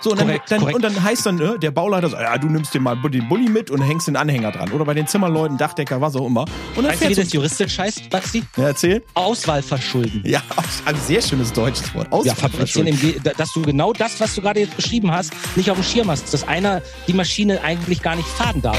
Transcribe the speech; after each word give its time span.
So, 0.00 0.12
und, 0.12 0.18
korrekt, 0.18 0.50
dann, 0.50 0.60
dann, 0.60 0.74
und 0.74 0.82
dann 0.82 1.02
heißt 1.02 1.26
dann, 1.26 1.36
ne, 1.36 1.58
der 1.58 1.70
Bauleiter 1.70 2.08
sagt, 2.08 2.22
ja, 2.22 2.38
du 2.38 2.48
nimmst 2.48 2.72
dir 2.72 2.80
mal 2.80 2.96
den 2.96 3.28
Bulli 3.28 3.48
mit 3.48 3.70
und 3.70 3.82
hängst 3.82 4.06
den 4.06 4.16
Anhänger 4.16 4.52
dran. 4.52 4.70
Oder 4.70 4.84
bei 4.84 4.94
den 4.94 5.06
Zimmerleuten, 5.06 5.58
Dachdecker, 5.58 6.00
was 6.00 6.14
auch 6.14 6.26
immer. 6.26 6.44
Und 6.76 6.84
dann 6.84 6.92
weißt 6.92 7.02
du, 7.02 7.08
wie 7.08 7.14
das 7.14 7.32
juristisch 7.32 7.78
heißt, 7.78 8.08
Baxi? 8.10 8.44
Ja, 8.56 8.68
erzähl. 8.68 9.02
Auswahl 9.14 9.60
verschulden. 9.62 10.22
Ja, 10.24 10.40
ein 10.84 10.96
sehr 10.96 11.20
schönes 11.20 11.52
deutsches 11.52 11.92
Wort. 11.94 12.12
Auswahl 12.12 12.50
ja, 12.50 13.32
dass 13.36 13.52
du 13.52 13.62
genau 13.62 13.92
das, 13.92 14.20
was 14.20 14.34
du 14.34 14.42
gerade 14.42 14.60
jetzt 14.60 14.76
beschrieben 14.76 15.10
hast, 15.10 15.32
nicht 15.56 15.70
auf 15.70 15.76
dem 15.76 15.84
Schirm 15.84 16.10
hast. 16.10 16.32
Dass 16.32 16.46
einer 16.46 16.80
die 17.08 17.14
Maschine 17.14 17.62
eigentlich 17.62 18.00
gar 18.00 18.14
nicht 18.14 18.28
fahren 18.28 18.62
darf. 18.62 18.78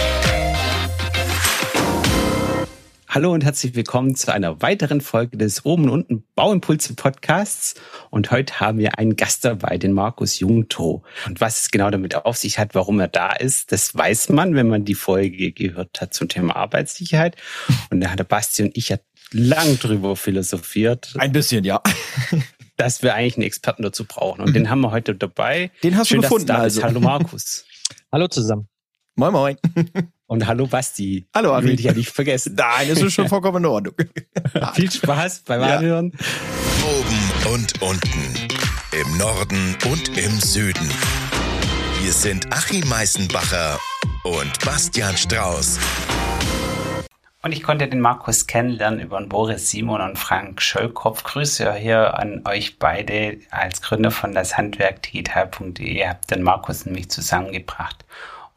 Hallo 3.11 3.33
und 3.33 3.43
herzlich 3.43 3.73
willkommen 3.73 4.13
zu 4.13 4.31
einer 4.31 4.61
weiteren 4.61 5.01
Folge 5.01 5.35
des 5.35 5.65
Oben 5.65 5.85
und 5.85 5.89
Unten 5.89 6.23
Bauimpulse 6.35 6.93
Podcasts. 6.93 7.73
Und 8.11 8.29
heute 8.29 8.59
haben 8.59 8.77
wir 8.77 8.99
einen 8.99 9.15
Gast 9.15 9.43
dabei, 9.43 9.79
den 9.79 9.93
Markus 9.93 10.37
Jungto. 10.37 11.01
Und 11.25 11.41
was 11.41 11.59
es 11.59 11.71
genau 11.71 11.89
damit 11.89 12.13
auf 12.13 12.37
sich 12.37 12.59
hat, 12.59 12.75
warum 12.75 12.99
er 12.99 13.07
da 13.07 13.31
ist, 13.31 13.71
das 13.71 13.95
weiß 13.95 14.29
man, 14.29 14.53
wenn 14.53 14.67
man 14.67 14.85
die 14.85 14.93
Folge 14.93 15.51
gehört 15.51 15.99
hat 15.99 16.13
zum 16.13 16.29
Thema 16.29 16.55
Arbeitssicherheit. 16.55 17.35
Und 17.89 18.01
da 18.01 18.11
hat 18.11 18.19
der 18.19 18.25
Basti 18.25 18.61
und 18.61 18.77
ich 18.77 18.89
ja 18.89 18.97
lang 19.31 19.79
drüber 19.79 20.15
philosophiert. 20.15 21.15
Ein 21.17 21.31
bisschen, 21.31 21.63
ja. 21.63 21.81
dass 22.77 23.01
wir 23.01 23.15
eigentlich 23.15 23.37
einen 23.37 23.47
Experten 23.47 23.81
dazu 23.81 24.05
brauchen. 24.05 24.41
Und 24.41 24.55
den 24.55 24.69
haben 24.69 24.81
wir 24.81 24.91
heute 24.91 25.15
dabei. 25.15 25.71
Den 25.81 25.97
hast 25.97 26.09
Schön, 26.09 26.17
du 26.17 26.21
gefunden, 26.21 26.45
da 26.45 26.57
also. 26.59 26.83
Hallo 26.83 26.99
Markus. 26.99 27.65
Hallo 28.11 28.27
zusammen. 28.27 28.67
Moin, 29.15 29.33
moin. 29.33 29.57
Und 30.29 30.45
hallo 30.45 30.67
Basti. 30.67 31.27
Hallo 31.33 31.53
Ari. 31.53 31.65
Will 31.65 31.73
ich 31.73 31.85
ja 31.85 31.91
nicht 31.91 32.11
vergessen. 32.11 32.53
Nein, 32.55 32.87
das 32.87 33.01
ist 33.01 33.13
schon 33.13 33.27
vollkommen 33.29 33.63
in 33.63 33.65
Ordnung. 33.65 33.95
Viel 34.75 34.91
Spaß 34.91 35.39
beim 35.39 35.61
ja. 35.61 35.77
Anhören. 35.77 36.13
Oben 36.83 37.53
und 37.55 37.81
unten. 37.81 38.47
Im 38.91 39.17
Norden 39.17 39.75
und 39.91 40.15
im 40.19 40.39
Süden. 40.39 40.87
Hier 41.99 42.13
sind 42.13 42.53
Achim 42.53 42.87
Meißenbacher 42.87 43.79
und 44.23 44.63
Bastian 44.63 45.17
Strauß. 45.17 45.79
Und 47.41 47.51
ich 47.51 47.63
konnte 47.63 47.87
den 47.87 47.99
Markus 47.99 48.45
kennenlernen 48.45 48.99
über 48.99 49.17
den 49.17 49.29
Boris 49.29 49.71
Simon 49.71 50.01
und 50.01 50.19
Frank 50.19 50.61
Schöllkopf. 50.61 51.23
Grüße 51.23 51.73
hier 51.73 52.19
an 52.19 52.43
euch 52.45 52.77
beide 52.77 53.39
als 53.49 53.81
Gründer 53.81 54.11
von 54.11 54.35
das 54.35 54.55
Handwerk 54.57 55.01
digital.de. 55.01 56.05
Habt 56.05 56.29
den 56.29 56.43
Markus 56.43 56.85
nämlich 56.85 57.09
zusammengebracht. 57.09 58.05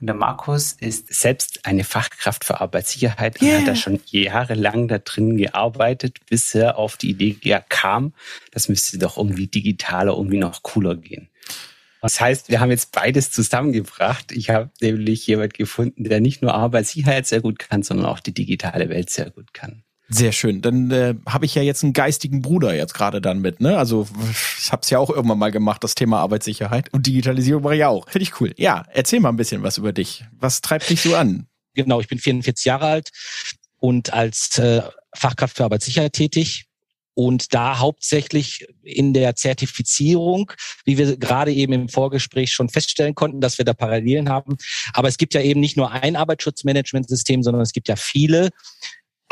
Und 0.03 0.09
der 0.09 0.17
Markus 0.17 0.73
ist 0.73 1.15
selbst 1.15 1.65
eine 1.65 1.85
Fachkraft 1.85 2.45
für 2.45 2.61
Arbeitssicherheit 2.61 3.41
yeah. 3.41 3.53
und 3.53 3.61
hat 3.61 3.69
da 3.69 3.77
schon 3.77 4.01
jahrelang 4.07 4.89
da 4.89 4.99
drin 4.99 5.37
gearbeitet, 5.37 6.19
bis 6.29 6.57
er 6.57 6.77
auf 6.77 6.97
die 6.97 7.11
Idee 7.11 7.37
kam, 7.69 8.13
das 8.51 8.69
müsste 8.69 8.99
doch 8.99 9.17
irgendwie 9.17 9.47
digitaler, 9.47 10.15
irgendwie 10.15 10.39
noch 10.39 10.65
cooler 10.65 10.97
gehen. 10.97 11.29
Das 12.01 12.21
heißt, 12.21 12.49
wir 12.49 12.59
haben 12.59 12.73
jetzt 12.73 12.91
beides 12.91 13.31
zusammengebracht. 13.31 14.33
Ich 14.33 14.51
habe 14.51 14.71
nämlich 14.81 15.25
jemand 15.29 15.55
gefunden, 15.55 16.03
der 16.03 16.21
nicht 16.21 16.43
nur 16.43 16.53
Arbeitssicherheit 16.53 17.29
sehr 17.29 17.41
gut 17.41 17.61
kann, 17.61 17.85
sondern 17.85 18.07
auch 18.07 18.19
die 18.19 18.35
digitale 18.35 18.89
Welt 18.89 19.09
sehr 19.09 19.31
gut 19.31 19.55
kann. 19.55 19.85
Sehr 20.13 20.33
schön. 20.33 20.61
Dann 20.61 20.91
äh, 20.91 21.15
habe 21.27 21.47
ich 21.47 21.55
ja 21.55 21.63
jetzt 21.63 21.83
einen 21.83 21.95
geistigen 21.95 22.43
Bruder 22.43 22.75
jetzt 22.75 22.93
gerade 22.93 23.23
dann 23.23 23.41
mit, 23.41 23.61
ne? 23.61 23.79
Also 23.79 24.07
ich 24.59 24.71
habe 24.71 24.83
es 24.83 24.91
ja 24.91 24.99
auch 24.99 25.09
irgendwann 25.09 25.39
mal 25.39 25.51
gemacht, 25.51 25.83
das 25.83 25.95
Thema 25.95 26.21
Arbeitssicherheit 26.21 26.93
und 26.93 27.07
Digitalisierung 27.07 27.63
mache 27.63 27.77
ich 27.77 27.85
auch. 27.85 28.09
Finde 28.11 28.25
ich 28.25 28.41
cool. 28.41 28.53
Ja, 28.59 28.85
erzähl 28.93 29.21
mal 29.21 29.31
ein 29.31 29.37
bisschen 29.37 29.63
was 29.63 29.79
über 29.79 29.93
dich. 29.93 30.25
Was 30.39 30.61
treibt 30.61 30.91
dich 30.91 31.01
so 31.01 31.17
an? 31.17 31.47
Genau, 31.75 32.01
ich 32.01 32.09
bin 32.09 32.19
44 32.19 32.67
Jahre 32.67 32.87
alt 32.87 33.11
und 33.79 34.13
als 34.13 34.59
äh, 34.59 34.83
Fachkraft 35.15 35.57
für 35.57 35.65
Arbeitssicherheit 35.65 36.13
tätig 36.13 36.67
und 37.15 37.55
da 37.55 37.79
hauptsächlich 37.79 38.67
in 38.83 39.15
der 39.15 39.35
Zertifizierung, 39.37 40.53
wie 40.85 40.99
wir 40.99 41.17
gerade 41.17 41.53
eben 41.53 41.73
im 41.73 41.89
Vorgespräch 41.89 42.53
schon 42.53 42.69
feststellen 42.69 43.15
konnten, 43.15 43.41
dass 43.41 43.57
wir 43.57 43.65
da 43.65 43.73
Parallelen 43.73 44.29
haben. 44.29 44.57
Aber 44.93 45.09
es 45.09 45.17
gibt 45.17 45.33
ja 45.35 45.41
eben 45.41 45.61
nicht 45.61 45.77
nur 45.77 45.91
ein 45.91 46.17
Arbeitsschutzmanagementsystem, 46.17 47.43
sondern 47.43 47.63
es 47.63 47.73
gibt 47.73 47.89
ja 47.89 47.97
viele 47.97 48.51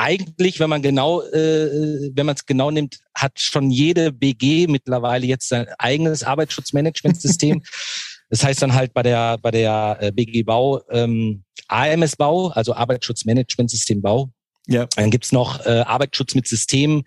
eigentlich, 0.01 0.59
wenn 0.61 0.71
man 0.71 0.81
genau, 0.81 1.23
äh, 1.23 2.11
wenn 2.15 2.27
man 2.27 2.35
es 2.35 2.47
genau 2.47 2.71
nimmt, 2.71 3.01
hat 3.15 3.39
schon 3.39 3.71
jede 3.71 4.13
BG 4.13 4.67
mittlerweile 4.67 5.27
jetzt 5.27 5.49
sein 5.49 5.67
eigenes 5.79 6.23
Arbeitsschutzmanagementsystem. 6.23 7.63
das 8.31 8.43
heißt 8.43 8.63
dann 8.63 8.75
halt 8.75 8.95
bei 8.95 9.03
der 9.03 9.37
bei 9.39 9.51
der 9.51 9.99
äh, 10.01 10.11
BG 10.11 10.43
Bau 10.45 10.81
ähm, 10.91 11.45
AMS 11.69 12.17
Bau, 12.17 12.49
also 12.49 12.75
Arbeitsschutzmanagementsystem 12.75 14.01
Bau. 14.01 14.31
Ja. 14.67 14.87
Dann 14.97 15.11
gibt's 15.11 15.33
noch 15.33 15.65
äh, 15.67 15.81
Arbeitsschutz 15.81 16.35
mit 16.35 16.49
System 16.49 17.05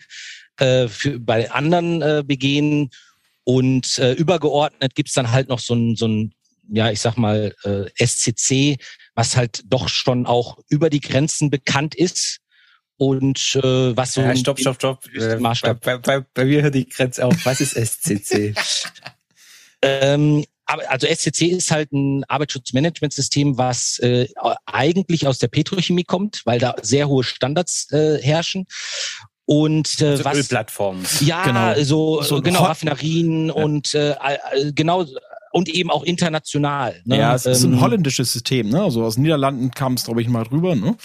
äh, 0.58 0.88
für, 0.88 1.20
bei 1.20 1.50
anderen 1.50 2.02
äh, 2.02 2.24
BGen 2.26 2.92
und 3.44 3.98
äh, 3.98 4.14
übergeordnet 4.14 4.94
gibt's 4.94 5.14
dann 5.14 5.32
halt 5.32 5.50
noch 5.50 5.60
so 5.60 5.74
ein, 5.74 5.96
so 5.96 6.08
ein 6.08 6.34
ja, 6.70 6.92
ich 6.92 7.02
sag 7.02 7.18
mal, 7.18 7.54
äh, 7.64 8.06
SCC, 8.06 8.78
was 9.16 9.36
halt 9.36 9.64
doch 9.66 9.90
schon 9.90 10.26
auch 10.26 10.58
über 10.70 10.90
die 10.90 11.02
Grenzen 11.02 11.50
bekannt 11.50 11.94
ist 11.94 12.40
und 12.98 13.56
äh, 13.56 13.98
was 13.98 14.14
so. 14.14 14.22
Ja, 14.22 14.36
stopp, 14.36 14.60
stopp, 14.60 14.76
stopp. 14.76 15.06
Äh, 15.14 15.38
Maßstab. 15.38 15.82
Bei, 15.82 15.98
bei, 15.98 16.26
bei 16.34 16.46
mir 16.46 16.62
hört 16.62 16.76
die 16.76 16.88
Grenze 16.88 17.26
auf. 17.26 17.36
Was 17.46 17.62
ist 17.62 17.76
SCC? 17.76 18.54
ähm, 19.82 20.46
also 20.66 21.08
SCC 21.08 21.48
ist 21.48 21.72
halt 21.72 21.92
ein 21.92 22.24
Arbeitsschutzmanagementsystem, 22.26 23.58
was 23.58 24.00
äh, 24.00 24.28
eigentlich 24.66 25.28
aus 25.28 25.40
der 25.40 25.50
Petrochemie 25.50 26.04
kommt, 26.04 26.42
weil 26.46 26.60
da 26.60 26.76
sehr 26.82 27.08
hohe 27.08 27.24
Standards 27.24 27.92
äh, 27.92 28.20
herrschen. 28.22 28.66
Und 29.46 30.00
äh, 30.02 30.06
also 30.06 30.26
was 30.26 30.38
Ölplattformen. 30.38 31.06
Ja, 31.20 31.44
genau. 31.44 31.84
so, 31.84 32.22
so 32.22 32.42
genau 32.42 32.64
Raffinerien 32.64 33.48
ja. 33.48 33.54
und 33.54 33.94
äh, 33.94 34.16
genau 34.74 35.06
und 35.54 35.70
eben 35.70 35.92
auch 35.92 36.04
international. 36.04 37.00
Ne? 37.06 37.20
Ja, 37.20 37.36
es 37.36 37.46
ist 37.46 37.64
ein 37.64 37.74
ähm, 37.74 37.82
holländisches 37.82 38.34
System, 38.34 38.70
ne? 38.70 38.82
Also 38.82 39.04
aus 39.04 39.16
den 39.16 39.24
Niederlanden 39.24 39.70
kam 39.72 39.94
es, 39.94 40.06
glaube 40.06 40.22
ich, 40.22 40.28
mal 40.28 40.44
drüber, 40.44 40.76
ne? 40.76 40.96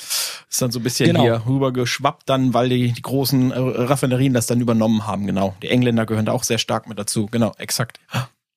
Ist 0.50 0.62
dann 0.62 0.72
so 0.72 0.80
ein 0.80 0.82
bisschen 0.82 1.06
genau. 1.06 1.20
hier 1.20 1.42
rüber 1.46 1.70
geschwappt 1.70 2.28
dann, 2.28 2.54
weil 2.54 2.70
die, 2.70 2.92
die 2.92 3.02
großen 3.02 3.50
äh, 3.50 3.58
Raffinerien 3.58 4.32
das 4.32 4.46
dann 4.46 4.60
übernommen 4.60 5.06
haben, 5.06 5.26
genau. 5.26 5.54
Die 5.62 5.68
Engländer 5.68 6.06
gehören 6.06 6.24
da 6.24 6.32
auch 6.32 6.44
sehr 6.44 6.56
stark 6.56 6.88
mit 6.88 6.98
dazu, 6.98 7.26
genau, 7.26 7.52
exakt. 7.58 8.00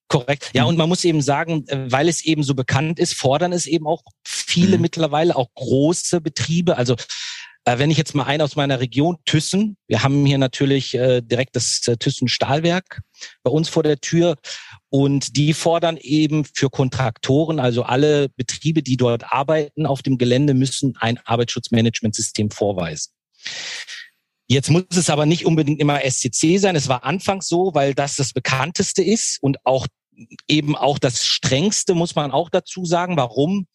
Korrekt. 0.07 0.51
Ja, 0.53 0.63
und 0.63 0.77
man 0.77 0.87
muss 0.87 1.03
eben 1.03 1.21
sagen, 1.21 1.65
äh, 1.67 1.91
weil 1.91 2.07
es 2.07 2.23
eben 2.23 2.43
so 2.43 2.55
bekannt 2.55 2.97
ist, 2.97 3.13
fordern 3.13 3.51
es 3.51 3.65
eben 3.65 3.85
auch 3.85 4.03
viele 4.25 4.77
mhm. 4.77 4.83
mittlerweile, 4.83 5.35
auch 5.35 5.53
große 5.55 6.21
Betriebe. 6.21 6.77
Also 6.77 6.95
äh, 7.65 7.77
wenn 7.77 7.91
ich 7.91 7.97
jetzt 7.97 8.15
mal 8.15 8.23
einen 8.23 8.41
aus 8.41 8.55
meiner 8.55 8.79
Region, 8.79 9.17
Thyssen, 9.25 9.77
wir 9.87 10.03
haben 10.03 10.25
hier 10.25 10.37
natürlich 10.37 10.95
äh, 10.95 11.21
direkt 11.21 11.55
das 11.55 11.81
äh, 11.87 11.97
Thyssen 11.97 12.27
Stahlwerk 12.27 13.01
bei 13.43 13.51
uns 13.51 13.69
vor 13.69 13.83
der 13.83 13.99
Tür 13.99 14.35
und 14.89 15.37
die 15.37 15.53
fordern 15.53 15.97
eben 15.97 16.45
für 16.45 16.69
Kontraktoren, 16.69 17.59
also 17.59 17.83
alle 17.83 18.29
Betriebe, 18.29 18.81
die 18.81 18.97
dort 18.97 19.31
arbeiten 19.31 19.85
auf 19.85 20.01
dem 20.01 20.17
Gelände, 20.17 20.53
müssen 20.53 20.95
ein 20.99 21.19
Arbeitsschutzmanagementsystem 21.25 22.49
vorweisen. 22.49 23.11
Jetzt 24.47 24.69
muss 24.69 24.83
es 24.91 25.09
aber 25.09 25.25
nicht 25.25 25.45
unbedingt 25.45 25.79
immer 25.79 26.01
SCC 26.01 26.57
sein. 26.57 26.75
Es 26.75 26.89
war 26.89 27.05
anfangs 27.05 27.47
so, 27.47 27.73
weil 27.73 27.93
das 27.93 28.17
das 28.17 28.33
bekannteste 28.33 29.01
ist 29.01 29.37
und 29.41 29.65
auch 29.65 29.87
eben 30.47 30.75
auch 30.75 30.99
das 30.99 31.25
strengste, 31.25 31.93
muss 31.93 32.15
man 32.15 32.31
auch 32.31 32.49
dazu 32.49 32.85
sagen. 32.85 33.15
Warum? 33.15 33.67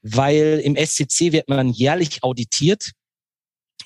Weil 0.00 0.62
im 0.64 0.74
SCC 0.74 1.32
wird 1.32 1.48
man 1.48 1.70
jährlich 1.70 2.22
auditiert 2.22 2.92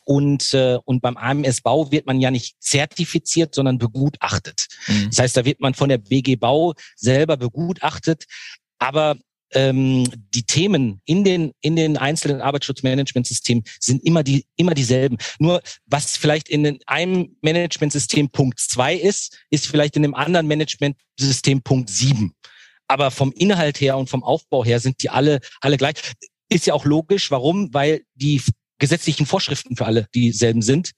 und, 0.05 0.55
äh, 0.55 0.79
und 0.85 1.01
beim 1.01 1.17
AMS 1.17 1.61
Bau 1.61 1.91
wird 1.93 2.07
man 2.07 2.21
ja 2.21 2.31
nicht 2.31 2.57
zertifiziert, 2.61 3.55
sondern 3.55 3.79
begutachtet. 3.79 4.67
Mhm. 4.87 5.07
Das 5.11 5.19
heißt, 5.19 5.37
da 5.37 5.45
wird 5.45 5.61
man 5.61 5.75
von 5.75 5.89
der 5.89 5.99
BG 5.99 6.37
Bau 6.37 6.75
selber 6.97 7.37
begutachtet. 7.37 8.25
Aber 8.79 9.17
ähm, 9.53 10.07
die 10.35 10.45
Themen 10.45 11.01
in 11.05 11.25
den 11.25 11.53
in 11.61 11.77
den 11.77 11.97
einzelnen 11.97 12.41
Arbeitsschutzmanagementsystemen 12.41 13.65
sind 13.81 14.05
immer 14.05 14.23
die 14.23 14.47
immer 14.57 14.75
dieselben. 14.75 15.19
Nur 15.39 15.61
was 15.87 16.17
vielleicht 16.17 16.49
in 16.49 16.79
einem 16.87 17.37
Managementsystem 17.43 18.31
Punkt 18.31 18.61
zwei 18.61 18.95
ist, 18.95 19.39
ist 19.51 19.67
vielleicht 19.67 19.97
in 19.97 20.03
dem 20.03 20.15
anderen 20.15 20.47
Managementsystem 20.47 21.63
Punkt 21.63 21.91
sieben. 21.91 22.35
Aber 22.87 23.11
vom 23.11 23.33
Inhalt 23.33 23.81
her 23.81 23.97
und 23.97 24.09
vom 24.09 24.25
Aufbau 24.25 24.65
her 24.65 24.81
sind 24.81 25.03
die 25.03 25.11
alle 25.11 25.41
alle 25.61 25.77
gleich. 25.77 25.95
Ist 26.49 26.67
ja 26.67 26.75
auch 26.75 26.85
logisch. 26.85 27.31
Warum? 27.31 27.73
Weil 27.73 28.03
die 28.15 28.43
gesetzlichen 28.81 29.27
Vorschriften 29.27 29.77
für 29.77 29.87
alle 29.87 30.09
dieselben 30.15 30.63
sind 30.63 30.91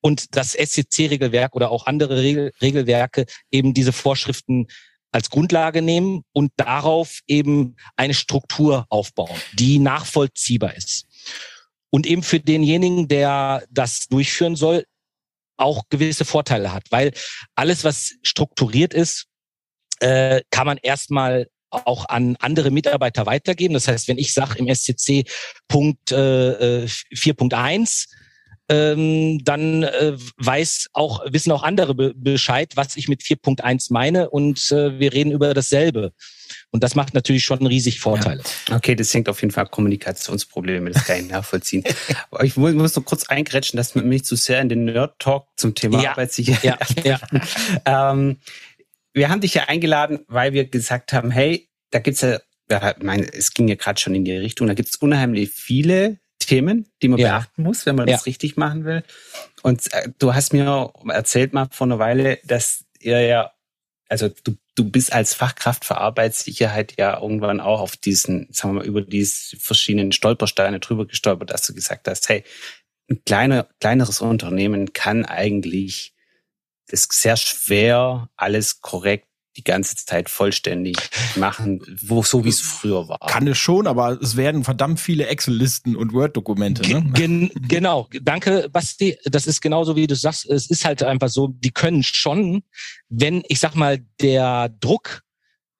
und 0.00 0.36
das 0.36 0.54
SCC-Regelwerk 0.54 1.54
oder 1.54 1.70
auch 1.70 1.86
andere 1.86 2.20
Regel 2.20 2.52
Regelwerke 2.60 3.26
eben 3.50 3.74
diese 3.74 3.92
Vorschriften 3.92 4.66
als 5.10 5.30
Grundlage 5.30 5.80
nehmen 5.80 6.22
und 6.32 6.52
darauf 6.56 7.20
eben 7.26 7.76
eine 7.96 8.14
Struktur 8.14 8.86
aufbauen, 8.90 9.40
die 9.54 9.78
nachvollziehbar 9.78 10.76
ist. 10.76 11.06
Und 11.90 12.06
eben 12.06 12.22
für 12.22 12.40
denjenigen, 12.40 13.08
der 13.08 13.64
das 13.70 14.08
durchführen 14.08 14.56
soll, 14.56 14.84
auch 15.56 15.84
gewisse 15.88 16.24
Vorteile 16.24 16.72
hat, 16.72 16.84
weil 16.90 17.12
alles, 17.54 17.84
was 17.84 18.12
strukturiert 18.22 18.92
ist, 18.92 19.26
äh, 20.00 20.42
kann 20.50 20.66
man 20.66 20.76
erstmal 20.76 21.48
auch 21.70 22.08
an 22.08 22.36
andere 22.40 22.70
Mitarbeiter 22.70 23.26
weitergeben. 23.26 23.74
Das 23.74 23.88
heißt, 23.88 24.08
wenn 24.08 24.18
ich 24.18 24.34
sage 24.34 24.58
im 24.58 24.72
SCC 24.72 25.24
Punkt 25.68 26.12
äh, 26.12 26.86
4.1, 26.86 28.06
ähm, 28.70 29.42
dann 29.44 29.82
äh, 29.82 30.12
weiß 30.36 30.88
auch, 30.92 31.24
wissen 31.26 31.52
auch 31.52 31.62
andere 31.62 31.94
be 31.94 32.12
Bescheid, 32.14 32.72
was 32.74 32.96
ich 32.96 33.08
mit 33.08 33.22
4.1 33.22 33.92
meine 33.92 34.28
und 34.28 34.70
äh, 34.70 34.98
wir 34.98 35.12
reden 35.12 35.32
über 35.32 35.54
dasselbe. 35.54 36.12
Und 36.70 36.82
das 36.82 36.94
macht 36.94 37.14
natürlich 37.14 37.44
schon 37.44 37.66
riesig 37.66 38.00
Vorteile. 38.00 38.42
Ja. 38.68 38.76
Okay, 38.76 38.94
das 38.94 39.12
hängt 39.12 39.28
auf 39.28 39.40
jeden 39.40 39.52
Fall 39.52 39.66
Kommunikationsprobleme, 39.66 40.90
das 40.90 41.04
kann 41.04 41.20
ich 41.20 41.28
nachvollziehen. 41.30 41.84
Aber 42.30 42.44
ich 42.44 42.56
muss, 42.56 42.92
so 42.92 43.00
kurz 43.00 43.24
eingrätschen, 43.28 43.76
dass 43.76 43.94
man 43.94 44.06
mich 44.06 44.24
zu 44.24 44.36
sehr 44.36 44.60
in 44.60 44.68
den 44.68 44.84
Nerd-Talk 44.84 45.46
zum 45.56 45.74
Thema 45.74 46.02
ja. 46.02 46.10
Arbeitssicherheit. 46.10 47.04
Ja, 47.04 47.20
ja. 47.86 48.10
ähm, 48.12 48.38
wir 49.18 49.28
haben 49.28 49.40
dich 49.40 49.54
ja 49.54 49.64
eingeladen, 49.64 50.20
weil 50.28 50.52
wir 50.52 50.64
gesagt 50.64 51.12
haben, 51.12 51.30
hey, 51.30 51.68
da 51.90 51.98
gibt's 51.98 52.22
ja, 52.22 52.40
ja 52.70 52.94
mein, 53.02 53.24
es 53.24 53.52
ging 53.52 53.68
ja 53.68 53.74
gerade 53.74 54.00
schon 54.00 54.14
in 54.14 54.24
die 54.24 54.32
Richtung, 54.32 54.66
da 54.66 54.74
gibt's 54.74 54.96
unheimlich 54.96 55.50
viele 55.50 56.18
Themen, 56.38 56.88
die 57.02 57.08
man 57.08 57.18
ja. 57.18 57.38
beachten 57.38 57.62
muss, 57.62 57.84
wenn 57.84 57.96
man 57.96 58.08
ja. 58.08 58.16
das 58.16 58.26
richtig 58.26 58.56
machen 58.56 58.84
will. 58.84 59.02
Und 59.62 59.92
äh, 59.92 60.08
du 60.18 60.34
hast 60.34 60.52
mir 60.52 60.92
erzählt 61.08 61.52
mal 61.52 61.68
vor 61.70 61.86
einer 61.86 61.98
Weile, 61.98 62.38
dass 62.44 62.84
ihr 63.00 63.20
ja, 63.20 63.52
also 64.08 64.28
du, 64.44 64.56
du 64.74 64.90
bist 64.90 65.12
als 65.12 65.34
Fachkraft 65.34 65.84
für 65.84 65.98
Arbeitssicherheit 65.98 66.94
ja 66.98 67.20
irgendwann 67.20 67.60
auch 67.60 67.80
auf 67.80 67.96
diesen, 67.96 68.48
sagen 68.52 68.74
wir 68.74 68.80
mal, 68.80 68.86
über 68.86 69.02
diese 69.02 69.56
verschiedenen 69.56 70.12
Stolpersteine 70.12 70.80
drüber 70.80 71.06
gestolpert, 71.06 71.50
dass 71.50 71.66
du 71.66 71.74
gesagt 71.74 72.08
hast, 72.08 72.28
hey, 72.28 72.44
ein 73.10 73.22
kleiner, 73.24 73.68
kleineres 73.80 74.20
Unternehmen 74.20 74.92
kann 74.92 75.24
eigentlich 75.24 76.14
das 76.88 77.06
sehr 77.10 77.36
schwer 77.36 78.28
alles 78.36 78.80
korrekt 78.80 79.28
die 79.58 79.64
ganze 79.64 79.96
Zeit 79.96 80.30
vollständig 80.30 80.96
machen, 81.36 81.80
wo 82.02 82.22
so 82.22 82.44
wie 82.44 82.48
es 82.48 82.60
früher 82.60 83.08
war. 83.08 83.18
Kann 83.18 83.46
es 83.48 83.58
schon, 83.58 83.88
aber 83.88 84.18
es 84.22 84.36
werden 84.36 84.62
verdammt 84.62 85.00
viele 85.00 85.26
Excel-Listen 85.26 85.96
und 85.96 86.12
Word-Dokumente. 86.12 86.88
Ne? 86.88 87.10
Gen 87.14 87.50
genau, 87.68 88.08
danke, 88.22 88.68
Basti. 88.70 89.18
Das 89.24 89.48
ist 89.48 89.60
genauso 89.60 89.96
wie 89.96 90.06
du 90.06 90.14
sagst. 90.14 90.48
Es 90.48 90.70
ist 90.70 90.84
halt 90.84 91.02
einfach 91.02 91.28
so, 91.28 91.48
die 91.48 91.72
können 91.72 92.04
schon, 92.04 92.62
wenn 93.08 93.42
ich 93.48 93.58
sag 93.58 93.74
mal 93.74 93.98
der 94.20 94.68
Druck 94.80 95.22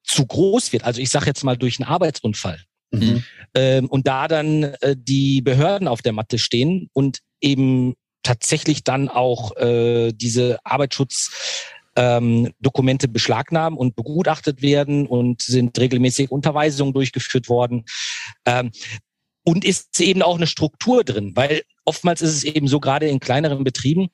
zu 0.02 0.26
groß 0.26 0.72
wird. 0.72 0.82
Also 0.82 1.00
ich 1.00 1.10
sag 1.10 1.26
jetzt 1.26 1.44
mal 1.44 1.56
durch 1.56 1.78
einen 1.78 1.88
Arbeitsunfall. 1.88 2.60
Mhm. 2.90 3.22
Ähm, 3.54 3.86
und 3.88 4.08
da 4.08 4.26
dann 4.26 4.64
äh, 4.64 4.96
die 4.98 5.40
Behörden 5.40 5.86
auf 5.86 6.02
der 6.02 6.12
Matte 6.12 6.38
stehen 6.38 6.88
und 6.94 7.20
eben 7.40 7.94
tatsächlich 8.22 8.84
dann 8.84 9.08
auch 9.08 9.56
äh, 9.56 10.12
diese 10.12 10.58
Arbeitsschutz 10.64 11.64
ähm, 11.96 12.52
Dokumente 12.60 13.08
beschlagnahmen 13.08 13.78
und 13.78 13.96
begutachtet 13.96 14.62
werden 14.62 15.06
und 15.06 15.42
sind 15.42 15.78
regelmäßig 15.78 16.30
Unterweisungen 16.30 16.92
durchgeführt 16.92 17.48
worden. 17.48 17.84
Ähm, 18.46 18.70
und 19.44 19.64
ist 19.64 19.98
eben 20.00 20.22
auch 20.22 20.36
eine 20.36 20.46
Struktur 20.46 21.04
drin, 21.04 21.32
weil 21.34 21.62
oftmals 21.86 22.20
ist 22.20 22.34
es 22.34 22.44
eben 22.44 22.68
so, 22.68 22.80
gerade 22.80 23.08
in 23.08 23.18
kleineren 23.18 23.64
Betrieben, 23.64 24.08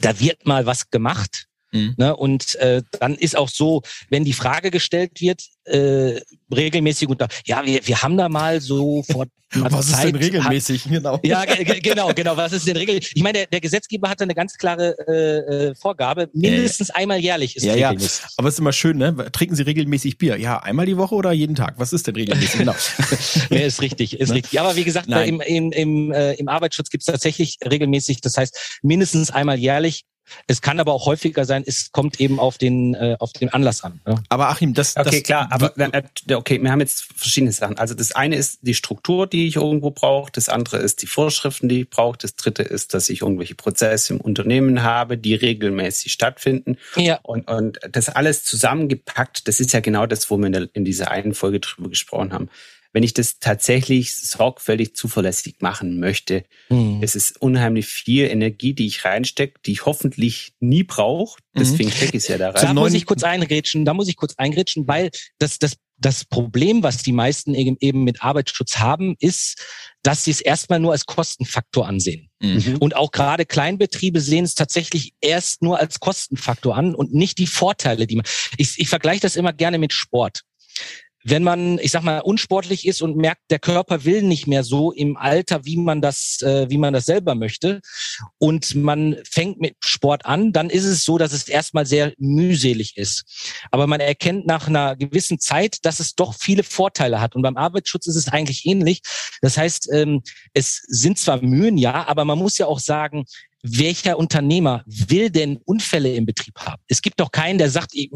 da 0.00 0.20
wird 0.20 0.46
mal 0.46 0.64
was 0.64 0.90
gemacht. 0.90 1.46
Mhm. 1.72 1.94
Ne, 1.96 2.16
und 2.16 2.56
äh, 2.56 2.82
dann 2.98 3.14
ist 3.14 3.36
auch 3.36 3.48
so, 3.48 3.82
wenn 4.08 4.24
die 4.24 4.32
Frage 4.32 4.70
gestellt 4.70 5.20
wird, 5.20 5.42
äh, 5.64 6.20
regelmäßig 6.54 7.08
unter, 7.08 7.28
ja, 7.44 7.64
wir, 7.64 7.86
wir 7.86 8.02
haben 8.02 8.16
da 8.16 8.28
mal 8.28 8.60
so 8.60 9.02
vor 9.04 9.26
was 9.54 9.90
Zeit, 9.90 10.06
ist 10.06 10.14
denn 10.14 10.16
regelmäßig? 10.16 10.84
Hat, 10.84 10.92
genau. 10.92 11.20
Ja, 11.24 11.44
genau, 11.44 12.12
genau. 12.14 12.36
Was 12.36 12.52
ist 12.52 12.68
denn 12.68 12.76
regelmäßig? 12.76 13.12
Ich 13.16 13.22
meine, 13.22 13.38
der, 13.38 13.46
der 13.46 13.60
Gesetzgeber 13.60 14.08
hat 14.08 14.22
eine 14.22 14.34
ganz 14.34 14.56
klare 14.56 14.94
äh, 15.08 15.70
äh 15.70 15.74
Vorgabe. 15.74 16.28
Mindestens 16.32 16.90
einmal 16.90 17.18
jährlich 17.18 17.56
ist 17.56 17.64
ja, 17.64 17.72
regelmäßig. 17.72 18.22
Ja. 18.22 18.28
Aber 18.36 18.48
es 18.48 18.54
ist 18.54 18.60
immer 18.60 18.72
schön, 18.72 18.96
ne? 18.96 19.16
Trinken 19.32 19.56
Sie 19.56 19.62
regelmäßig 19.62 20.18
Bier? 20.18 20.36
Ja, 20.36 20.60
einmal 20.60 20.86
die 20.86 20.96
Woche 20.96 21.16
oder 21.16 21.32
jeden 21.32 21.56
Tag? 21.56 21.74
Was 21.78 21.92
ist 21.92 22.06
denn 22.06 22.14
regelmäßig? 22.14 22.58
Genau. 22.58 22.74
ja, 23.50 23.58
ist 23.58 23.82
richtig, 23.82 24.20
ist 24.20 24.28
ne? 24.28 24.36
richtig. 24.36 24.60
Aber 24.60 24.76
wie 24.76 24.84
gesagt, 24.84 25.08
im, 25.08 25.40
im, 25.40 25.72
im, 25.72 26.12
äh, 26.12 26.34
im 26.34 26.46
Arbeitsschutz 26.46 26.88
gibt 26.90 27.02
es 27.02 27.06
tatsächlich 27.06 27.58
regelmäßig, 27.68 28.20
das 28.20 28.36
heißt 28.36 28.80
mindestens 28.82 29.32
einmal 29.32 29.58
jährlich 29.58 30.04
es 30.46 30.62
kann 30.62 30.80
aber 30.80 30.92
auch 30.92 31.06
häufiger 31.06 31.44
sein, 31.44 31.62
es 31.66 31.92
kommt 31.92 32.20
eben 32.20 32.38
auf 32.38 32.58
den, 32.58 32.94
äh, 32.94 33.16
auf 33.18 33.32
den 33.32 33.48
Anlass 33.50 33.84
an. 33.84 34.00
Ja. 34.06 34.16
Aber 34.28 34.48
Achim, 34.48 34.74
das, 34.74 34.96
Okay, 34.96 35.10
das, 35.10 35.22
klar, 35.22 35.48
aber 35.50 35.72
äh, 35.76 36.02
okay, 36.34 36.62
wir 36.62 36.70
haben 36.70 36.80
jetzt 36.80 37.06
verschiedene 37.14 37.52
Sachen. 37.52 37.78
Also 37.78 37.94
das 37.94 38.12
eine 38.12 38.36
ist 38.36 38.58
die 38.62 38.74
Struktur, 38.74 39.26
die 39.26 39.46
ich 39.46 39.56
irgendwo 39.56 39.90
brauche, 39.90 40.30
das 40.32 40.48
andere 40.48 40.78
ist 40.78 41.02
die 41.02 41.06
Vorschriften, 41.06 41.68
die 41.68 41.82
ich 41.82 41.90
brauche, 41.90 42.18
das 42.18 42.36
dritte 42.36 42.62
ist, 42.62 42.94
dass 42.94 43.08
ich 43.08 43.22
irgendwelche 43.22 43.54
Prozesse 43.54 44.14
im 44.14 44.20
Unternehmen 44.20 44.82
habe, 44.82 45.16
die 45.16 45.34
regelmäßig 45.34 46.12
stattfinden. 46.12 46.76
Ja. 46.96 47.18
Und, 47.22 47.48
und 47.50 47.78
das 47.90 48.08
alles 48.08 48.44
zusammengepackt, 48.44 49.48
das 49.48 49.60
ist 49.60 49.72
ja 49.72 49.80
genau 49.80 50.06
das, 50.06 50.30
wo 50.30 50.36
wir 50.36 50.46
in, 50.46 50.52
der, 50.52 50.68
in 50.72 50.84
dieser 50.84 51.10
einen 51.10 51.34
Folge 51.34 51.60
drüber 51.60 51.88
gesprochen 51.88 52.32
haben 52.32 52.48
wenn 52.92 53.02
ich 53.02 53.14
das 53.14 53.38
tatsächlich 53.38 54.16
sorgfältig 54.16 54.94
zuverlässig 54.94 55.56
machen 55.60 56.00
möchte, 56.00 56.44
mhm. 56.68 57.00
es 57.02 57.14
ist 57.14 57.40
unheimlich 57.40 57.86
viel 57.86 58.26
Energie, 58.26 58.74
die 58.74 58.86
ich 58.86 59.04
reinstecke, 59.04 59.60
die 59.64 59.72
ich 59.72 59.86
hoffentlich 59.86 60.54
nie 60.60 60.82
brauche. 60.82 61.40
Deswegen 61.56 61.90
mhm. 61.90 61.94
stecke 61.94 62.16
ich 62.16 62.24
es 62.24 62.28
ja 62.28 62.38
da 62.38 62.50
rein. 62.50 62.62
Da 62.62 62.74
muss 62.74 62.94
ich 62.94 63.06
kurz 63.06 63.22
eingrätschen, 63.22 63.84
da 63.84 63.94
muss 63.94 64.08
ich 64.08 64.16
kurz 64.16 64.34
eingrätschen, 64.36 64.88
weil 64.88 65.10
das, 65.38 65.58
das, 65.58 65.76
das 65.98 66.24
Problem, 66.24 66.82
was 66.82 67.02
die 67.02 67.12
meisten 67.12 67.54
eben 67.54 68.04
mit 68.04 68.22
Arbeitsschutz 68.22 68.78
haben, 68.78 69.14
ist, 69.20 69.62
dass 70.02 70.24
sie 70.24 70.30
es 70.30 70.40
erstmal 70.40 70.80
nur 70.80 70.92
als 70.92 71.06
Kostenfaktor 71.06 71.86
ansehen. 71.86 72.30
Mhm. 72.40 72.78
Und 72.80 72.96
auch 72.96 73.12
gerade 73.12 73.44
Kleinbetriebe 73.46 74.20
sehen 74.20 74.44
es 74.44 74.54
tatsächlich 74.54 75.12
erst 75.20 75.62
nur 75.62 75.78
als 75.78 76.00
Kostenfaktor 76.00 76.76
an 76.76 76.94
und 76.94 77.12
nicht 77.12 77.38
die 77.38 77.46
Vorteile, 77.46 78.06
die 78.06 78.16
man. 78.16 78.24
Ich, 78.56 78.78
ich 78.78 78.88
vergleiche 78.88 79.20
das 79.20 79.36
immer 79.36 79.52
gerne 79.52 79.78
mit 79.78 79.92
Sport 79.92 80.42
wenn 81.22 81.42
man, 81.42 81.78
ich 81.78 81.90
sag 81.90 82.02
mal, 82.02 82.20
unsportlich 82.20 82.86
ist 82.86 83.02
und 83.02 83.16
merkt, 83.16 83.42
der 83.50 83.58
Körper 83.58 84.04
will 84.04 84.22
nicht 84.22 84.46
mehr 84.46 84.64
so 84.64 84.92
im 84.92 85.16
Alter, 85.16 85.64
wie 85.64 85.76
man 85.76 86.00
das, 86.00 86.40
äh, 86.42 86.68
wie 86.70 86.78
man 86.78 86.92
das 86.92 87.06
selber 87.06 87.34
möchte, 87.34 87.80
und 88.38 88.74
man 88.74 89.16
fängt 89.30 89.60
mit 89.60 89.76
Sport 89.80 90.24
an, 90.26 90.52
dann 90.52 90.70
ist 90.70 90.84
es 90.84 91.04
so, 91.04 91.18
dass 91.18 91.32
es 91.32 91.48
erstmal 91.48 91.86
sehr 91.86 92.12
mühselig 92.18 92.96
ist. 92.96 93.24
Aber 93.70 93.86
man 93.86 94.00
erkennt 94.00 94.46
nach 94.46 94.68
einer 94.68 94.96
gewissen 94.96 95.38
Zeit, 95.38 95.78
dass 95.82 96.00
es 96.00 96.14
doch 96.14 96.34
viele 96.34 96.62
Vorteile 96.62 97.20
hat. 97.20 97.34
Und 97.34 97.42
beim 97.42 97.56
Arbeitsschutz 97.56 98.06
ist 98.06 98.16
es 98.16 98.28
eigentlich 98.28 98.64
ähnlich. 98.64 99.02
Das 99.42 99.56
heißt, 99.56 99.90
ähm, 99.92 100.22
es 100.54 100.82
sind 100.88 101.18
zwar 101.18 101.42
Mühen, 101.42 101.76
ja, 101.76 102.06
aber 102.06 102.24
man 102.24 102.38
muss 102.38 102.58
ja 102.58 102.66
auch 102.66 102.80
sagen, 102.80 103.24
welcher 103.62 104.18
Unternehmer 104.18 104.82
will 104.86 105.30
denn 105.30 105.58
Unfälle 105.64 106.14
im 106.14 106.26
Betrieb 106.26 106.58
haben? 106.58 106.82
Es 106.88 107.02
gibt 107.02 107.20
doch 107.20 107.30
keinen, 107.30 107.58
der 107.58 107.70
sagt, 107.70 107.94
ich, 107.94 108.10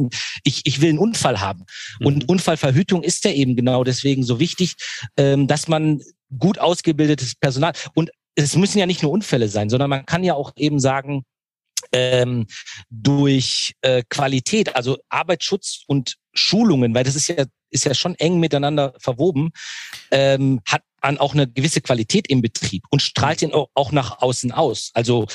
ich 0.65 0.81
will 0.81 0.91
einen 0.91 0.99
Unfall 0.99 1.41
haben. 1.41 1.65
Mhm. 2.01 2.07
Und 2.07 2.29
Unfallverhütung 2.29 3.03
ist 3.03 3.25
ja 3.25 3.33
eben 3.33 3.57
genau 3.57 3.85
deswegen 3.85 4.23
so 4.23 4.41
wichtig, 4.41 4.75
ähm, 5.17 5.47
dass 5.47 5.69
man 5.69 6.01
gut 6.39 6.59
ausgebildetes 6.59 7.35
Personal 7.37 7.73
und 7.95 8.11
es 8.35 8.57
müssen 8.57 8.79
ja 8.79 8.87
nicht 8.87 9.03
nur 9.03 9.13
Unfälle 9.13 9.49
sein, 9.49 9.71
sondern 9.71 9.91
man 9.91 10.07
kann 10.07 10.25
ja 10.25 10.35
auch 10.35 10.53
eben 10.57 10.81
sagen, 10.81 11.25
ähm, 11.93 12.47
durch 12.91 13.75
äh, 13.83 14.03
Qualität, 14.09 14.75
also 14.75 14.99
Arbeitsschutz 15.09 15.85
und 15.87 16.17
Schulungen, 16.33 16.95
weil 16.95 17.05
das 17.05 17.15
ist 17.15 17.29
ja 17.29 17.45
ist 17.75 17.85
ja 17.85 17.95
schon 17.95 18.15
eng 18.15 18.39
miteinander 18.39 18.95
verwoben, 18.99 19.51
ähm, 20.13 20.61
hat 20.67 20.83
an 21.05 21.19
auch 21.19 21.35
eine 21.35 21.47
gewisse 21.47 21.81
Qualität 21.81 22.29
im 22.29 22.43
Betrieb 22.43 22.85
und 22.91 23.03
strahlt 23.03 23.43
ihn 23.43 23.53
auch 23.53 23.93
nach 23.93 24.23
außen 24.23 24.53
aus. 24.53 24.91
Also 24.95 25.27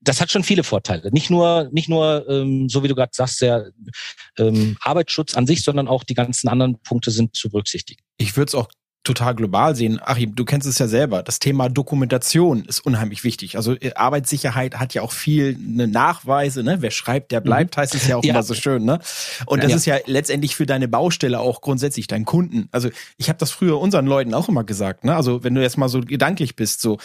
das 0.00 0.20
hat 0.20 0.30
schon 0.30 0.44
viele 0.44 0.62
Vorteile. 0.62 1.10
Nicht 1.12 1.30
nur, 1.30 1.68
nicht 1.72 1.88
nur, 1.88 2.26
ähm, 2.28 2.68
so 2.68 2.82
wie 2.82 2.88
du 2.88 2.94
gerade 2.94 3.10
sagst, 3.12 3.40
der 3.40 3.70
ähm, 4.38 4.76
Arbeitsschutz 4.80 5.34
an 5.34 5.46
sich, 5.46 5.64
sondern 5.64 5.88
auch 5.88 6.04
die 6.04 6.14
ganzen 6.14 6.48
anderen 6.48 6.80
Punkte 6.80 7.10
sind 7.10 7.34
zu 7.34 7.50
berücksichtigen. 7.50 8.02
Ich 8.18 8.36
würde 8.36 8.50
es 8.50 8.54
auch 8.54 8.68
total 9.06 9.34
global 9.34 9.74
sehen. 9.74 10.00
Achim, 10.02 10.34
du 10.34 10.44
kennst 10.44 10.66
es 10.66 10.78
ja 10.78 10.88
selber. 10.88 11.22
Das 11.22 11.38
Thema 11.38 11.68
Dokumentation 11.68 12.64
ist 12.64 12.80
unheimlich 12.80 13.24
wichtig. 13.24 13.56
Also 13.56 13.74
äh, 13.74 13.94
Arbeitssicherheit 13.94 14.78
hat 14.78 14.94
ja 14.94 15.02
auch 15.02 15.12
viel 15.12 15.56
eine 15.56 15.86
Nachweise, 15.86 16.62
ne? 16.62 16.78
Wer 16.80 16.90
schreibt, 16.90 17.32
der 17.32 17.40
bleibt, 17.40 17.76
mhm. 17.76 17.80
heißt 17.80 17.94
es 17.94 18.06
ja 18.06 18.16
auch 18.16 18.24
ja. 18.24 18.34
immer 18.34 18.42
so 18.42 18.54
schön, 18.54 18.84
ne? 18.84 18.98
Und 19.46 19.62
das 19.62 19.70
ja. 19.70 19.76
ist 19.76 19.86
ja 19.86 19.96
letztendlich 20.06 20.56
für 20.56 20.66
deine 20.66 20.88
Baustelle 20.88 21.40
auch 21.40 21.60
grundsätzlich 21.60 22.08
dein 22.08 22.24
Kunden. 22.24 22.68
Also 22.72 22.90
ich 23.16 23.28
habe 23.28 23.38
das 23.38 23.50
früher 23.50 23.78
unseren 23.78 24.06
Leuten 24.06 24.34
auch 24.34 24.48
immer 24.48 24.64
gesagt, 24.64 25.04
ne? 25.04 25.14
Also 25.14 25.44
wenn 25.44 25.54
du 25.54 25.62
jetzt 25.62 25.78
mal 25.78 25.88
so 25.88 26.00
gedanklich 26.00 26.56
bist, 26.56 26.80
so 26.80 26.98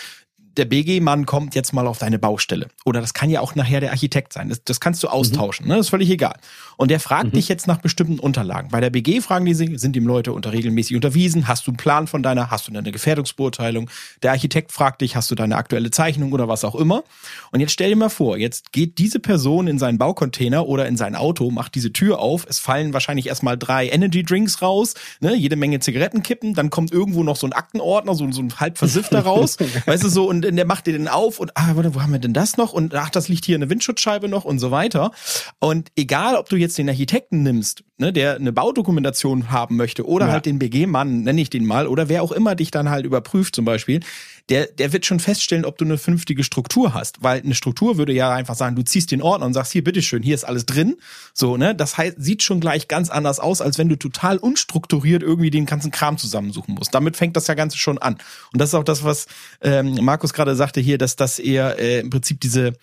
der 0.58 0.66
BG-Mann 0.66 1.26
kommt 1.26 1.56
jetzt 1.56 1.74
mal 1.74 1.88
auf 1.88 1.98
deine 1.98 2.20
Baustelle. 2.20 2.68
Oder 2.86 3.02
das 3.02 3.14
kann 3.14 3.30
ja 3.30 3.40
auch 3.40 3.56
nachher 3.56 3.80
der 3.80 3.92
Architekt 3.92 4.34
sein. 4.34 4.50
Das, 4.50 4.64
das 4.64 4.80
kannst 4.80 5.02
du 5.04 5.08
mhm. 5.08 5.14
austauschen, 5.14 5.66
mhm. 5.66 5.72
ne? 5.72 5.78
Das 5.78 5.88
ist 5.88 5.90
völlig 5.90 6.10
egal. 6.10 6.36
Und 6.78 6.92
der 6.92 7.00
fragt 7.00 7.28
mhm. 7.28 7.32
dich 7.32 7.48
jetzt 7.48 7.68
nach 7.68 7.78
bestimmten 7.78 8.20
Unterlagen. 8.20 8.70
Bei 8.70 8.82
der 8.82 8.90
BG 8.90 9.22
fragen 9.22 9.46
die 9.46 9.54
sich, 9.54 9.80
sind 9.80 9.96
die 9.96 10.00
Leute 10.00 10.34
unter 10.34 10.52
regelmäßig 10.52 10.96
unterwiesen? 10.96 11.48
Hast 11.48 11.68
du 11.68 11.72
einen 11.72 11.78
Plan 11.78 12.08
von 12.08 12.24
deiner, 12.24 12.52
hast 12.52 12.68
du 12.68 12.74
eine 12.74 12.92
Gefährdungsbeurteilung? 12.92 13.90
Der 14.24 14.32
Architekt 14.32 14.72
fragt 14.72 15.02
dich, 15.02 15.16
hast 15.16 15.32
du 15.32 15.36
deine 15.36 15.56
aktuelle 15.56 15.92
Zeichnung 15.92 16.34
oder 16.34 16.48
was 16.48 16.66
auch 16.66 16.76
immer? 16.76 17.04
Und 17.52 17.60
jetzt 17.60 17.72
stell 17.72 17.90
dir 17.90 17.96
mal 17.96 18.10
vor, 18.10 18.38
jetzt 18.38 18.72
geht 18.72 18.98
diese 18.98 19.20
Person 19.20 19.68
in 19.68 19.80
seinen 19.80 19.98
Baucontainer 19.98 20.68
oder 20.68 20.88
in 20.88 20.98
sein 20.98 21.16
Auto, 21.16 21.52
macht 21.52 21.76
diese 21.76 21.94
Tür 21.94 22.20
auf, 22.20 22.46
es 22.50 22.60
fallen 22.60 22.94
wahrscheinlich 22.94 23.28
erstmal 23.28 23.58
drei 23.58 23.88
Energy 23.88 24.24
Drinks 24.24 24.62
raus, 24.62 24.96
ne? 25.20 25.36
jede 25.36 25.56
Menge 25.56 25.80
Zigarettenkippen, 25.80 26.54
dann 26.54 26.70
kommt 26.70 26.92
irgendwo 26.92 27.24
noch 27.24 27.36
so 27.36 27.48
ein 27.48 27.54
Aktenordner, 27.54 28.16
so, 28.16 28.30
so 28.32 28.42
ein 28.42 28.60
halb 28.60 28.78
versiffter 28.78 29.20
raus, 29.22 29.58
weißt 29.86 30.04
du 30.04 30.10
so, 30.10 30.28
und 30.28 30.41
der 30.42 30.66
macht 30.66 30.88
dir 30.88 30.94
den 30.94 31.08
auf 31.08 31.40
und, 31.40 31.56
ah, 31.56 31.72
warte, 31.76 31.96
wo 31.96 32.02
haben 32.02 32.12
wir 32.12 32.20
denn 32.20 32.34
das 32.34 32.58
noch? 32.58 32.74
Und 32.74 32.94
ach, 32.96 33.10
das 33.10 33.28
liegt 33.30 33.46
hier 33.46 33.56
eine 33.56 33.70
Windschutzscheibe 33.70 34.28
noch 34.28 34.46
und 34.46 34.60
so 34.60 34.72
weiter. 34.72 35.12
Und 35.60 35.90
egal, 35.96 36.36
ob 36.36 36.50
du 36.50 36.56
jetzt 36.56 36.78
den 36.78 36.90
Architekten 36.90 37.44
nimmst, 37.44 37.84
ne, 37.98 38.12
der 38.12 38.36
eine 38.36 38.52
Baudokumentation 38.52 39.52
haben 39.52 39.78
möchte 39.78 40.06
oder 40.06 40.28
ja. 40.28 40.32
halt 40.34 40.46
den 40.46 40.60
BG-Mann, 40.60 41.22
nenne 41.22 41.42
ich 41.42 41.50
den 41.50 41.66
mal, 41.66 41.88
oder 41.88 42.10
wer 42.10 42.24
auch 42.24 42.32
immer 42.32 42.56
dich 42.56 42.72
dann 42.72 42.90
halt 42.90 43.06
überprüft 43.06 43.56
zum 43.56 43.66
Beispiel, 43.66 44.02
der, 44.52 44.68
der 44.68 44.92
wird 44.92 45.06
schon 45.06 45.22
feststellen, 45.22 45.64
ob 45.64 45.78
du 45.78 45.86
eine 45.86 45.98
vernünftige 45.98 46.44
Struktur 46.44 46.94
hast. 46.94 47.24
Weil 47.24 47.42
eine 47.42 47.56
Struktur 47.56 47.98
würde 47.98 48.12
ja 48.12 48.32
einfach 48.34 48.56
sagen, 48.56 48.76
du 48.76 48.84
ziehst 48.84 49.12
den 49.12 49.22
Ordner 49.22 49.46
und 49.46 49.54
sagst, 49.54 49.72
hier, 49.72 49.84
bitteschön, 49.84 50.22
hier 50.22 50.36
ist 50.36 50.44
alles 50.44 50.66
drin. 50.66 50.98
So, 51.34 51.56
ne? 51.56 51.74
Das 51.74 51.98
heißt, 51.98 52.18
sieht 52.20 52.44
schon 52.44 52.60
gleich 52.60 52.90
ganz 52.90 53.10
anders 53.10 53.40
aus, 53.40 53.62
als 53.62 53.78
wenn 53.78 53.88
du 53.88 53.96
total 53.96 54.38
unstrukturiert 54.38 55.24
irgendwie 55.24 55.50
den 55.50 55.66
ganzen 55.66 55.90
Kram 55.90 56.18
zusammensuchen 56.18 56.76
musst. 56.76 56.94
Damit 56.94 57.16
fängt 57.16 57.38
das 57.38 57.48
ja 57.48 57.54
Ganze 57.54 57.78
schon 57.78 57.98
an. 57.98 58.18
Und 58.52 58.60
das 58.60 58.70
ist 58.70 58.76
auch 58.76 58.84
das, 58.84 59.06
was 59.06 59.28
ähm, 59.62 59.96
Markus 60.02 60.34
gerade 60.34 60.56
sagte 60.56 60.82
hier, 60.82 60.98
dass 60.98 61.16
das 61.16 61.40
eher 61.40 61.80
äh, 61.80 62.02
im 62.02 62.10
Prinzip 62.10 62.42
diese 62.42 62.74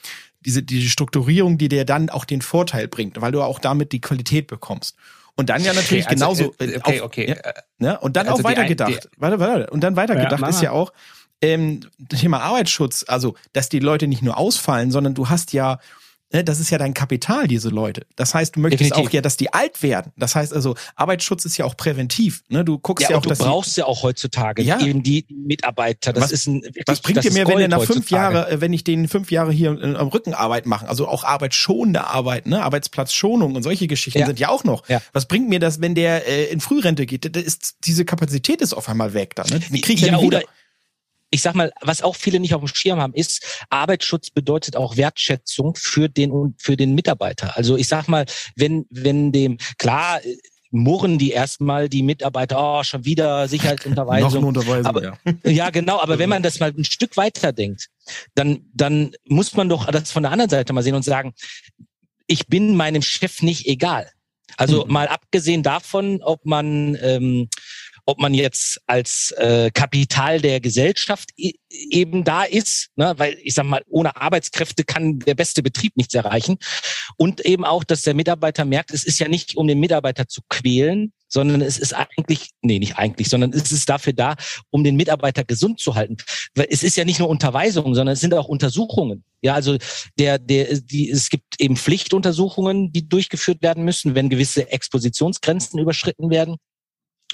diese, 0.40 0.62
diese 0.62 0.88
Strukturierung, 0.88 1.58
die 1.58 1.68
dir 1.68 1.84
dann 1.84 2.10
auch 2.10 2.25
den 2.25 2.42
Vorteil 2.42 2.87
bringt, 2.87 3.20
weil 3.20 3.32
du 3.32 3.42
auch 3.42 3.58
damit 3.58 3.90
die 3.90 4.00
Qualität 4.00 4.46
bekommst. 4.46 4.96
Und 5.34 5.50
dann 5.50 5.62
ja 5.62 5.72
natürlich 5.72 6.06
okay, 6.06 6.22
also, 6.22 6.44
genauso. 6.44 6.54
Äh, 6.58 6.76
okay, 6.78 7.00
okay. 7.00 7.32
Auch, 7.32 7.46
ja, 7.46 7.52
ne? 7.78 8.00
Und 8.00 8.16
dann 8.16 8.28
also 8.28 8.40
auch 8.40 8.44
weitergedacht. 8.44 9.08
Warte, 9.18 9.38
warte. 9.38 9.70
Und 9.70 9.82
dann 9.82 9.94
weitergedacht 9.94 10.40
ja, 10.40 10.48
ist 10.48 10.62
ja 10.62 10.70
auch 10.72 10.92
ähm, 11.40 11.80
Thema 12.09 12.40
Arbeitsschutz, 12.40 13.04
also 13.09 13.35
dass 13.52 13.68
die 13.68 13.78
Leute 13.78 14.09
nicht 14.09 14.23
nur 14.23 14.37
ausfallen, 14.37 14.90
sondern 14.90 15.14
du 15.14 15.28
hast 15.28 15.52
ja 15.52 15.78
Ne, 16.30 16.45
das 16.45 16.61
ist 16.61 16.68
ja 16.68 16.76
dein 16.76 16.92
Kapital, 16.92 17.49
diese 17.49 17.71
Leute. 17.71 18.04
Das 18.14 18.35
heißt, 18.35 18.54
du 18.54 18.61
möchtest 18.61 18.90
Definitiv. 18.90 19.09
auch 19.09 19.14
ja, 19.14 19.23
dass 19.23 19.38
die 19.38 19.54
alt 19.54 19.83
werden. 19.83 20.12
Das 20.18 20.35
heißt 20.35 20.52
also, 20.52 20.75
Arbeitsschutz 20.95 21.47
ist 21.47 21.57
ja 21.57 21.64
auch 21.64 21.75
präventiv. 21.75 22.45
Ne? 22.50 22.66
Du 22.66 22.78
guckst 22.78 23.04
ja, 23.04 23.12
ja 23.12 23.16
auch, 23.16 23.23
du 23.23 23.30
dass 23.30 23.38
brauchst 23.38 23.78
ja 23.78 23.87
auch 23.87 24.02
heutzutage 24.02 24.62
ja. 24.62 24.78
eben 24.78 25.02
die 25.02 25.25
Mitarbeiter. 25.30 26.12
Das 26.12 26.25
was, 26.25 26.33
ist 26.33 26.47
ein, 26.47 26.62
wirklich, 26.62 26.85
was 26.87 27.00
bringt 27.00 27.25
dir 27.25 27.33
mehr, 27.33 27.49
wenn 27.49 27.57
der 27.57 27.68
nach 27.68 27.83
fünf 27.83 28.11
Jahre, 28.11 28.50
äh, 28.50 28.61
wenn 28.61 28.75
ich 28.75 28.85
den 28.85 29.09
fünf 29.09 29.30
Jahre 29.30 29.52
hier 29.52 29.71
am 29.71 30.09
Rücken 30.09 30.35
Arbeit 30.35 30.66
machen, 30.66 30.87
also 30.87 31.09
auch 31.09 31.25
arbeitsschonende 31.25 32.07
Arbeit, 32.07 32.47
ne, 32.47 32.62
Arbeitsplatzschonung 32.62 33.54
und 33.54 33.62
solche 33.62 33.87
Geschichten 33.87 34.18
ja. 34.18 34.26
sind 34.26 34.38
ja 34.38 34.50
auch 34.50 34.64
noch. 34.64 34.87
Ja. 34.90 35.00
Was 35.14 35.28
bringt 35.28 35.49
mir 35.49 35.61
das, 35.61 35.80
wenn 35.80 35.95
der 35.95 36.28
äh, 36.28 36.45
in 36.52 36.61
Frührente 36.61 37.07
geht? 37.07 37.35
Da 37.35 37.40
ist 37.40 37.76
diese 37.85 38.04
Kapazität 38.04 38.61
ist 38.61 38.75
auf 38.75 38.90
einmal 38.90 39.14
weg 39.14 39.35
da. 39.35 39.45
Ne? 39.45 39.61
Die 39.61 39.80
krieg 39.80 39.97
ich 39.97 40.02
ja, 40.02 40.12
ja 40.12 40.21
wieder. 40.21 40.42
Ich 41.30 41.42
sag 41.42 41.54
mal, 41.54 41.73
was 41.80 42.02
auch 42.02 42.16
viele 42.16 42.40
nicht 42.40 42.54
auf 42.54 42.62
dem 42.62 42.68
Schirm 42.68 43.00
haben, 43.00 43.14
ist, 43.14 43.64
Arbeitsschutz 43.70 44.30
bedeutet 44.30 44.76
auch 44.76 44.97
Wertschätzung 44.97 45.75
für 45.76 46.08
den 46.08 46.54
für 46.58 46.76
den 46.76 46.94
Mitarbeiter. 46.94 47.56
Also 47.56 47.76
ich 47.76 47.88
sag 47.88 48.08
mal, 48.08 48.25
wenn, 48.56 48.87
wenn 48.90 49.32
dem, 49.32 49.58
klar, 49.78 50.20
murren 50.70 51.18
die 51.18 51.30
erstmal 51.30 51.88
die 51.88 52.02
Mitarbeiter, 52.02 52.56
oh, 52.61 52.82
schon 52.82 53.04
wieder 53.04 53.49
Sicherheitsunterweisung. 53.49 54.30
Noch 54.30 54.37
eine 54.37 54.47
Unterweisung, 54.47 54.87
aber, 54.87 55.02
ja. 55.02 55.18
ja, 55.44 55.70
genau, 55.70 56.00
aber 56.00 56.18
wenn 56.18 56.28
man 56.28 56.42
das 56.42 56.61
mal 56.61 56.73
ein 56.76 56.85
Stück 56.85 57.16
weiter 57.16 57.52
denkt, 57.52 57.88
dann, 58.35 58.66
dann 58.75 59.12
muss 59.26 59.54
man 59.54 59.68
doch 59.68 59.90
das 59.90 60.11
von 60.11 60.23
der 60.23 60.32
anderen 60.32 60.50
Seite 60.50 60.73
mal 60.73 60.82
sehen 60.82 60.94
und 60.94 61.04
sagen, 61.04 61.35
ich 62.26 62.47
bin 62.47 62.76
meinem 62.76 63.02
Chef 63.02 63.42
nicht 63.42 63.66
egal. 63.66 64.11
Also 64.56 64.85
mhm. 64.85 64.92
mal 64.92 65.08
abgesehen 65.08 65.62
davon, 65.62 66.23
ob 66.23 66.44
man 66.44 66.97
ähm, 67.02 67.49
ob 68.09 68.19
man 68.21 68.33
jetzt 68.33 68.81
als 68.87 69.33
äh, 69.33 69.71
Kapital 69.71 70.41
der 70.41 70.61
Gesellschaft 70.61 71.29
eben 71.69 72.25
da 72.25 72.45
ist, 72.45 72.88
ne? 72.97 73.12
weil 73.19 73.37
ich 73.43 73.53
sag 73.53 73.67
mal, 73.67 73.83
ohne 73.87 74.17
Arbeitskräfte 74.17 74.85
kann 74.85 75.19
der 75.19 75.35
beste 75.35 75.62
Betrieb 75.62 75.95
nichts 75.95 76.15
erreichen. 76.15 76.57
Und 77.19 77.45
eben 77.45 77.67
auch, 77.67 77.85
dass 77.85 78.00
der 78.00 78.15
Mitarbeiter 78.15 78.65
merkt, 78.65 78.93
es 78.93 79.05
ist 79.05 79.19
ja 79.19 79.29
nicht, 79.29 79.59
um 79.59 79.67
den 79.67 79.79
Mitarbeiter 79.79 80.27
zu 80.27 80.41
quälen, 80.49 81.12
sondern 81.29 81.61
es 81.61 81.79
ist 81.79 81.93
eigentlich, 81.93 82.53
nee, 82.62 82.79
nicht 82.79 82.97
eigentlich, 82.97 83.29
sondern 83.29 83.53
es 83.53 83.71
ist 83.71 83.91
dafür 83.91 84.15
da, 84.15 84.37
um 84.71 84.85
den 84.85 84.97
Mitarbeiter 84.97 85.45
gesund 85.45 85.79
zu 85.79 85.95
halten. 85.95 86.17
Weil 86.55 86.69
es 86.71 86.83
ist 86.83 86.97
ja 86.97 87.05
nicht 87.05 87.19
nur 87.19 87.29
Unterweisung, 87.29 87.95
sondern 87.95 88.15
es 88.15 88.21
sind 88.21 88.33
auch 88.33 88.49
Untersuchungen. 88.49 89.23
Ja, 89.43 89.53
also 89.53 89.77
der, 90.19 90.38
der, 90.38 90.81
die, 90.81 91.11
es 91.11 91.29
gibt 91.29 91.61
eben 91.61 91.77
Pflichtuntersuchungen, 91.77 92.91
die 92.91 93.07
durchgeführt 93.07 93.61
werden 93.61 93.85
müssen, 93.85 94.15
wenn 94.15 94.31
gewisse 94.31 94.73
Expositionsgrenzen 94.73 95.79
überschritten 95.79 96.31
werden 96.31 96.57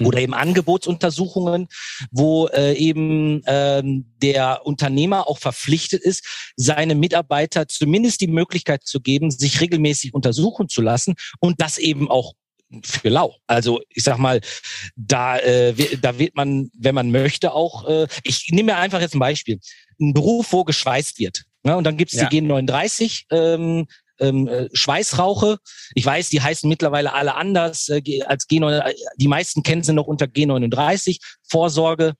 oder 0.00 0.18
mhm. 0.18 0.24
eben 0.24 0.34
Angebotsuntersuchungen, 0.34 1.68
wo 2.10 2.48
äh, 2.48 2.74
eben 2.74 3.42
ähm, 3.46 4.12
der 4.22 4.66
Unternehmer 4.66 5.28
auch 5.28 5.38
verpflichtet 5.38 6.02
ist, 6.02 6.52
seine 6.56 6.94
Mitarbeiter 6.94 7.68
zumindest 7.68 8.20
die 8.20 8.26
Möglichkeit 8.26 8.84
zu 8.84 9.00
geben, 9.00 9.30
sich 9.30 9.60
regelmäßig 9.60 10.14
untersuchen 10.14 10.68
zu 10.68 10.82
lassen 10.82 11.14
und 11.40 11.60
das 11.60 11.78
eben 11.78 12.10
auch 12.10 12.32
für 12.82 13.08
lau. 13.08 13.36
Also 13.46 13.82
ich 13.90 14.02
sag 14.02 14.18
mal, 14.18 14.40
da, 14.96 15.38
äh, 15.38 15.74
da 15.98 16.18
wird 16.18 16.34
man, 16.34 16.70
wenn 16.76 16.94
man 16.94 17.10
möchte, 17.10 17.52
auch, 17.52 17.86
äh, 17.88 18.08
ich 18.24 18.48
nehme 18.50 18.72
mir 18.72 18.78
einfach 18.78 19.00
jetzt 19.00 19.14
ein 19.14 19.20
Beispiel, 19.20 19.60
ein 20.00 20.12
Beruf, 20.12 20.52
wo 20.52 20.64
geschweißt 20.64 21.18
wird. 21.18 21.44
Ne? 21.62 21.76
Und 21.76 21.84
dann 21.84 21.96
gibt 21.96 22.12
es 22.12 22.20
ja. 22.20 22.28
die 22.28 22.40
G39, 22.40 23.24
ähm, 23.30 23.86
ähm, 24.18 24.48
äh, 24.48 24.68
Schweißrauche. 24.72 25.58
Ich 25.94 26.04
weiß, 26.04 26.28
die 26.28 26.40
heißen 26.40 26.68
mittlerweile 26.68 27.12
alle 27.12 27.34
anders 27.34 27.88
äh, 27.88 28.22
als 28.22 28.48
G9. 28.48 28.92
Die 29.16 29.28
meisten 29.28 29.62
kennen 29.62 29.82
sie 29.82 29.92
noch 29.92 30.06
unter 30.06 30.26
G39, 30.26 31.18
Vorsorge. 31.48 32.14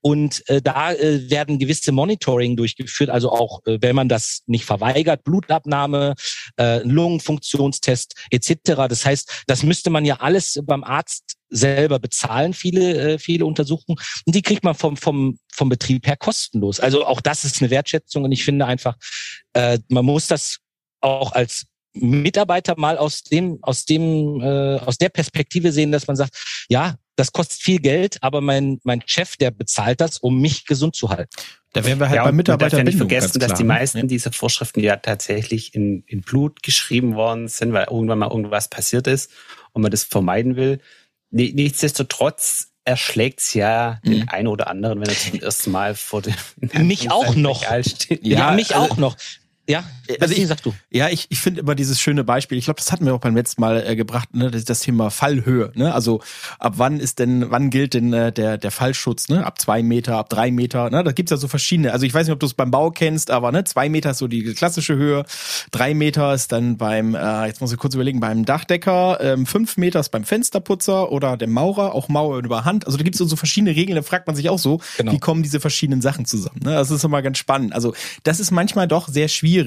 Und 0.00 0.48
äh, 0.48 0.62
da 0.62 0.92
äh, 0.92 1.28
werden 1.30 1.58
gewisse 1.58 1.92
Monitoring 1.92 2.56
durchgeführt, 2.56 3.10
also 3.10 3.30
auch, 3.30 3.60
äh, 3.66 3.78
wenn 3.80 3.94
man 3.94 4.08
das 4.08 4.42
nicht 4.46 4.64
verweigert, 4.64 5.24
Blutabnahme, 5.24 6.14
äh, 6.58 6.78
Lungenfunktionstest 6.78 8.14
etc. 8.30 8.56
Das 8.88 9.04
heißt, 9.04 9.44
das 9.46 9.62
müsste 9.62 9.90
man 9.90 10.04
ja 10.04 10.16
alles 10.20 10.58
beim 10.64 10.84
Arzt 10.84 11.36
selber 11.50 11.98
bezahlen, 11.98 12.54
viele, 12.54 13.14
äh, 13.14 13.18
viele 13.18 13.44
Untersuchungen. 13.44 13.98
Und 14.24 14.34
die 14.34 14.42
kriegt 14.42 14.64
man 14.64 14.74
vom, 14.74 14.96
vom, 14.96 15.38
vom 15.52 15.68
Betrieb 15.68 16.06
her 16.06 16.16
kostenlos. 16.16 16.80
Also 16.80 17.04
auch 17.04 17.20
das 17.20 17.44
ist 17.44 17.60
eine 17.60 17.70
Wertschätzung. 17.70 18.24
Und 18.24 18.32
ich 18.32 18.44
finde 18.44 18.66
einfach, 18.66 18.96
äh, 19.52 19.78
man 19.88 20.04
muss 20.04 20.28
das 20.28 20.58
auch 21.00 21.32
als 21.32 21.66
Mitarbeiter 21.92 22.74
mal 22.78 22.98
aus 22.98 23.22
dem, 23.24 23.58
aus 23.62 23.84
dem, 23.84 24.40
äh, 24.40 24.76
aus 24.76 24.98
der 24.98 25.08
Perspektive 25.08 25.72
sehen, 25.72 25.90
dass 25.92 26.06
man 26.06 26.16
sagt, 26.16 26.36
ja, 26.68 26.94
das 27.16 27.32
kostet 27.32 27.60
viel 27.60 27.80
Geld, 27.80 28.18
aber 28.22 28.40
mein, 28.40 28.78
mein 28.84 29.02
Chef, 29.04 29.36
der 29.36 29.50
bezahlt 29.50 30.00
das, 30.00 30.18
um 30.18 30.40
mich 30.40 30.66
gesund 30.66 30.94
zu 30.94 31.10
halten. 31.10 31.30
Da 31.72 31.84
werden 31.84 32.00
wir 32.00 32.08
halt 32.08 32.16
ja, 32.16 32.24
bei 32.24 32.32
Mitarbeitern 32.32 32.78
ja 32.78 32.84
nicht 32.84 32.96
vergessen, 32.96 33.38
dass 33.38 33.54
die 33.54 33.64
meisten 33.64 33.98
ne? 33.98 34.06
dieser 34.06 34.32
Vorschriften 34.32 34.80
ja 34.80 34.96
tatsächlich 34.96 35.74
in, 35.74 36.02
in 36.06 36.22
Blut 36.22 36.62
geschrieben 36.62 37.14
worden 37.14 37.48
sind, 37.48 37.72
weil 37.72 37.86
irgendwann 37.90 38.18
mal 38.20 38.30
irgendwas 38.30 38.68
passiert 38.68 39.06
ist 39.06 39.30
und 39.72 39.82
man 39.82 39.90
das 39.90 40.04
vermeiden 40.04 40.56
will. 40.56 40.80
Nichtsdestotrotz 41.30 42.70
erschlägt's 42.84 43.54
ja 43.54 44.00
mhm. 44.02 44.10
den 44.10 44.28
einen 44.28 44.48
oder 44.48 44.66
anderen, 44.66 45.00
wenn 45.00 45.08
er 45.08 45.14
zum 45.14 45.40
ersten 45.40 45.70
Mal 45.70 45.94
vor 45.94 46.22
dem 46.22 46.34
mich 46.86 47.10
auch 47.10 47.36
noch. 47.36 47.62
Steht. 47.84 48.26
Ja, 48.26 48.38
ja 48.38 48.52
mich 48.52 48.74
also, 48.74 48.92
auch 48.92 48.96
noch. 48.96 49.16
Ja, 49.70 49.84
also 50.20 50.34
ich, 50.34 50.46
sag 50.46 50.62
du. 50.62 50.74
Ja, 50.90 51.08
ich, 51.08 51.26
ich 51.30 51.38
finde 51.38 51.60
immer 51.60 51.74
dieses 51.74 52.00
schöne 52.00 52.24
Beispiel, 52.24 52.58
ich 52.58 52.64
glaube, 52.64 52.78
das 52.78 52.90
hatten 52.90 53.06
wir 53.06 53.14
auch 53.14 53.20
beim 53.20 53.36
letzten 53.36 53.60
Mal 53.60 53.86
äh, 53.86 53.94
gebracht, 53.94 54.34
ne, 54.34 54.50
das, 54.50 54.64
das 54.64 54.80
Thema 54.80 55.10
Fallhöhe. 55.10 55.70
Ne? 55.74 55.94
Also 55.94 56.20
ab 56.58 56.74
wann 56.76 56.98
ist 56.98 57.18
denn, 57.18 57.50
wann 57.50 57.70
gilt 57.70 57.94
denn 57.94 58.12
äh, 58.12 58.32
der, 58.32 58.58
der 58.58 58.70
Fallschutz, 58.70 59.28
ne? 59.28 59.46
Ab 59.46 59.60
zwei 59.60 59.82
Meter, 59.82 60.16
ab 60.16 60.28
drei 60.28 60.50
Meter, 60.50 60.90
ne? 60.90 61.04
Da 61.04 61.12
gibt's 61.12 61.30
ja 61.30 61.36
so 61.36 61.46
verschiedene. 61.46 61.92
Also 61.92 62.06
ich 62.06 62.12
weiß 62.12 62.26
nicht, 62.26 62.32
ob 62.32 62.40
du 62.40 62.46
es 62.46 62.54
beim 62.54 62.70
Bau 62.70 62.90
kennst, 62.90 63.30
aber 63.30 63.52
ne, 63.52 63.64
zwei 63.64 63.88
Meter 63.88 64.10
ist 64.10 64.18
so 64.18 64.26
die 64.26 64.42
klassische 64.54 64.96
Höhe, 64.96 65.24
drei 65.70 65.94
Meter 65.94 66.34
ist 66.34 66.52
dann 66.52 66.76
beim, 66.76 67.14
äh, 67.14 67.46
jetzt 67.46 67.60
muss 67.60 67.72
ich 67.72 67.78
kurz 67.78 67.94
überlegen, 67.94 68.18
beim 68.20 68.44
Dachdecker, 68.44 69.18
ähm, 69.20 69.46
fünf 69.46 69.76
Meter 69.76 70.00
ist 70.00 70.08
beim 70.08 70.24
Fensterputzer 70.24 71.12
oder 71.12 71.36
dem 71.36 71.52
Maurer, 71.52 71.94
auch 71.94 72.08
Mauer 72.08 72.38
über 72.38 72.64
Hand. 72.64 72.86
Also 72.86 72.98
da 72.98 73.04
gibt's 73.04 73.18
so, 73.18 73.24
so 73.24 73.36
verschiedene 73.36 73.76
Regeln, 73.76 73.96
da 73.96 74.02
fragt 74.02 74.26
man 74.26 74.34
sich 74.34 74.48
auch 74.48 74.58
so, 74.58 74.80
genau. 74.96 75.12
wie 75.12 75.18
kommen 75.18 75.42
diese 75.42 75.60
verschiedenen 75.60 76.02
Sachen 76.02 76.24
zusammen. 76.24 76.60
Ne? 76.64 76.72
Das 76.72 76.90
ist 76.90 77.04
immer 77.04 77.22
ganz 77.22 77.38
spannend. 77.38 77.72
Also 77.72 77.94
das 78.24 78.40
ist 78.40 78.50
manchmal 78.50 78.88
doch 78.88 79.08
sehr 79.08 79.28
schwierig. 79.28 79.59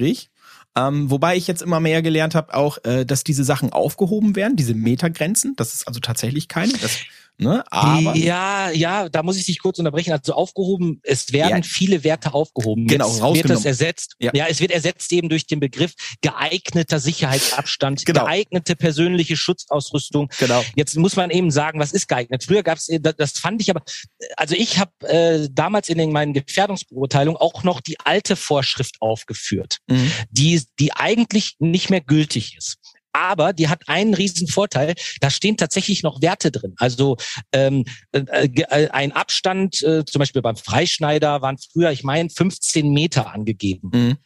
Ähm, 0.76 1.10
wobei 1.10 1.36
ich 1.36 1.46
jetzt 1.46 1.62
immer 1.62 1.78
mehr 1.78 2.02
gelernt 2.02 2.34
habe, 2.34 2.54
auch, 2.54 2.78
äh, 2.84 3.04
dass 3.04 3.22
diese 3.22 3.44
Sachen 3.44 3.72
aufgehoben 3.72 4.34
werden, 4.34 4.56
diese 4.56 4.74
Metagrenzen. 4.74 5.54
Das 5.56 5.72
ist 5.72 5.86
also 5.86 6.00
tatsächlich 6.00 6.48
keine. 6.48 6.72
Das 6.72 6.98
Ne? 7.36 7.64
Aber 7.70 8.16
ja, 8.16 8.70
ja, 8.70 9.08
da 9.08 9.24
muss 9.24 9.36
ich 9.36 9.46
dich 9.46 9.58
kurz 9.58 9.78
unterbrechen. 9.78 10.12
Also 10.12 10.34
aufgehoben, 10.34 11.00
es 11.02 11.32
werden 11.32 11.62
ja. 11.62 11.62
viele 11.62 12.04
Werte 12.04 12.32
aufgehoben. 12.32 12.86
Genau, 12.86 13.08
Jetzt 13.08 13.34
wird 13.34 13.50
das 13.50 13.64
ersetzt. 13.64 14.14
Ja. 14.20 14.30
ja. 14.34 14.46
es 14.48 14.60
wird 14.60 14.70
ersetzt 14.70 15.12
eben 15.12 15.28
durch 15.28 15.46
den 15.46 15.58
Begriff 15.58 15.94
geeigneter 16.22 17.00
Sicherheitsabstand, 17.00 18.04
genau. 18.06 18.24
geeignete 18.24 18.76
persönliche 18.76 19.36
Schutzausrüstung. 19.36 20.30
Genau. 20.38 20.62
Jetzt 20.76 20.96
muss 20.96 21.16
man 21.16 21.30
eben 21.30 21.50
sagen, 21.50 21.80
was 21.80 21.92
ist 21.92 22.06
geeignet? 22.06 22.44
Früher 22.44 22.62
gab 22.62 22.78
es, 22.78 22.88
äh, 22.88 23.00
das 23.00 23.32
fand 23.32 23.60
ich 23.60 23.70
aber, 23.70 23.82
also 24.36 24.54
ich 24.54 24.78
habe 24.78 24.92
äh, 25.08 25.48
damals 25.50 25.88
in 25.88 25.98
den, 25.98 26.12
meinen 26.12 26.34
Gefährdungsbeurteilungen 26.34 27.40
auch 27.40 27.64
noch 27.64 27.80
die 27.80 27.98
alte 28.04 28.36
Vorschrift 28.36 28.96
aufgeführt, 29.00 29.78
mhm. 29.88 30.12
die, 30.30 30.62
die 30.78 30.92
eigentlich 30.92 31.56
nicht 31.58 31.90
mehr 31.90 32.00
gültig 32.00 32.56
ist 32.56 32.78
aber 33.14 33.52
die 33.52 33.68
hat 33.68 33.88
einen 33.88 34.14
riesen 34.14 34.48
Vorteil, 34.48 34.94
da 35.20 35.30
stehen 35.30 35.56
tatsächlich 35.56 36.02
noch 36.02 36.20
Werte 36.20 36.50
drin. 36.50 36.74
Also 36.78 37.16
ähm, 37.52 37.84
äh, 38.12 38.20
äh, 38.22 38.88
ein 38.90 39.12
Abstand, 39.12 39.82
äh, 39.82 40.04
zum 40.04 40.18
Beispiel 40.18 40.42
beim 40.42 40.56
Freischneider 40.56 41.40
waren 41.40 41.56
früher, 41.58 41.90
ich 41.90 42.04
meine, 42.04 42.28
15 42.28 42.92
Meter 42.92 43.32
angegeben. 43.32 43.90
Mhm. 43.92 44.16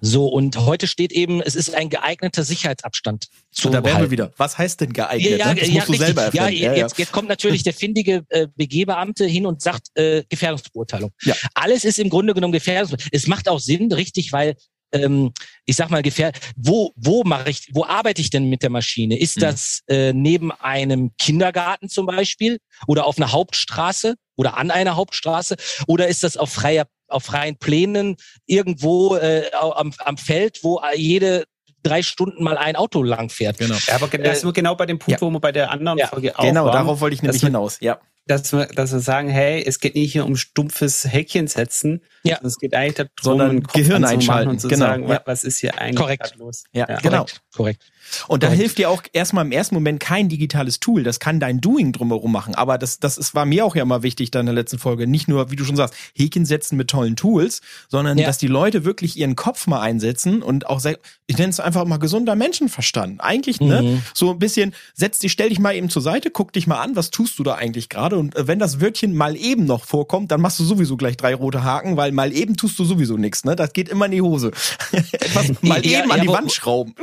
So, 0.00 0.26
und 0.26 0.56
heute 0.58 0.86
steht 0.86 1.12
eben, 1.12 1.40
es 1.40 1.54
ist 1.54 1.74
ein 1.74 1.88
geeigneter 1.88 2.42
Sicherheitsabstand 2.42 3.28
zu 3.52 3.70
Da 3.70 3.84
wären 3.84 4.02
wir 4.02 4.10
wieder. 4.10 4.32
Was 4.36 4.58
heißt 4.58 4.80
denn 4.80 4.92
geeignet? 4.92 5.30
Ja, 5.30 5.36
ja, 5.36 5.54
das 5.54 5.68
musst 5.68 5.88
ja, 5.88 5.92
du 5.92 5.94
selber 5.94 6.22
erfinden. 6.24 6.46
Ja, 6.46 6.72
ja, 6.72 6.74
jetzt, 6.74 6.98
jetzt 6.98 7.12
kommt 7.12 7.28
natürlich 7.28 7.62
der 7.62 7.72
findige 7.72 8.24
äh, 8.30 8.48
BG-Beamte 8.56 9.26
hin 9.26 9.46
und 9.46 9.62
sagt 9.62 9.88
äh, 9.94 10.24
Gefährdungsbeurteilung. 10.28 11.12
Ja. 11.22 11.34
Alles 11.54 11.84
ist 11.84 11.98
im 11.98 12.10
Grunde 12.10 12.34
genommen 12.34 12.52
Gefährdungsbeurteilung. 12.52 13.10
Es 13.12 13.26
macht 13.28 13.48
auch 13.48 13.60
Sinn, 13.60 13.90
richtig, 13.92 14.32
weil 14.32 14.56
ähm, 14.94 15.32
ich 15.66 15.76
sag 15.76 15.90
mal, 15.90 16.02
gefährlich. 16.02 16.40
Wo, 16.56 16.92
wo 16.96 17.24
mache 17.24 17.50
ich, 17.50 17.68
wo 17.72 17.84
arbeite 17.84 18.20
ich 18.20 18.30
denn 18.30 18.48
mit 18.48 18.62
der 18.62 18.70
Maschine? 18.70 19.18
Ist 19.18 19.36
mhm. 19.36 19.40
das 19.40 19.80
äh, 19.88 20.12
neben 20.12 20.52
einem 20.52 21.12
Kindergarten 21.18 21.88
zum 21.88 22.06
Beispiel 22.06 22.58
oder 22.86 23.06
auf 23.06 23.18
einer 23.18 23.32
Hauptstraße 23.32 24.14
oder 24.36 24.56
an 24.56 24.70
einer 24.70 24.96
Hauptstraße 24.96 25.56
oder 25.86 26.08
ist 26.08 26.22
das 26.22 26.36
auf 26.36 26.50
freier 26.50 26.86
auf 27.08 27.24
freien 27.24 27.58
Plänen 27.58 28.16
irgendwo 28.46 29.16
äh, 29.16 29.50
am, 29.52 29.92
am 29.98 30.16
Feld, 30.16 30.60
wo 30.62 30.80
jede 30.96 31.44
drei 31.82 32.02
Stunden 32.02 32.42
mal 32.42 32.56
ein 32.56 32.76
Auto 32.76 33.02
lang 33.02 33.28
fährt. 33.28 33.58
Genau. 33.58 33.76
Ja, 33.86 33.96
aber 33.96 34.08
das 34.08 34.38
ist 34.38 34.44
äh, 34.44 34.52
genau 34.52 34.74
bei 34.74 34.86
dem 34.86 34.98
Punkt, 34.98 35.20
ja. 35.20 35.26
wo 35.26 35.30
wir 35.30 35.38
bei 35.38 35.52
der 35.52 35.70
anderen 35.70 35.98
ja. 35.98 36.06
Folge 36.08 36.36
auch 36.36 36.42
Genau, 36.42 36.64
waren, 36.64 36.72
darauf 36.72 37.00
wollte 37.00 37.14
ich 37.14 37.22
nämlich 37.22 37.42
hinaus. 37.42 37.76
Ja 37.80 38.00
dass 38.26 38.52
wir, 38.52 38.66
dass 38.66 38.92
wir 38.92 39.00
sagen, 39.00 39.28
hey, 39.28 39.62
es 39.66 39.80
geht 39.80 39.94
nicht 39.94 40.12
hier 40.12 40.24
um 40.24 40.36
stumpfes 40.36 41.04
Häkchen 41.04 41.46
setzen, 41.46 42.02
ja. 42.22 42.38
es 42.42 42.56
geht 42.56 42.74
eigentlich 42.74 42.94
darum, 42.94 43.10
sondern 43.20 43.62
Gehirn 43.64 44.04
einschalten 44.04 44.50
und 44.50 44.60
zu 44.60 44.68
genau. 44.68 44.86
sagen, 44.86 45.08
ja. 45.08 45.20
was 45.26 45.44
ist 45.44 45.58
hier 45.58 45.78
eigentlich 45.78 45.96
Korrekt. 45.96 46.34
los. 46.36 46.64
Ja, 46.72 46.86
ja. 46.88 46.98
genau. 47.00 47.26
Korrekt. 47.54 47.84
Und 48.28 48.42
da 48.42 48.50
hilft 48.50 48.78
dir 48.78 48.90
auch 48.90 49.02
erstmal 49.12 49.44
im 49.44 49.52
ersten 49.52 49.74
Moment 49.74 50.00
kein 50.00 50.28
digitales 50.28 50.80
Tool. 50.80 51.02
Das 51.02 51.20
kann 51.20 51.40
dein 51.40 51.60
Doing 51.60 51.92
drumherum 51.92 52.32
machen. 52.32 52.54
Aber 52.54 52.78
das, 52.78 52.98
das 52.98 53.18
ist, 53.18 53.34
war 53.34 53.44
mir 53.44 53.64
auch 53.64 53.76
ja 53.76 53.82
immer 53.82 54.02
wichtig 54.02 54.30
da 54.30 54.40
in 54.40 54.46
der 54.46 54.54
letzten 54.54 54.78
Folge. 54.78 55.06
Nicht 55.06 55.28
nur, 55.28 55.50
wie 55.50 55.56
du 55.56 55.64
schon 55.64 55.76
sagst, 55.76 55.94
Häkchen 56.14 56.46
setzen 56.46 56.76
mit 56.76 56.88
tollen 56.88 57.16
Tools, 57.16 57.60
sondern 57.88 58.18
ja. 58.18 58.26
dass 58.26 58.38
die 58.38 58.46
Leute 58.46 58.84
wirklich 58.84 59.16
ihren 59.16 59.36
Kopf 59.36 59.66
mal 59.66 59.80
einsetzen 59.80 60.42
und 60.42 60.66
auch, 60.66 60.84
ich 61.26 61.38
nenne 61.38 61.50
es 61.50 61.60
einfach 61.60 61.84
mal 61.84 61.98
gesunder 61.98 62.34
Menschenverstand. 62.34 63.20
Eigentlich, 63.20 63.60
ne, 63.60 63.82
mhm. 63.82 63.88
ne? 63.88 64.02
So 64.14 64.30
ein 64.30 64.38
bisschen, 64.38 64.74
setz 64.94 65.18
dich, 65.18 65.32
stell 65.32 65.48
dich 65.48 65.58
mal 65.58 65.74
eben 65.74 65.88
zur 65.88 66.02
Seite, 66.02 66.30
guck 66.30 66.52
dich 66.52 66.66
mal 66.66 66.80
an, 66.80 66.96
was 66.96 67.10
tust 67.10 67.38
du 67.38 67.42
da 67.42 67.54
eigentlich 67.54 67.88
gerade? 67.88 68.16
Und 68.16 68.36
äh, 68.36 68.46
wenn 68.46 68.58
das 68.58 68.80
Wörtchen 68.80 69.14
mal 69.14 69.36
eben 69.36 69.64
noch 69.64 69.84
vorkommt, 69.84 70.30
dann 70.30 70.40
machst 70.40 70.58
du 70.60 70.64
sowieso 70.64 70.96
gleich 70.96 71.16
drei 71.16 71.34
rote 71.34 71.64
Haken, 71.64 71.96
weil 71.96 72.12
mal 72.12 72.32
eben 72.32 72.56
tust 72.56 72.78
du 72.78 72.84
sowieso 72.84 73.16
nichts, 73.16 73.44
ne? 73.44 73.56
Das 73.56 73.72
geht 73.72 73.88
immer 73.88 74.06
in 74.06 74.12
die 74.12 74.22
Hose. 74.22 74.52
Etwas 74.92 75.52
mal 75.62 75.84
ja, 75.84 76.00
eben 76.00 76.08
ja, 76.08 76.14
an 76.14 76.20
die 76.20 76.28
Wand 76.28 76.52
schrauben. 76.52 76.94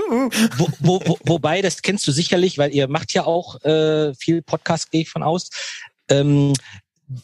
Wo, 0.57 0.67
wo, 0.79 0.90
wo, 1.05 1.17
wobei, 1.25 1.61
das 1.61 1.81
kennst 1.81 2.07
du 2.07 2.11
sicherlich, 2.11 2.57
weil 2.57 2.73
ihr 2.73 2.87
macht 2.87 3.13
ja 3.13 3.25
auch 3.25 3.61
äh, 3.63 4.13
viel 4.15 4.41
Podcast, 4.41 4.91
gehe 4.91 5.01
ich 5.01 5.09
von 5.09 5.23
aus. 5.23 5.49
Ähm, 6.09 6.53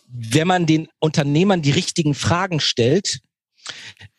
wenn 0.07 0.47
man 0.47 0.65
den 0.65 0.87
Unternehmern 0.99 1.61
die 1.61 1.71
richtigen 1.71 2.13
Fragen 2.13 2.59
stellt, 2.59 3.19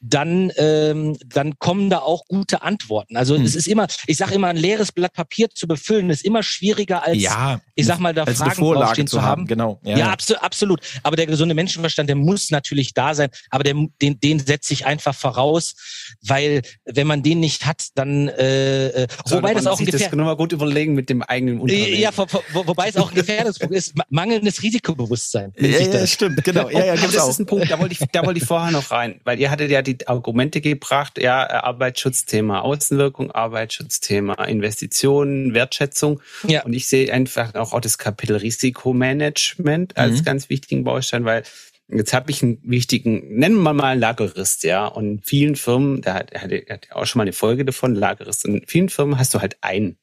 dann, 0.01 0.53
ähm, 0.57 1.17
dann 1.27 1.59
kommen 1.59 1.91
da 1.91 1.99
auch 1.99 2.25
gute 2.27 2.63
Antworten. 2.63 3.17
Also 3.17 3.37
hm. 3.37 3.45
es 3.45 3.55
ist 3.57 3.67
immer, 3.67 3.87
ich 4.07 4.17
sage 4.17 4.35
immer, 4.35 4.49
ein 4.49 4.57
leeres 4.57 4.93
Blatt 4.93 5.13
Papier 5.13 5.49
zu 5.51 5.67
befüllen, 5.67 6.11
ist 6.11 6.25
immer 6.25 6.43
schwieriger 6.43 7.05
als, 7.05 7.21
ja, 7.21 7.61
ich 7.75 7.87
sag 7.87 7.99
mal, 7.99 8.15
da 8.15 8.25
Fragen 8.27 8.63
draufstehen 8.63 9.09
zu 9.09 9.23
haben. 9.23 9.47
Genau. 9.47 9.81
Ja, 9.85 9.99
ja 9.99 10.11
absolut, 10.11 10.43
absolut. 10.43 10.81
Aber 11.03 11.17
der 11.17 11.27
gesunde 11.27 11.55
Menschenverstand, 11.55 12.09
der 12.09 12.17
muss 12.17 12.51
natürlich 12.51 12.95
da 12.95 13.15
sein, 13.15 13.31
aber 13.51 13.65
der, 13.65 13.75
den, 14.01 14.21
den 14.21 14.39
setze 14.39 14.73
ich 14.73 14.87
einfach 14.87 15.15
voraus, 15.15 15.75
weil 16.23 16.63
wenn 16.85 17.07
man 17.07 17.23
den 17.23 17.41
nicht 17.41 17.67
hat, 17.67 17.87
dann 17.95 18.29
äh, 18.29 18.89
äh 18.89 19.09
wobei 19.27 19.55
das 19.55 19.67
auch 19.67 19.81
ein 19.81 19.87
Gefährdungspunkt 19.87 20.21
Das 20.21 20.27
mal 20.27 20.37
gut 20.37 20.53
überlegen 20.53 20.95
mit 20.95 21.11
dem 21.11 21.23
eigenen 21.23 21.61
Unternehmen. 21.61 22.01
Ja, 22.01 22.11
wo, 22.17 22.27
wo, 22.53 22.67
wobei 22.67 22.89
es 22.89 22.97
auch 22.97 23.11
ein 23.11 23.15
Gefährdungspunkt 23.15 23.75
ist, 23.75 23.95
mangelndes 24.11 24.63
Risikobewusstsein. 24.63 25.53
Ja, 25.59 25.69
ja, 25.69 26.07
stimmt, 26.07 26.45
genau. 26.45 26.69
Ja, 26.69 26.85
ja, 26.85 26.97
das 26.97 27.19
auch. 27.19 27.31
ist 27.31 27.41
ein 27.41 27.47
Punkt, 27.47 27.71
da 27.71 27.79
wollte 27.79 27.93
ich, 27.93 28.01
da 28.13 28.25
wollte 28.25 28.39
ich 28.39 28.47
vorher 28.47 28.71
noch 28.71 28.91
rein, 28.91 29.21
weil 29.25 29.38
ihr 29.39 29.51
hattet 29.51 29.71
ja 29.71 29.83
die 29.83 30.07
Argumente 30.07 30.61
gebracht, 30.61 31.21
ja, 31.21 31.49
Arbeitsschutzthema 31.49 32.61
Außenwirkung, 32.61 33.31
Arbeitsschutzthema 33.31 34.35
Investitionen, 34.45 35.55
Wertschätzung. 35.55 36.21
Ja. 36.47 36.65
Und 36.65 36.73
ich 36.73 36.89
sehe 36.89 37.13
einfach 37.13 37.55
auch 37.55 37.81
das 37.81 37.99
Kapitel 37.99 38.37
Risikomanagement 38.37 39.97
als 39.97 40.21
mhm. 40.21 40.25
ganz 40.25 40.51
wichtigen 40.51 40.85
Baustein, 40.85 41.25
weil 41.25 41.45
Jetzt 41.91 42.13
habe 42.13 42.31
ich 42.31 42.43
einen 42.43 42.59
wichtigen, 42.65 43.39
nennen 43.39 43.63
wir 43.63 43.73
mal 43.73 43.99
Lagerist, 43.99 44.63
ja. 44.63 44.87
Und 44.87 45.07
in 45.07 45.23
vielen 45.23 45.57
Firmen, 45.57 46.03
da 46.03 46.17
hat, 46.17 46.35
hat, 46.35 46.51
hat 46.69 46.89
auch 46.93 47.07
schon 47.07 47.21
mal 47.21 47.23
eine 47.23 47.33
Folge 47.33 47.65
davon, 47.65 47.95
Lagerist. 47.95 48.45
Und 48.45 48.57
in 48.57 48.67
vielen 48.67 48.91
Firmen 48.91 49.19
hast 49.19 49.33
du 49.33 49.41
halt 49.41 49.57
einen 49.63 49.97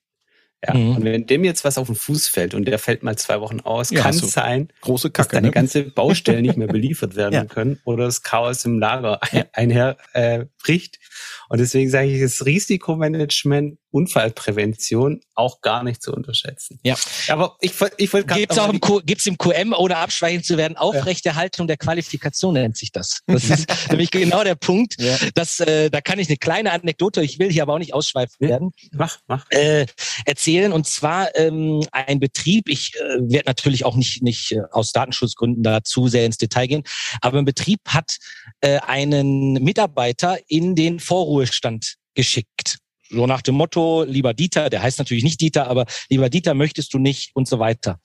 ja. 0.68 0.74
Mhm. 0.74 0.96
Und 0.96 1.04
wenn 1.04 1.26
dem 1.26 1.44
jetzt 1.44 1.64
was 1.64 1.78
auf 1.78 1.88
den 1.88 1.96
Fuß 1.96 2.28
fällt 2.28 2.54
und 2.54 2.66
der 2.66 2.80
fällt 2.80 3.04
mal 3.04 3.18
zwei 3.18 3.42
Wochen 3.42 3.60
aus, 3.62 3.90
ja, 3.92 4.02
kann 4.02 4.12
es 4.12 4.32
sein, 4.32 4.70
große 4.82 5.10
Kacke, 5.12 5.30
dass 5.30 5.34
deine 5.36 5.48
ne? 5.48 5.54
ganze 5.54 5.84
Baustelle 5.84 6.42
nicht 6.42 6.58
mehr 6.58 6.68
beliefert 6.76 7.16
werden 7.16 7.34
ja. 7.34 7.46
können 7.46 7.80
oder 7.84 8.06
das 8.06 8.24
Chaos 8.24 8.66
im 8.66 8.80
Lager 8.80 9.20
einherbricht. 9.54 10.06
Äh, 10.14 10.46
bricht. 10.66 11.00
Und 11.48 11.60
deswegen 11.60 11.90
sage 11.90 12.08
ich, 12.08 12.22
das 12.22 12.46
Risikomanagement, 12.46 13.78
Unfallprävention 13.96 15.22
auch 15.36 15.62
gar 15.62 15.82
nicht 15.82 16.02
zu 16.02 16.12
unterschätzen. 16.12 16.80
Ja. 16.84 16.96
Aber 17.30 17.56
ich, 17.62 17.72
ich 17.96 18.12
wollte 18.12 18.34
Gibt's 18.36 18.58
auch 18.58 18.68
im, 18.68 18.82
Q, 18.82 19.02
gibt's 19.06 19.25
im 19.25 19.38
QM, 19.38 19.74
ohne 19.74 19.96
abschweichen 19.96 20.44
zu 20.44 20.58
werden, 20.58 20.75
Aufrechterhaltung 20.75 21.64
ja. 21.64 21.68
der 21.68 21.77
Qualifikation 21.77 22.55
nennt 22.55 22.75
sich 22.75 22.92
das. 22.92 23.22
Das 23.25 23.46
ist 23.46 23.68
nämlich 23.90 24.12
genau 24.12 24.44
der 24.44 24.55
Punkt, 24.55 24.96
ja. 25.00 25.18
dass, 25.34 25.62
äh, 25.62 25.90
da 25.90 26.01
kann 26.01 26.20
ich 26.20 26.27
eine 26.27 26.36
kleine 26.36 26.74
Anekdote, 26.74 27.24
ich 27.24 27.40
will 27.40 27.50
hier 27.50 27.64
aber 27.64 27.75
auch 27.75 27.79
nicht 27.79 27.94
ausschweifen 27.94 28.36
werden. 28.40 28.72
Mach, 28.92 29.18
mach. 29.27 29.46
Äh, 29.50 29.86
erzählen. 30.25 30.74
Und 30.74 30.88
zwar 30.88 31.34
ähm, 31.38 31.81
ein 31.94 32.20
Betrieb, 32.20 32.68
ich 32.68 32.96
äh, 32.96 33.31
werde 33.31 33.46
natürlich 33.48 33.86
auch 33.86 33.96
nicht, 33.96 34.22
nicht 34.22 34.51
äh, 34.51 34.62
aus 34.72 34.92
Datenschutzgründen 34.92 35.64
da 35.64 35.84
zu 35.84 36.10
sehr 36.10 36.25
ins 36.25 36.38
Detail 36.38 36.68
gehen, 36.68 36.84
aber 37.22 37.40
ein 37.40 37.46
Betrieb 37.46 37.79
hat 37.88 38.18
äh, 38.60 38.79
einen 38.79 39.53
Mitarbeiter 39.53 40.38
in 40.48 40.75
den 40.75 41.00
Vorruhestand 41.00 41.96
geschickt. 42.14 42.79
So 43.09 43.27
nach 43.27 43.41
dem 43.41 43.55
Motto, 43.55 44.03
lieber 44.03 44.33
Dieter, 44.33 44.70
der 44.70 44.81
heißt 44.81 44.98
natürlich 44.98 45.24
nicht 45.24 45.39
Dieter, 45.41 45.68
aber 45.68 45.85
lieber 46.09 46.29
Dieter 46.29 46.53
möchtest 46.53 46.94
du 46.94 47.00
nicht 47.00 47.31
und 47.35 47.48
so 47.48 47.59
weiter. 47.59 48.00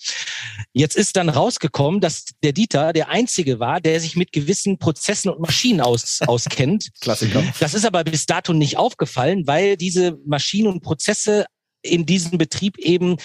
Jetzt 0.73 0.97
ist 0.97 1.17
dann 1.17 1.29
rausgekommen, 1.29 2.01
dass 2.01 2.27
der 2.43 2.53
Dieter 2.53 2.93
der 2.93 3.09
Einzige 3.09 3.61
war, 3.61 3.81
der 3.81 4.01
sich 4.01 4.17
mit 4.17 4.33
gewissen 4.33 4.79
Prozessen 4.79 5.31
und 5.31 5.41
Maschinen 5.41 5.81
aus, 5.81 6.21
auskennt. 6.27 6.91
Klassiker. 7.01 7.43
Das 7.61 7.75
ist 7.75 7.85
aber 7.85 8.05
bis 8.05 8.27
dato 8.27 8.53
nicht 8.53 8.77
aufgefallen, 8.77 9.47
weil 9.47 9.77
diese 9.77 10.19
Maschinen 10.27 10.69
und 10.69 10.83
Prozesse 10.83 11.47
in 11.83 12.05
diesem 12.05 12.37
Betrieb 12.37 12.79
eben 12.79 13.17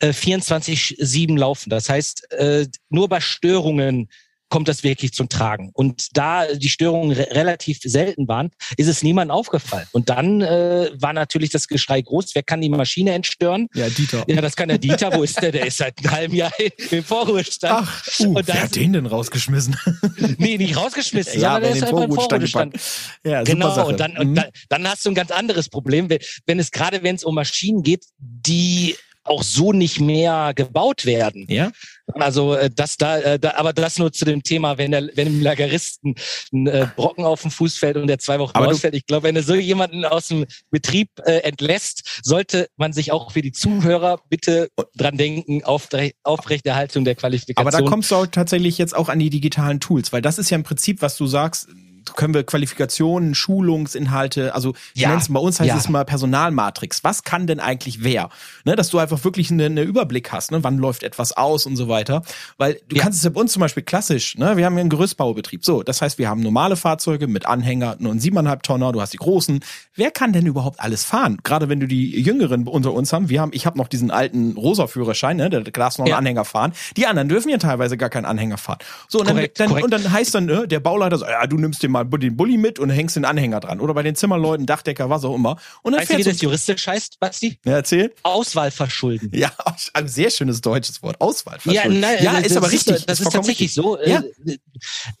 äh, 0.00 0.08
24-7 0.08 1.38
laufen. 1.38 1.70
Das 1.70 1.88
heißt, 1.88 2.32
äh, 2.32 2.66
nur 2.88 3.08
bei 3.08 3.20
Störungen 3.20 4.08
kommt 4.50 4.68
das 4.68 4.82
wirklich 4.82 5.12
zum 5.12 5.28
Tragen. 5.28 5.70
Und 5.72 6.16
da 6.16 6.52
die 6.52 6.68
Störungen 6.68 7.12
re 7.12 7.28
relativ 7.30 7.78
selten 7.82 8.28
waren, 8.28 8.50
ist 8.76 8.88
es 8.88 9.02
niemandem 9.02 9.34
aufgefallen. 9.34 9.86
Und 9.92 10.10
dann 10.10 10.42
äh, 10.42 10.90
war 10.94 11.12
natürlich 11.12 11.50
das 11.50 11.68
Geschrei 11.68 12.02
groß, 12.02 12.34
wer 12.34 12.42
kann 12.42 12.60
die 12.60 12.68
Maschine 12.68 13.12
entstören? 13.12 13.68
Ja, 13.74 13.88
Dieter. 13.88 14.24
Ja, 14.26 14.40
das 14.42 14.56
kann 14.56 14.68
der 14.68 14.78
Dieter. 14.78 15.12
Wo 15.14 15.22
ist 15.22 15.40
der? 15.40 15.52
Der 15.52 15.66
ist 15.66 15.78
seit 15.78 15.98
einem 15.98 16.10
halben 16.10 16.34
Jahr 16.34 16.52
im 16.90 17.04
Vorruhestand. 17.04 17.86
Ach, 17.86 18.20
uh, 18.20 18.36
und 18.36 18.46
wer 18.46 18.62
hat 18.62 18.74
den 18.74 18.92
denn 18.92 19.06
rausgeschmissen? 19.06 19.76
nee, 20.38 20.58
nicht 20.58 20.76
rausgeschmissen, 20.76 21.40
ja, 21.40 21.52
sondern 21.54 21.62
der 21.62 21.76
ist 21.76 21.82
halt 21.82 21.94
beim 21.94 22.12
Vorruhestand. 22.12 22.76
Ja, 23.24 23.42
genau, 23.42 23.88
und 23.88 24.00
dann, 24.00 24.18
und 24.18 24.30
mhm. 24.30 24.34
dann, 24.34 24.50
dann 24.68 24.88
hast 24.88 25.04
du 25.04 25.10
ein 25.10 25.14
ganz 25.14 25.30
anderes 25.30 25.68
Problem, 25.68 26.08
wenn 26.46 26.58
es 26.58 26.70
gerade, 26.70 27.02
wenn 27.02 27.14
es 27.14 27.24
um 27.24 27.36
Maschinen 27.36 27.82
geht, 27.82 28.04
die 28.18 28.96
auch 29.24 29.42
so 29.42 29.72
nicht 29.72 30.00
mehr 30.00 30.52
gebaut 30.54 31.04
werden. 31.04 31.46
Ja. 31.48 31.70
Also 32.14 32.54
äh, 32.54 32.70
das 32.74 32.96
da, 32.96 33.18
äh, 33.18 33.38
da, 33.38 33.54
aber 33.56 33.72
das 33.72 33.98
nur 33.98 34.12
zu 34.12 34.24
dem 34.24 34.42
Thema, 34.42 34.78
wenn 34.78 34.90
der, 34.90 35.10
wenn 35.14 35.26
dem 35.26 35.42
Lageristen 35.42 36.14
ein 36.52 36.66
äh, 36.66 36.86
Brocken 36.96 37.24
auf 37.24 37.42
dem 37.42 37.50
Fuß 37.50 37.76
fällt 37.76 37.96
und 37.96 38.06
der 38.06 38.18
zwei 38.18 38.38
Wochen 38.38 38.56
aber 38.56 38.68
ausfällt. 38.68 38.94
Ich 38.94 39.06
glaube, 39.06 39.24
wenn 39.24 39.36
er 39.36 39.42
so 39.42 39.54
jemanden 39.54 40.04
aus 40.04 40.28
dem 40.28 40.46
Betrieb 40.70 41.08
äh, 41.24 41.38
entlässt, 41.38 42.20
sollte 42.22 42.68
man 42.76 42.92
sich 42.92 43.12
auch 43.12 43.32
für 43.32 43.42
die 43.42 43.52
Zuhörer 43.52 44.20
bitte 44.28 44.68
dran 44.96 45.16
denken, 45.16 45.62
Aufre 45.64 46.12
Aufrechterhaltung 46.22 47.04
der 47.04 47.14
Qualifikation. 47.14 47.66
Aber 47.66 47.76
da 47.76 47.88
kommst 47.88 48.10
du 48.10 48.16
auch 48.16 48.26
tatsächlich 48.26 48.78
jetzt 48.78 48.96
auch 48.96 49.08
an 49.08 49.18
die 49.18 49.30
digitalen 49.30 49.80
Tools, 49.80 50.12
weil 50.12 50.22
das 50.22 50.38
ist 50.38 50.50
ja 50.50 50.56
im 50.56 50.64
Prinzip, 50.64 51.02
was 51.02 51.16
du 51.16 51.26
sagst, 51.26 51.68
können 52.16 52.34
wir 52.34 52.44
Qualifikationen, 52.44 53.34
Schulungsinhalte, 53.34 54.54
also 54.54 54.74
ja. 54.94 55.18
bei 55.28 55.40
uns 55.40 55.60
heißt 55.60 55.68
ja. 55.68 55.76
es 55.76 55.88
mal 55.88 56.04
Personalmatrix. 56.04 57.04
Was 57.04 57.24
kann 57.24 57.46
denn 57.46 57.60
eigentlich 57.60 58.02
wer? 58.02 58.30
Ne, 58.64 58.76
dass 58.76 58.90
du 58.90 58.98
einfach 58.98 59.24
wirklich 59.24 59.50
einen 59.50 59.78
eine 59.78 59.82
Überblick 59.82 60.32
hast, 60.32 60.50
ne? 60.50 60.62
wann 60.64 60.78
läuft 60.78 61.02
etwas 61.02 61.36
aus 61.36 61.66
und 61.66 61.76
so 61.76 61.88
weiter. 61.88 62.22
Weil 62.58 62.80
du 62.88 62.96
ja. 62.96 63.02
kannst 63.02 63.18
es 63.18 63.24
ja 63.24 63.30
bei 63.30 63.40
uns 63.40 63.52
zum 63.52 63.60
Beispiel 63.60 63.82
klassisch, 63.82 64.36
ne? 64.36 64.56
wir 64.56 64.66
haben 64.66 64.74
ja 64.74 64.80
einen 64.80 64.90
Gerüstbaubetrieb. 64.90 65.64
So, 65.64 65.82
das 65.82 66.02
heißt, 66.02 66.18
wir 66.18 66.28
haben 66.28 66.40
normale 66.40 66.76
Fahrzeuge 66.76 67.26
mit 67.26 67.46
Anhänger, 67.46 67.96
nur 67.98 68.12
einen 68.12 68.20
siebeneinhalb 68.20 68.62
Tonner, 68.62 68.92
du 68.92 69.00
hast 69.00 69.12
die 69.12 69.18
großen. 69.18 69.60
Wer 69.94 70.10
kann 70.10 70.32
denn 70.32 70.46
überhaupt 70.46 70.80
alles 70.80 71.04
fahren? 71.04 71.38
Gerade 71.42 71.68
wenn 71.68 71.80
du 71.80 71.86
die 71.86 72.20
Jüngeren 72.20 72.66
unter 72.66 72.92
uns 72.92 73.12
haben. 73.12 73.28
Wir 73.28 73.40
haben, 73.40 73.52
ich 73.54 73.66
habe 73.66 73.78
noch 73.78 73.88
diesen 73.88 74.10
alten 74.10 74.52
Rosa-Führerschein, 74.56 75.36
ne? 75.36 75.50
der 75.50 75.62
darfst 75.62 75.98
noch 75.98 76.06
einen 76.06 76.14
Anhänger 76.14 76.44
fahren. 76.44 76.72
Die 76.96 77.06
anderen 77.06 77.28
dürfen 77.28 77.48
ja 77.48 77.58
teilweise 77.58 77.96
gar 77.96 78.10
keinen 78.10 78.24
Anhänger 78.24 78.58
fahren. 78.58 78.78
So, 79.08 79.20
und, 79.20 79.28
korrekt, 79.28 79.60
dann, 79.60 79.70
dann, 79.70 79.82
und 79.82 79.90
dann 79.90 80.10
heißt 80.10 80.34
dann, 80.34 80.46
ne, 80.46 80.66
der 80.66 80.80
Bauleiter 80.80 81.18
so, 81.18 81.26
ja, 81.26 81.46
du 81.46 81.56
nimmst 81.56 81.82
den 81.82 81.89
mal 81.90 82.04
den 82.04 82.36
Bulli 82.36 82.56
mit 82.56 82.78
und 82.78 82.90
hängst 82.90 83.16
den 83.16 83.24
Anhänger 83.24 83.60
dran. 83.60 83.80
Oder 83.80 83.94
bei 83.94 84.02
den 84.02 84.14
Zimmerleuten, 84.14 84.66
Dachdecker, 84.66 85.10
was 85.10 85.24
auch 85.24 85.34
immer. 85.34 85.56
Und 85.82 85.92
dann 85.92 86.00
weißt 86.02 86.12
du, 86.12 86.18
wie 86.18 86.22
das 86.22 86.40
juristisch 86.40 86.86
heißt, 86.86 87.20
Basti? 87.20 87.58
Ja, 87.64 87.72
erzähl. 87.72 88.12
Auswahl 88.22 88.70
verschulden. 88.70 89.30
Ja, 89.34 89.52
ein 89.94 90.08
sehr 90.08 90.30
schönes 90.30 90.60
deutsches 90.60 91.02
Wort. 91.02 91.20
Auswahl 91.20 91.58
verschulden. 91.58 91.94
Ja, 91.94 92.00
nein, 92.00 92.24
ja 92.24 92.38
ist 92.38 92.56
aber 92.56 92.70
richtig. 92.70 92.96
Ist, 92.96 93.10
das, 93.10 93.20
ist 93.20 93.32
tatsächlich 93.32 93.68
richtig. 93.68 93.74
so. 93.74 93.98
Ja. 94.00 94.22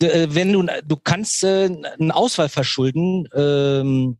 Äh, 0.00 0.28
wenn 0.30 0.52
du, 0.52 0.66
du 0.84 0.96
kannst 0.96 1.44
äh, 1.44 1.70
eine 1.98 2.14
Auswahl 2.14 2.48
verschulden, 2.48 3.28
ähm, 3.34 4.16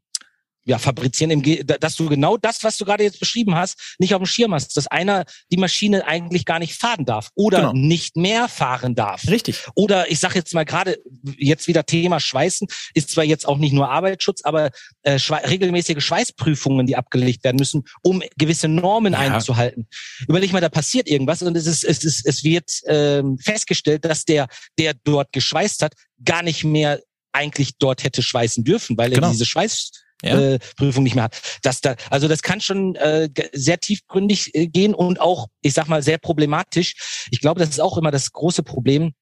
ja, 0.71 0.79
fabrizieren, 0.79 1.33
im, 1.33 1.67
dass 1.67 1.97
du 1.97 2.09
genau 2.09 2.37
das, 2.37 2.63
was 2.63 2.77
du 2.77 2.85
gerade 2.85 3.03
jetzt 3.03 3.19
beschrieben 3.19 3.57
hast, 3.57 3.97
nicht 3.99 4.15
auf 4.15 4.23
dem 4.23 4.27
Schirm 4.27 4.55
hast, 4.55 4.77
dass 4.77 4.87
einer 4.87 5.25
die 5.51 5.57
Maschine 5.57 6.07
eigentlich 6.07 6.45
gar 6.45 6.61
nicht 6.61 6.75
fahren 6.75 7.05
darf 7.05 7.31
oder 7.35 7.59
genau. 7.59 7.73
nicht 7.73 8.17
mehr 8.17 8.49
fahren 8.49 8.95
darf. 8.95 9.27
Richtig. 9.27 9.65
Oder 9.75 10.11
ich 10.13 10.21
sage 10.21 10.37
jetzt 10.37 10.55
mal 10.55 10.65
gerade, 10.65 10.99
jetzt 11.37 11.67
wieder 11.67 11.85
Thema 11.85 12.21
Schweißen, 12.21 12.69
ist 12.95 13.11
zwar 13.11 13.25
jetzt 13.25 13.49
auch 13.49 13.59
nicht 13.59 13.73
nur 13.73 13.91
Arbeitsschutz, 13.91 14.43
aber 14.45 14.71
äh, 15.03 15.19
schwe 15.19 15.41
regelmäßige 15.45 16.05
Schweißprüfungen, 16.05 16.87
die 16.87 16.95
abgelegt 16.95 17.43
werden 17.43 17.57
müssen, 17.57 17.83
um 18.03 18.23
gewisse 18.39 18.69
Normen 18.69 19.15
ja. 19.15 19.19
einzuhalten. 19.19 19.89
Überleg 20.29 20.53
mal, 20.53 20.61
da 20.61 20.69
passiert 20.69 21.09
irgendwas 21.09 21.43
und 21.43 21.57
es 21.57 21.67
ist, 21.67 21.83
es 21.83 22.05
ist, 22.05 22.25
es 22.25 22.45
wird 22.45 22.71
ähm, 22.87 23.39
festgestellt, 23.39 24.05
dass 24.05 24.25
der, 24.25 24.47
der 24.79 24.95
dort 25.03 25.33
geschweißt 25.33 25.83
hat, 25.83 25.95
gar 26.25 26.45
nicht 26.45 26.63
mehr 26.63 27.01
eigentlich 27.33 27.77
dort 27.79 28.05
hätte 28.05 28.23
schweißen 28.23 28.63
dürfen, 28.63 28.97
weil 28.97 29.11
genau. 29.11 29.27
er 29.27 29.33
diese 29.33 29.47
Schweiß 29.47 29.91
ja. 30.23 30.39
äh, 30.39 30.59
Prüfung 30.77 31.05
nicht 31.05 31.15
mehr 31.15 31.25
hat. 31.25 31.41
Das 31.63 31.81
da, 31.81 31.97
also 32.11 32.29
das 32.29 32.43
kann 32.43 32.61
schon 32.61 32.95
äh, 32.97 33.29
sehr 33.53 33.81
tiefgründig 33.81 34.55
äh, 34.55 34.67
gehen 34.67 34.95
und 34.95 35.21
auch, 35.21 35.49
ich 35.63 35.75
sag 35.75 35.89
mal, 35.89 36.03
sehr 36.03 36.19
problematisch. 36.19 37.27
Ich 37.31 37.41
glaube, 37.41 37.61
das 37.61 37.71
ist 37.71 37.81
auch 37.81 37.99
immer 37.99 38.11
das 38.11 38.33
große 38.33 38.63
Problem 38.63 39.13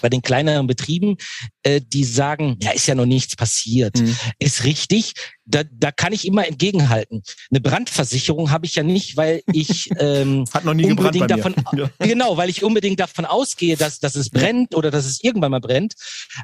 bei 0.00 0.08
den 0.08 0.22
kleineren 0.22 0.66
Betrieben, 0.66 1.16
äh, 1.62 1.80
die 1.80 2.04
sagen, 2.04 2.56
ja, 2.62 2.70
ist 2.70 2.86
ja 2.86 2.94
noch 2.94 3.06
nichts 3.06 3.36
passiert. 3.36 3.98
Mhm. 3.98 4.16
Ist 4.38 4.64
richtig. 4.64 5.12
Da, 5.44 5.64
da 5.70 5.90
kann 5.90 6.12
ich 6.12 6.26
immer 6.26 6.46
entgegenhalten. 6.46 7.22
Eine 7.50 7.60
Brandversicherung 7.60 8.50
habe 8.50 8.64
ich 8.64 8.76
ja 8.76 8.84
nicht, 8.84 9.16
weil 9.16 9.42
ich 9.52 9.90
ähm, 9.98 10.44
Hat 10.52 10.64
noch 10.64 10.74
nie 10.74 10.90
unbedingt 10.90 11.30
davon 11.30 11.54
genau, 11.98 12.36
weil 12.36 12.48
ich 12.48 12.62
unbedingt 12.62 13.00
davon 13.00 13.24
ausgehe, 13.24 13.76
dass, 13.76 13.98
dass 13.98 14.14
es 14.14 14.30
brennt 14.30 14.74
oder 14.74 14.90
dass 14.90 15.04
es 15.04 15.22
irgendwann 15.22 15.50
mal 15.50 15.60
brennt. 15.60 15.94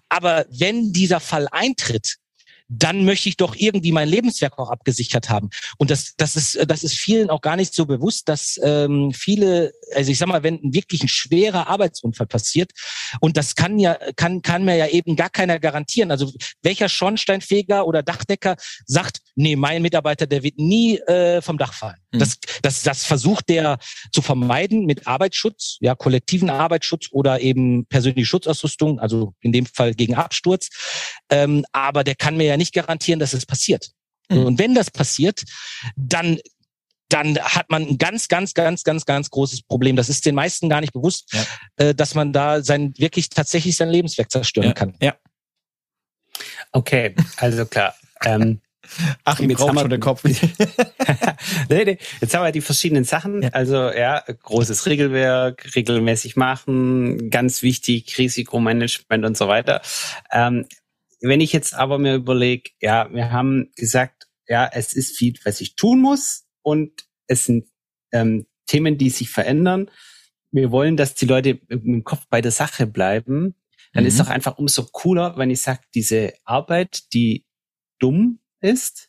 Aber 0.09 0.45
wenn 0.51 0.93
dieser 0.93 1.21
Fall 1.21 1.49
eintritt, 1.51 2.17
dann 2.69 3.05
möchte 3.05 3.29
ich 3.29 3.37
doch 3.37 3.57
irgendwie 3.57 3.93
mein 3.93 4.09
Lebenswerk 4.09 4.59
auch 4.59 4.71
abgesichert 4.71 5.31
haben. 5.31 5.49
Und 5.79 5.91
das, 5.91 6.15
das 6.17 6.37
ist, 6.37 6.59
das 6.69 6.85
ist 6.85 6.95
vielen 6.95 7.31
auch 7.31 7.41
gar 7.41 7.57
nicht 7.57 7.75
so 7.75 7.87
bewusst, 7.87 8.29
dass 8.29 8.61
ähm, 8.63 9.13
viele, 9.13 9.73
also 9.95 10.11
ich 10.11 10.19
sag 10.19 10.29
mal, 10.29 10.43
wenn 10.43 10.61
wirklich 10.63 11.03
ein 11.03 11.09
schwerer 11.09 11.69
Arbeitsunfall 11.69 12.27
passiert, 12.27 12.73
und 13.21 13.37
das 13.37 13.55
kann 13.55 13.79
ja, 13.79 13.97
kann, 14.17 14.43
kann 14.43 14.65
mir 14.65 14.77
ja 14.77 14.87
eben 14.89 15.17
gar 15.17 15.31
keiner 15.31 15.59
garantieren. 15.59 16.11
Also 16.11 16.31
welcher 16.63 16.89
Schornsteinfeger 16.89 17.87
oder 17.87 18.03
Dachdecker 18.03 18.57
sagt, 18.87 19.21
nee, 19.35 19.57
mein 19.57 19.81
Mitarbeiter, 19.81 20.27
der 20.27 20.43
wird 20.43 20.59
nie 20.59 20.99
äh, 20.99 21.41
vom 21.41 21.57
Dach 21.57 21.73
fallen. 21.73 21.97
Mhm. 22.13 22.19
Das, 22.19 22.39
das, 22.63 22.83
das 22.83 23.05
versucht 23.05 23.49
der 23.49 23.79
zu 24.13 24.21
vermeiden 24.21 24.85
mit 24.85 25.07
Arbeitsschutz, 25.07 25.79
ja, 25.81 25.95
kollektiven 25.95 26.51
Arbeitsschutz 26.51 27.09
oder 27.13 27.41
eben 27.41 27.87
persönliche 27.87 28.27
Schutzausrüstung, 28.27 29.01
also 29.01 29.35
in 29.41 29.53
dem 29.53 29.65
Fall 29.65 29.95
gegen 29.95 30.15
Absturz. 30.15 30.69
Ähm, 31.31 31.65
aber 31.73 32.05
der 32.05 32.15
kann 32.15 32.37
mir 32.37 32.45
ja 32.45 32.58
nicht 32.59 32.75
garantieren, 32.75 33.21
dass 33.21 33.33
es 33.33 33.47
passiert. 33.47 33.91
Mhm. 34.29 34.45
Und 34.45 34.59
wenn 34.59 34.75
das 34.75 34.91
passiert, 34.91 35.45
dann 35.97 36.39
dann 37.11 37.39
hat 37.39 37.71
man 37.71 37.87
ein 37.87 37.97
ganz, 37.97 38.29
ganz, 38.29 38.53
ganz, 38.53 38.85
ganz, 38.85 39.07
ganz 39.07 39.31
großes 39.31 39.63
Problem. 39.63 39.97
Das 39.97 40.11
ist 40.11 40.27
den 40.27 40.35
meisten 40.35 40.69
gar 40.69 40.83
nicht 40.83 40.93
bewusst, 40.93 41.33
ja. 41.33 41.45
äh, 41.77 41.95
dass 41.95 42.15
man 42.15 42.35
da 42.35 42.63
sein 42.63 42.93
wirklich 42.99 43.31
tatsächlich 43.31 43.77
sein 43.77 43.89
Lebenswerk 43.89 44.31
zerstören 44.31 44.69
ja. 44.69 44.75
kann. 44.75 44.95
Ja. 45.01 45.15
Okay, 46.73 47.15
also 47.39 47.65
klar. 47.65 47.95
Ähm, 48.25 48.61
Ach, 49.25 49.39
jetzt 49.41 49.61
haben 49.61 49.75
wir 49.75 49.81
schon 49.81 49.91
den 49.91 50.01
Kopf. 50.01 50.25
nee, 51.69 51.85
nee. 51.85 51.99
Jetzt 52.21 52.35
haben 52.35 52.45
wir 52.45 52.53
die 52.53 52.61
verschiedenen 52.61 53.05
Sachen. 53.05 53.43
Ja. 53.43 53.51
Also 53.51 53.91
ja, 53.91 54.21
großes 54.21 54.87
Regelwerk, 54.87 55.75
regelmäßig 55.75 56.37
machen, 56.37 57.31
ganz 57.31 57.63
wichtig, 57.63 58.17
Risikomanagement 58.19 59.25
und 59.25 59.37
so 59.37 59.49
weiter. 59.49 59.83
Ähm, 60.33 60.67
wenn 61.21 61.41
ich 61.41 61.53
jetzt 61.53 61.75
aber 61.75 61.99
mir 61.99 62.15
überlege, 62.15 62.71
ja, 62.81 63.13
wir 63.13 63.33
haben 63.33 63.71
gesagt, 63.77 64.29
ja, 64.47 64.69
es 64.73 64.95
ist 64.95 65.17
viel, 65.17 65.35
was 65.45 65.61
ich 65.61 65.77
tun 65.77 66.01
muss 66.01 66.47
und 66.63 67.05
es 67.27 67.45
sind 67.47 67.69
ähm, 68.13 68.47
Themen, 68.67 68.99
die 68.99 69.11
sich 69.11 69.31
verändern. 69.31 69.91
Wir 70.51 70.71
wollen, 70.71 70.97
dass 70.97 71.15
die 71.15 71.27
Leute 71.27 71.61
im 71.69 72.05
Kopf 72.05 72.27
bei 72.31 72.41
der 72.41 72.53
Sache 72.53 72.87
bleiben. 72.87 73.55
Dann 73.93 74.05
mhm. 74.05 74.09
ist 74.09 74.21
doch 74.21 74.29
einfach 74.29 74.59
umso 74.59 74.85
cooler, 74.85 75.37
wenn 75.37 75.51
ich 75.51 75.61
sage, 75.61 75.81
diese 75.95 76.33
Arbeit, 76.45 77.13
die 77.13 77.47
dumm 77.99 78.41
ist, 78.61 79.08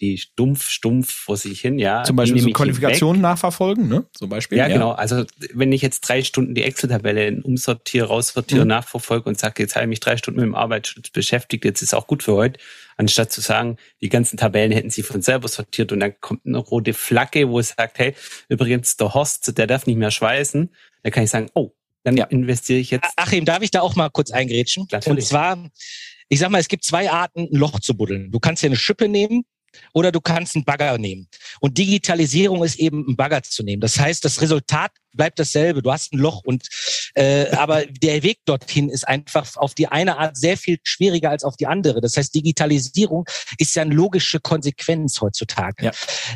die 0.00 0.16
stumpf, 0.16 0.68
stumpf 0.68 1.12
vor 1.12 1.36
sich 1.36 1.60
hin, 1.60 1.78
ja. 1.78 2.04
Zum 2.04 2.16
Beispiel 2.16 2.40
so 2.40 2.50
Qualifikationen 2.50 3.20
nachverfolgen, 3.20 3.88
ne? 3.88 4.06
Zum 4.12 4.28
Beispiel. 4.28 4.58
Ja, 4.58 4.68
ja, 4.68 4.74
genau. 4.74 4.92
Also 4.92 5.24
wenn 5.52 5.72
ich 5.72 5.82
jetzt 5.82 6.00
drei 6.00 6.22
Stunden 6.22 6.54
die 6.54 6.62
Excel-Tabelle 6.62 7.42
umsortiere, 7.42 8.06
raussortiere, 8.06 8.62
mhm. 8.62 8.68
nachverfolge 8.68 9.28
und 9.28 9.38
sage, 9.38 9.62
jetzt 9.62 9.74
habe 9.74 9.84
ich 9.84 9.88
mich 9.88 10.00
drei 10.00 10.16
Stunden 10.16 10.40
mit 10.40 10.46
dem 10.46 10.54
Arbeitsschutz 10.54 11.10
beschäftigt, 11.10 11.64
jetzt 11.64 11.82
ist 11.82 11.94
auch 11.94 12.06
gut 12.06 12.22
für 12.22 12.34
heute, 12.34 12.60
anstatt 12.96 13.32
zu 13.32 13.40
sagen, 13.40 13.76
die 14.00 14.08
ganzen 14.08 14.36
Tabellen 14.36 14.70
hätten 14.70 14.90
sie 14.90 15.02
von 15.02 15.20
selber 15.20 15.48
sortiert 15.48 15.90
und 15.90 16.00
dann 16.00 16.14
kommt 16.20 16.46
eine 16.46 16.58
rote 16.58 16.94
Flagge, 16.94 17.48
wo 17.48 17.58
es 17.58 17.74
sagt, 17.76 17.98
hey, 17.98 18.14
übrigens, 18.48 18.96
der 18.96 19.14
Horst, 19.14 19.58
der 19.58 19.66
darf 19.66 19.86
nicht 19.86 19.98
mehr 19.98 20.12
schweißen, 20.12 20.72
dann 21.02 21.12
kann 21.12 21.24
ich 21.24 21.30
sagen, 21.30 21.48
oh, 21.54 21.72
dann 22.04 22.16
ja. 22.16 22.24
investiere 22.26 22.78
ich 22.78 22.90
jetzt. 22.92 23.08
Achim, 23.16 23.44
darf 23.44 23.62
ich 23.62 23.72
da 23.72 23.80
auch 23.80 23.96
mal 23.96 24.10
kurz 24.10 24.30
eingrätschen? 24.30 24.86
Natürlich. 24.90 25.24
Und 25.24 25.28
zwar, 25.28 25.70
ich 26.28 26.38
sag 26.38 26.50
mal, 26.50 26.58
es 26.58 26.68
gibt 26.68 26.84
zwei 26.84 27.10
Arten, 27.10 27.48
ein 27.52 27.58
Loch 27.58 27.80
zu 27.80 27.96
buddeln. 27.96 28.30
Du 28.30 28.38
kannst 28.38 28.62
ja 28.62 28.68
eine 28.68 28.76
Schippe 28.76 29.08
nehmen 29.08 29.44
oder 29.92 30.12
du 30.12 30.20
kannst 30.20 30.56
einen 30.56 30.64
Bagger 30.64 30.98
nehmen. 30.98 31.28
Und 31.60 31.78
Digitalisierung 31.78 32.64
ist 32.64 32.76
eben 32.76 33.04
ein 33.08 33.16
Bagger 33.16 33.42
zu 33.42 33.62
nehmen. 33.62 33.80
Das 33.80 33.98
heißt, 33.98 34.24
das 34.24 34.40
Resultat 34.40 34.92
bleibt 35.12 35.38
dasselbe. 35.38 35.82
Du 35.82 35.92
hast 35.92 36.12
ein 36.12 36.18
Loch 36.18 36.42
und 36.44 36.68
äh, 37.14 37.50
aber 37.50 37.84
der 37.86 38.22
Weg 38.22 38.38
dorthin 38.44 38.88
ist 38.88 39.06
einfach 39.06 39.56
auf 39.56 39.74
die 39.74 39.88
eine 39.88 40.18
Art 40.18 40.36
sehr 40.36 40.56
viel 40.56 40.78
schwieriger 40.82 41.30
als 41.30 41.44
auf 41.44 41.56
die 41.56 41.66
andere. 41.66 42.00
Das 42.00 42.16
heißt, 42.16 42.34
Digitalisierung 42.34 43.24
ist 43.58 43.74
ja 43.74 43.82
eine 43.82 43.94
logische 43.94 44.40
Konsequenz 44.40 45.20
heutzutage. 45.20 45.86
Ja. 45.86 45.90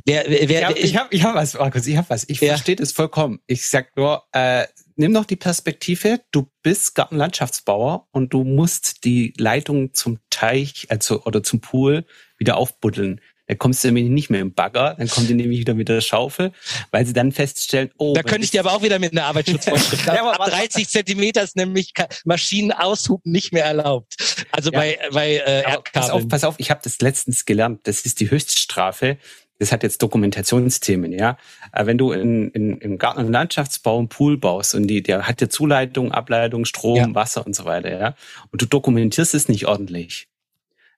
Wer, 0.05 0.25
wer, 0.29 0.77
ich 0.77 0.97
habe 0.97 1.15
ich 1.15 1.25
hab, 1.25 1.35
hab 1.35 1.35
was, 1.35 1.55
Markus, 1.55 1.87
ich 1.87 1.97
habe 1.97 2.11
was. 2.11 2.25
Ich 2.29 2.41
ja. 2.41 2.49
verstehe 2.49 2.77
das 2.77 2.93
vollkommen. 2.93 3.39
Ich 3.47 3.69
sag 3.69 3.97
nur, 3.97 4.25
äh, 4.33 4.67
nimm 4.97 5.15
doch 5.15 5.25
die 5.25 5.37
Perspektive, 5.37 6.21
du 6.31 6.51
bist 6.63 6.95
Gartenlandschaftsbauer 6.95 8.09
und 8.11 8.33
du 8.35 8.45
musst 8.45 9.05
die 9.05 9.33
Leitung 9.37 9.95
zum 9.95 10.19
Teich 10.31 10.87
also 10.89 11.25
oder 11.25 11.43
zum 11.43 11.61
Pool 11.61 12.05
wieder 12.39 12.57
aufbuddeln. 12.57 13.21
Da 13.53 13.57
kommst 13.59 13.85
du 13.85 13.89
nämlich 13.89 14.09
nicht 14.09 14.31
mehr 14.31 14.41
im 14.41 14.55
Bagger, 14.55 14.95
dann 14.99 15.09
kommt 15.09 15.29
die 15.29 15.35
nämlich 15.35 15.59
wieder 15.59 15.75
mit 15.75 15.91
der 15.91 16.01
Schaufel, 16.01 16.53
weil 16.91 17.05
sie 17.05 17.13
dann 17.13 17.33
feststellen, 17.33 17.91
oh. 17.99 18.15
Da 18.15 18.23
könnte 18.23 18.45
ich 18.45 18.51
dir 18.51 18.61
aber 18.61 18.73
auch 18.73 18.81
wieder 18.81 18.99
mit 18.99 19.13
einer 19.13 19.27
Arbeitsschutzvorschrift. 19.27 20.07
ja, 20.07 20.27
ab 20.27 20.49
30 20.49 20.89
Zentimeter 20.89 21.43
ist 21.43 21.55
nämlich 21.55 21.93
Maschinenaushub 22.25 23.21
nicht 23.27 23.53
mehr 23.53 23.67
erlaubt. 23.67 24.47
Also 24.53 24.73
ja, 24.73 24.79
bei, 24.79 24.99
bei 25.13 25.33
äh, 25.35 25.65
Erdkabeln. 25.65 25.83
Pass 25.93 26.09
auf, 26.11 26.29
pass 26.29 26.45
auf, 26.45 26.55
ich 26.57 26.71
habe 26.71 26.81
das 26.83 26.99
letztens 27.03 27.45
gelernt. 27.45 27.81
Das 27.83 28.07
ist 28.07 28.21
die 28.21 28.31
Höchststrafe. 28.31 29.19
Das 29.59 29.71
hat 29.71 29.83
jetzt 29.83 30.01
Dokumentationsthemen, 30.01 31.13
ja. 31.13 31.37
Aber 31.73 31.89
wenn 31.89 31.99
du 31.99 32.13
in, 32.13 32.49
in, 32.53 32.79
im 32.79 32.97
Garten- 32.97 33.21
und 33.21 33.33
Landschaftsbau 33.33 33.99
einen 33.99 34.09
Pool 34.09 34.39
baust 34.39 34.75
und 34.75 34.87
die, 34.87 35.03
der 35.03 35.29
hat 35.29 35.43
ja 35.43 35.51
Zuleitung, 35.51 36.11
Ableitung, 36.11 36.65
Strom, 36.65 36.97
ja. 36.97 37.15
Wasser 37.15 37.45
und 37.45 37.55
so 37.55 37.67
weiter, 37.67 37.93
ja. 37.95 38.15
Und 38.51 38.63
du 38.63 38.67
dokumentierst 38.67 39.35
es 39.35 39.51
nicht 39.51 39.67
ordentlich 39.67 40.29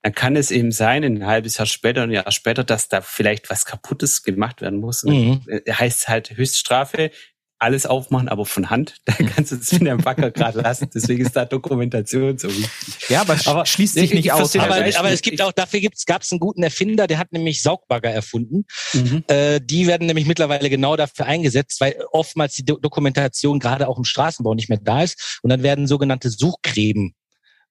dann 0.04 0.14
kann 0.14 0.36
es 0.36 0.50
eben 0.50 0.70
sein, 0.70 1.02
ein 1.02 1.26
halbes 1.26 1.56
Jahr 1.56 1.64
später, 1.64 2.02
ein 2.02 2.10
Jahr 2.10 2.30
später, 2.30 2.62
dass 2.62 2.88
da 2.88 3.00
vielleicht 3.00 3.48
was 3.48 3.64
Kaputtes 3.64 4.22
gemacht 4.22 4.60
werden 4.60 4.78
muss. 4.78 5.02
Mhm. 5.02 5.40
Äh, 5.46 5.72
heißt 5.72 6.08
halt 6.08 6.36
Höchststrafe, 6.36 7.10
alles 7.58 7.86
aufmachen, 7.86 8.28
aber 8.28 8.44
von 8.44 8.68
Hand. 8.68 8.96
Da 9.06 9.14
kannst 9.14 9.52
du 9.52 9.56
es 9.56 9.72
in 9.72 9.86
der 9.86 9.96
Backer 9.96 10.30
gerade 10.30 10.60
lassen. 10.60 10.90
Deswegen 10.94 11.24
ist 11.24 11.34
da 11.34 11.46
Dokumentation 11.46 12.36
so 12.36 12.48
wichtig. 12.48 13.08
Ja, 13.08 13.22
aber, 13.22 13.38
aber 13.46 13.64
schließt 13.64 13.94
sich 13.94 14.12
nicht 14.12 14.30
aus. 14.30 14.54
Aber, 14.56 14.74
aber, 14.74 15.10
es 15.10 15.22
gibt 15.22 15.40
auch, 15.40 15.52
dafür 15.52 15.80
gab 16.04 16.20
es 16.20 16.32
einen 16.32 16.40
guten 16.40 16.62
Erfinder, 16.62 17.06
der 17.06 17.16
hat 17.16 17.32
nämlich 17.32 17.62
Saugbagger 17.62 18.10
erfunden. 18.10 18.66
Mhm. 18.92 19.24
Äh, 19.28 19.60
die 19.62 19.86
werden 19.86 20.06
nämlich 20.06 20.26
mittlerweile 20.26 20.68
genau 20.68 20.96
dafür 20.96 21.24
eingesetzt, 21.24 21.80
weil 21.80 21.96
oftmals 22.12 22.52
die 22.52 22.66
Do 22.66 22.76
Dokumentation 22.76 23.58
gerade 23.58 23.88
auch 23.88 23.96
im 23.96 24.04
Straßenbau 24.04 24.52
nicht 24.52 24.68
mehr 24.68 24.80
da 24.82 25.02
ist. 25.02 25.38
Und 25.42 25.48
dann 25.48 25.62
werden 25.62 25.86
sogenannte 25.86 26.28
Suchgräben 26.28 27.14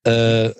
äh, 0.03 0.51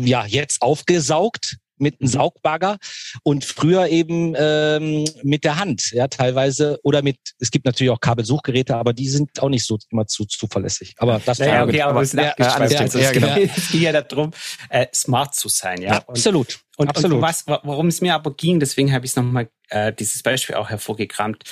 ja 0.00 0.26
jetzt 0.26 0.62
aufgesaugt 0.62 1.56
mit 1.76 2.00
einem 2.00 2.08
mhm. 2.08 2.12
Saugbagger 2.12 2.78
und 3.22 3.44
früher 3.44 3.88
eben 3.88 4.34
ähm, 4.36 5.04
mit 5.22 5.44
der 5.44 5.58
Hand, 5.58 5.90
ja 5.92 6.08
teilweise 6.08 6.78
oder 6.82 7.02
mit. 7.02 7.18
Es 7.38 7.50
gibt 7.50 7.66
natürlich 7.66 7.90
auch 7.90 8.00
Kabelsuchgeräte, 8.00 8.76
aber 8.76 8.92
die 8.92 9.08
sind 9.08 9.40
auch 9.40 9.48
nicht 9.48 9.66
so 9.66 9.78
immer 9.90 10.06
zu 10.06 10.24
zuverlässig. 10.24 10.94
Aber 10.98 11.20
das 11.24 11.38
naja, 11.38 11.64
okay, 11.64 11.82
aber, 11.82 12.02
es, 12.02 12.12
ja, 12.12 12.34
ja, 12.38 12.66
ja, 12.66 12.86
ja, 12.86 13.12
genau. 13.12 13.36
es 13.36 13.70
ging 13.70 13.82
ja 13.82 14.02
darum, 14.02 14.32
äh, 14.68 14.86
smart 14.94 15.34
zu 15.34 15.48
sein, 15.48 15.80
ja. 15.82 15.94
ja 15.94 15.98
und, 15.98 16.10
absolut. 16.10 16.60
Und, 16.76 16.88
absolut. 16.88 17.16
Und 17.16 17.22
was, 17.22 17.46
worum 17.46 17.88
es 17.88 18.00
mir 18.00 18.14
aber 18.14 18.34
ging, 18.34 18.60
deswegen 18.60 18.92
habe 18.92 19.04
ich 19.04 19.12
es 19.12 19.16
nochmal 19.16 19.48
äh, 19.68 19.92
dieses 19.92 20.22
Beispiel 20.22 20.56
auch 20.56 20.70
hervorgekramt. 20.70 21.44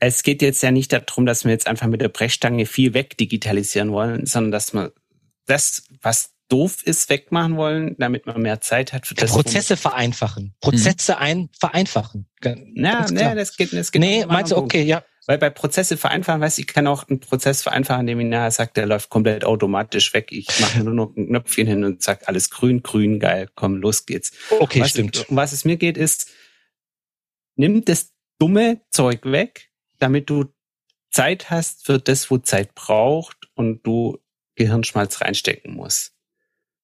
Es 0.00 0.22
geht 0.22 0.42
jetzt 0.42 0.62
ja 0.62 0.70
nicht 0.70 0.92
darum, 0.92 1.26
dass 1.26 1.44
wir 1.44 1.50
jetzt 1.50 1.66
einfach 1.66 1.88
mit 1.88 2.00
der 2.00 2.08
Brechstange 2.08 2.66
viel 2.66 2.94
wegdigitalisieren 2.94 3.90
wollen, 3.90 4.26
sondern 4.26 4.52
dass 4.52 4.72
man 4.72 4.90
das, 5.46 5.82
was 6.02 6.37
doof 6.48 6.82
ist, 6.82 7.10
wegmachen 7.10 7.56
wollen, 7.56 7.96
damit 7.98 8.26
man 8.26 8.40
mehr 8.40 8.60
Zeit 8.60 8.92
hat 8.92 9.06
für 9.06 9.14
das. 9.14 9.30
Prozesse 9.30 9.76
vereinfachen. 9.76 10.54
Prozesse 10.60 11.12
mhm. 11.12 11.18
ein, 11.18 11.48
vereinfachen. 11.58 12.28
Ja, 12.42 12.54
nee, 13.10 13.34
das 13.34 13.56
geht, 13.56 13.72
das 13.72 13.92
geht 13.92 14.00
Nee, 14.00 14.24
meinst 14.26 14.52
du, 14.52 14.56
okay, 14.56 14.82
ja. 14.82 15.04
Weil 15.26 15.36
bei 15.36 15.50
Prozesse 15.50 15.98
vereinfachen, 15.98 16.40
weiß 16.40 16.56
ich, 16.56 16.66
kann 16.66 16.86
auch 16.86 17.06
einen 17.06 17.20
Prozess 17.20 17.62
vereinfachen, 17.62 18.00
indem 18.00 18.20
ich 18.20 18.26
nachher 18.28 18.50
sagt, 18.50 18.78
der 18.78 18.86
läuft 18.86 19.10
komplett 19.10 19.44
automatisch 19.44 20.14
weg. 20.14 20.32
Ich 20.32 20.58
mache 20.58 20.82
nur 20.82 20.94
noch 20.94 21.14
ein 21.16 21.26
Knöpfchen 21.26 21.66
hin 21.66 21.84
und 21.84 22.02
sag 22.02 22.26
alles 22.28 22.48
grün, 22.48 22.82
grün, 22.82 23.20
geil, 23.20 23.50
komm, 23.54 23.76
los 23.76 24.06
geht's. 24.06 24.32
Okay, 24.58 24.80
was, 24.80 24.90
stimmt. 24.90 25.28
Um 25.28 25.36
was 25.36 25.52
es 25.52 25.66
mir 25.66 25.76
geht, 25.76 25.98
ist, 25.98 26.30
nimm 27.56 27.84
das 27.84 28.14
dumme 28.38 28.80
Zeug 28.88 29.20
weg, 29.24 29.68
damit 29.98 30.30
du 30.30 30.46
Zeit 31.10 31.50
hast 31.50 31.84
für 31.84 31.98
das, 31.98 32.30
wo 32.30 32.38
Zeit 32.38 32.74
braucht 32.74 33.36
und 33.54 33.86
du 33.86 34.18
Gehirnschmalz 34.54 35.20
reinstecken 35.20 35.74
musst. 35.74 36.17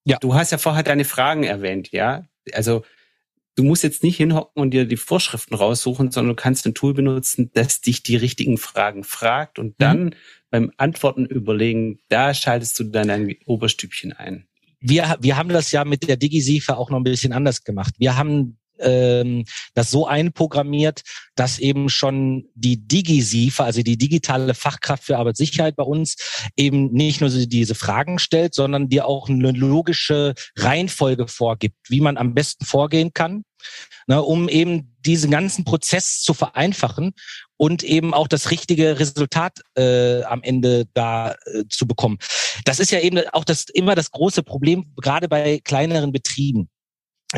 Ja. 0.05 0.19
Du 0.19 0.35
hast 0.35 0.53
ja 0.53 0.59
vorher 0.59 0.83
deine 0.83 1.05
Fragen 1.05 1.45
erwähnt, 1.45 1.91
ja. 1.93 2.27
Also 2.53 2.85
du 3.57 3.63
musst 3.65 3.83
jetzt 3.83 4.03
nicht 4.03 4.17
hinhocken 4.17 4.63
und 4.63 4.71
dir 4.73 4.85
die 4.85 4.97
Vorschriften 4.97 5.55
raussuchen, 5.55 6.11
sondern 6.11 6.37
du 6.37 6.43
kannst 6.43 6.67
ein 6.67 6.75
Tool 6.75 6.95
benutzen, 6.95 7.51
das 7.55 7.81
dich 7.81 8.03
die 8.03 8.17
richtigen 8.17 8.59
Fragen 8.59 9.05
fragt 9.05 9.59
und 9.59 9.81
dann 9.81 10.05
mhm. 10.05 10.15
beim 10.51 10.73
Antworten 10.77 11.25
überlegen, 11.27 12.01
da 12.09 12.35
schaltest 12.35 12.79
du 12.79 12.85
dann 12.85 13.09
dein 13.09 13.35
Oberstübchen 13.47 14.13
ein. 14.13 14.47
Wir, 14.81 15.17
wir 15.21 15.39
haben 15.39 15.49
das 15.49 15.73
ja 15.73 15.85
mit 15.85 16.07
der 16.07 16.17
DigiSifa 16.17 16.75
auch 16.75 16.91
noch 16.91 16.99
ein 16.99 17.05
bisschen 17.05 17.33
anders 17.33 17.65
gemacht. 17.65 17.95
Wir 17.99 18.19
haben 18.19 18.59
ähm, 18.81 19.45
das 19.75 19.91
so 19.91 20.07
einprogrammiert, 20.07 21.03
dass 21.35 21.59
eben 21.59 21.89
schon 21.89 22.49
die 22.55 22.87
DigiSIFA, 22.87 23.65
also 23.65 23.83
die 23.83 23.99
digitale 23.99 24.55
Fachkraft 24.55 25.05
für 25.05 25.19
Arbeitssicherheit 25.19 25.77
bei 25.77 25.85
uns, 25.85 26.17
eben 26.57 26.93
nicht 26.93 27.21
nur 27.21 27.31
diese 27.31 27.75
Fragen 27.75 28.19
stellt, 28.19 28.55
sondern 28.55 28.89
dir 28.89 29.07
auch 29.07 29.29
eine 29.29 29.53
logische 29.53 30.35
Reihenfolge 30.57 31.29
vorgibt, 31.29 31.77
wie 31.89 32.01
man 32.01 32.17
am 32.17 32.35
besten 32.35 32.65
vorgehen 32.65 33.13
kann, 33.13 33.45
ne, 34.07 34.23
um 34.23 34.49
eben 34.49 34.95
diesen 35.01 35.31
ganzen 35.31 35.65
Prozess 35.65 36.21
zu 36.23 36.35
vereinfachen 36.35 37.13
und 37.57 37.83
eben 37.83 38.15
auch 38.15 38.29
das 38.29 38.51
richtige 38.51 38.99
Resultat 38.99 39.61
äh, 39.77 40.23
am 40.23 40.43
Ende 40.43 40.87
da 40.95 41.33
äh, 41.33 41.65
zu 41.69 41.87
bekommen. 41.87 42.19
Das 42.65 42.81
ist 42.81 42.91
ja 42.91 43.01
eben 43.01 43.19
auch 43.33 43.45
das 43.45 43.67
immer 43.73 43.95
das 43.95 44.11
große 44.11 44.43
Problem, 44.43 44.93
gerade 44.97 45.29
bei 45.29 45.61
kleineren 45.63 46.13
Betrieben 46.13 46.69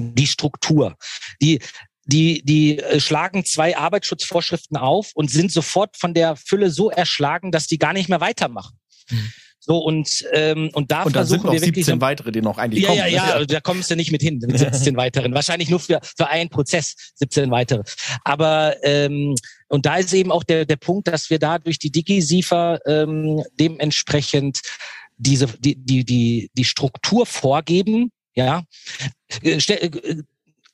die 0.01 0.27
Struktur. 0.27 0.97
Die, 1.41 1.61
die, 2.05 2.43
die 2.45 2.79
äh, 2.79 3.01
schlagen 3.01 3.45
zwei 3.45 3.77
Arbeitsschutzvorschriften 3.77 4.77
auf 4.77 5.11
und 5.15 5.31
sind 5.31 5.51
sofort 5.51 5.97
von 5.97 6.15
der 6.15 6.37
Fülle 6.37 6.71
so 6.71 6.91
erschlagen, 6.91 7.51
dass 7.51 7.67
die 7.67 7.79
gar 7.79 7.93
nicht 7.93 8.09
mehr 8.09 8.21
weitermachen. 8.21 8.79
Mhm. 9.11 9.33
So 9.67 9.79
und 9.79 10.25
ähm, 10.33 10.71
und 10.75 10.93
da 10.93 11.03
und 11.03 11.17
da 11.17 11.25
sind 11.25 11.43
noch 11.43 11.53
wir 11.53 11.59
17 11.59 11.83
so, 11.83 12.01
weitere, 12.01 12.31
die 12.31 12.41
noch 12.41 12.57
eigentlich 12.57 12.85
ja, 12.85 12.89
kommen. 12.89 13.01
Ja, 13.01 13.07
ja, 13.07 13.39
ja, 13.41 13.45
da 13.45 13.61
kommst 13.61 13.91
du 13.91 13.97
nicht 13.97 14.13
mit 14.13 14.23
hin, 14.23 14.41
17 14.41 14.97
weiteren. 14.97 15.35
Wahrscheinlich 15.35 15.69
nur 15.69 15.81
für 15.81 15.99
für 16.17 16.29
einen 16.29 16.51
Prozess 16.51 16.95
17 17.17 17.51
weitere. 17.51 17.83
Aber 18.23 18.77
ähm, 18.85 19.35
und 19.67 19.85
da 19.85 19.97
ist 19.97 20.13
eben 20.13 20.31
auch 20.31 20.45
der 20.45 20.67
der 20.67 20.77
Punkt, 20.77 21.09
dass 21.09 21.31
wir 21.31 21.41
da 21.41 21.59
durch 21.59 21.81
die 21.81 21.91
Digi-SIFA 21.91 22.79
ähm, 22.87 23.43
dementsprechend 23.59 24.61
diese 25.17 25.49
die 25.59 25.75
die 25.75 26.05
die 26.05 26.49
die 26.55 26.65
Struktur 26.65 27.27
vorgeben, 27.27 28.13
ja, 28.37 28.63
äh, 29.43 29.57
äh, 29.57 30.23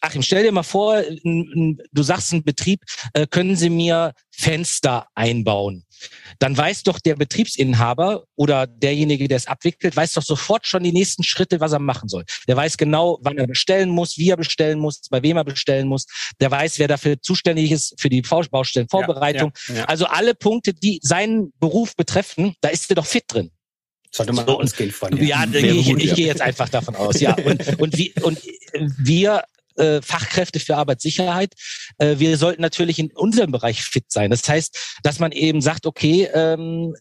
Achim, 0.04 0.22
stell 0.22 0.42
dir 0.42 0.50
mal 0.50 0.64
vor, 0.64 1.00
du 1.22 2.02
sagst 2.02 2.32
ein 2.32 2.42
Betrieb, 2.42 2.82
äh, 3.14 3.24
können 3.28 3.54
Sie 3.54 3.70
mir 3.70 4.14
Fenster 4.32 5.06
einbauen? 5.14 5.84
Dann 6.40 6.56
weiß 6.56 6.82
doch 6.82 6.98
der 6.98 7.14
Betriebsinhaber 7.14 8.24
oder 8.34 8.66
derjenige, 8.66 9.28
der 9.28 9.36
es 9.36 9.46
abwickelt, 9.46 9.94
weiß 9.94 10.14
doch 10.14 10.24
sofort 10.24 10.66
schon 10.66 10.82
die 10.82 10.90
nächsten 10.90 11.22
Schritte, 11.22 11.60
was 11.60 11.70
er 11.70 11.78
machen 11.78 12.08
soll. 12.08 12.24
Der 12.48 12.56
weiß 12.56 12.78
genau, 12.78 13.20
wann 13.22 13.38
er 13.38 13.46
bestellen 13.46 13.90
muss, 13.90 14.18
wie 14.18 14.30
er 14.30 14.36
bestellen 14.36 14.80
muss, 14.80 15.02
bei 15.08 15.22
wem 15.22 15.36
er 15.36 15.44
bestellen 15.44 15.86
muss. 15.86 16.06
Der 16.40 16.50
weiß, 16.50 16.80
wer 16.80 16.88
dafür 16.88 17.22
zuständig 17.22 17.70
ist 17.70 17.94
für 18.00 18.08
die 18.08 18.22
Baustellenvorbereitung. 18.22 19.52
Ja, 19.68 19.74
ja, 19.74 19.80
ja. 19.82 19.86
Also 19.86 20.06
alle 20.06 20.34
Punkte, 20.34 20.74
die 20.74 20.98
seinen 21.00 21.52
Beruf 21.60 21.94
betreffen, 21.94 22.56
da 22.60 22.70
ist 22.70 22.90
er 22.90 22.96
doch 22.96 23.06
fit 23.06 23.24
drin. 23.28 23.52
Sollte 24.14 24.32
man 24.32 24.46
so, 24.46 24.60
ausgehen 24.60 24.90
von. 24.90 25.16
Ja, 25.16 25.44
ja 25.44 25.58
ich, 25.58 25.88
ich, 25.88 25.96
ich 25.96 26.14
gehe 26.14 26.26
jetzt 26.26 26.42
einfach 26.42 26.68
davon 26.68 26.94
aus. 26.96 27.18
Ja, 27.20 27.34
und, 27.34 27.80
und, 27.80 27.96
wie, 27.96 28.12
und 28.22 28.38
wir 28.98 29.44
äh, 29.76 30.02
Fachkräfte 30.02 30.60
für 30.60 30.76
Arbeitssicherheit. 30.76 31.54
Äh, 31.98 32.18
wir 32.18 32.36
sollten 32.36 32.60
natürlich 32.60 32.98
in 32.98 33.10
unserem 33.12 33.52
Bereich 33.52 33.82
fit 33.82 34.04
sein. 34.08 34.30
Das 34.30 34.46
heißt, 34.46 34.98
dass 35.02 35.18
man 35.18 35.32
eben 35.32 35.62
sagt, 35.62 35.86
okay, 35.86 36.28
ähm, 36.34 36.94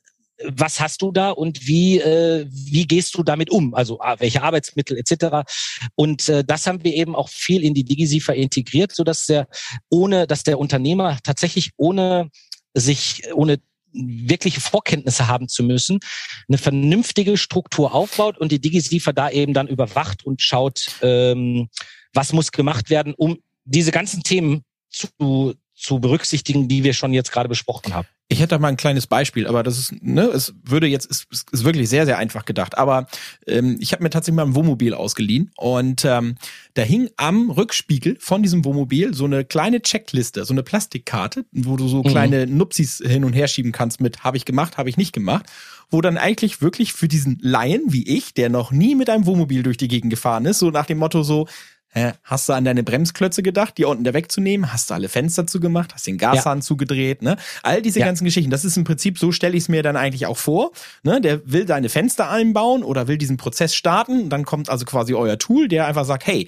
was 0.43 0.79
hast 0.79 1.01
du 1.01 1.11
da 1.11 1.29
und 1.31 1.67
wie 1.67 1.99
äh, 1.99 2.47
wie 2.49 2.87
gehst 2.87 3.15
du 3.15 3.23
damit 3.23 3.51
um? 3.51 3.75
Also 3.75 3.99
welche 4.17 4.41
Arbeitsmittel 4.41 4.97
etc. 4.97 5.47
Und 5.95 6.29
äh, 6.29 6.43
das 6.43 6.65
haben 6.65 6.83
wir 6.83 6.93
eben 6.95 7.15
auch 7.15 7.29
viel 7.29 7.63
in 7.63 7.73
die 7.73 7.83
DigiSifa 7.83 8.33
integriert, 8.33 8.91
so 8.93 9.03
dass 9.03 9.25
der 9.25 9.47
ohne, 9.89 10.27
dass 10.27 10.43
der 10.43 10.57
Unternehmer 10.57 11.19
tatsächlich 11.23 11.71
ohne 11.77 12.29
sich 12.73 13.23
ohne 13.33 13.59
wirkliche 13.93 14.61
Vorkenntnisse 14.61 15.27
haben 15.27 15.47
zu 15.47 15.63
müssen, 15.63 15.99
eine 16.47 16.57
vernünftige 16.57 17.37
Struktur 17.37 17.93
aufbaut 17.93 18.37
und 18.37 18.51
die 18.51 18.59
DigiSiefer 18.59 19.13
da 19.13 19.29
eben 19.29 19.53
dann 19.53 19.67
überwacht 19.67 20.25
und 20.25 20.41
schaut, 20.41 20.85
ähm, 21.01 21.69
was 22.13 22.33
muss 22.33 22.51
gemacht 22.51 22.89
werden, 22.89 23.13
um 23.15 23.37
diese 23.63 23.91
ganzen 23.91 24.23
Themen 24.23 24.63
zu, 24.89 25.55
zu 25.81 25.99
berücksichtigen, 25.99 26.67
die 26.67 26.83
wir 26.83 26.93
schon 26.93 27.11
jetzt 27.11 27.31
gerade 27.31 27.49
besprochen 27.49 27.93
haben. 27.93 28.07
Ich 28.27 28.39
hätte 28.39 28.49
da 28.49 28.59
mal 28.59 28.69
ein 28.69 28.77
kleines 28.77 29.07
Beispiel, 29.07 29.47
aber 29.47 29.61
das 29.61 29.77
ist, 29.77 29.93
ne, 30.01 30.21
es 30.21 30.53
würde 30.63 30.87
jetzt, 30.87 31.05
ist, 31.05 31.25
ist 31.51 31.63
wirklich 31.65 31.89
sehr, 31.89 32.05
sehr 32.05 32.17
einfach 32.17 32.45
gedacht. 32.45 32.77
Aber 32.77 33.07
ähm, 33.47 33.77
ich 33.81 33.91
habe 33.91 34.03
mir 34.03 34.09
tatsächlich 34.09 34.37
mal 34.37 34.45
ein 34.45 34.55
Wohnmobil 34.55 34.93
ausgeliehen 34.93 35.51
und 35.57 36.05
ähm, 36.05 36.35
da 36.75 36.83
hing 36.83 37.09
am 37.17 37.49
Rückspiegel 37.49 38.17
von 38.19 38.43
diesem 38.43 38.63
Wohnmobil 38.63 39.13
so 39.13 39.25
eine 39.25 39.43
kleine 39.43 39.81
Checkliste, 39.81 40.45
so 40.45 40.53
eine 40.53 40.63
Plastikkarte, 40.63 41.45
wo 41.51 41.75
du 41.75 41.87
so 41.87 42.03
mhm. 42.03 42.07
kleine 42.07 42.47
Nupsis 42.47 43.01
hin 43.05 43.25
und 43.25 43.33
her 43.33 43.47
schieben 43.47 43.71
kannst 43.71 43.99
mit 43.99 44.23
habe 44.23 44.37
ich 44.37 44.45
gemacht, 44.45 44.77
habe 44.77 44.89
ich 44.89 44.97
nicht 44.97 45.13
gemacht, 45.13 45.47
wo 45.89 45.99
dann 45.99 46.17
eigentlich 46.17 46.61
wirklich 46.61 46.93
für 46.93 47.07
diesen 47.07 47.37
Laien 47.41 47.81
wie 47.87 48.07
ich, 48.07 48.33
der 48.33 48.49
noch 48.49 48.71
nie 48.71 48.95
mit 48.95 49.09
einem 49.09 49.25
Wohnmobil 49.25 49.63
durch 49.63 49.77
die 49.77 49.89
Gegend 49.89 50.11
gefahren 50.11 50.45
ist, 50.45 50.59
so 50.59 50.69
nach 50.69 50.85
dem 50.85 50.99
Motto 50.99 51.23
so, 51.23 51.47
Hä? 51.93 52.13
Hast 52.23 52.47
du 52.47 52.53
an 52.53 52.63
deine 52.63 52.83
Bremsklötze 52.83 53.43
gedacht, 53.43 53.77
die 53.77 53.83
unten 53.83 54.05
da 54.05 54.13
wegzunehmen? 54.13 54.71
Hast 54.71 54.89
du 54.89 54.93
alle 54.93 55.09
Fenster 55.09 55.45
zugemacht? 55.45 55.93
Hast 55.93 56.07
den 56.07 56.17
Gashahn 56.17 56.59
ja. 56.59 56.61
zugedreht? 56.63 57.21
Ne? 57.21 57.35
All 57.63 57.81
diese 57.81 57.99
ja. 57.99 58.05
ganzen 58.05 58.23
Geschichten. 58.23 58.49
Das 58.49 58.63
ist 58.63 58.77
im 58.77 58.85
Prinzip, 58.85 59.19
so 59.19 59.33
stelle 59.33 59.57
ich 59.57 59.63
es 59.63 59.69
mir 59.69 59.83
dann 59.83 59.97
eigentlich 59.97 60.25
auch 60.25 60.37
vor. 60.37 60.71
Ne? 61.03 61.19
Der 61.19 61.41
will 61.51 61.65
deine 61.65 61.89
Fenster 61.89 62.29
einbauen 62.29 62.83
oder 62.83 63.09
will 63.09 63.17
diesen 63.17 63.35
Prozess 63.35 63.75
starten. 63.75 64.29
Dann 64.29 64.45
kommt 64.45 64.69
also 64.69 64.85
quasi 64.85 65.13
euer 65.13 65.37
Tool, 65.37 65.67
der 65.67 65.85
einfach 65.85 66.05
sagt, 66.05 66.25
hey, 66.25 66.47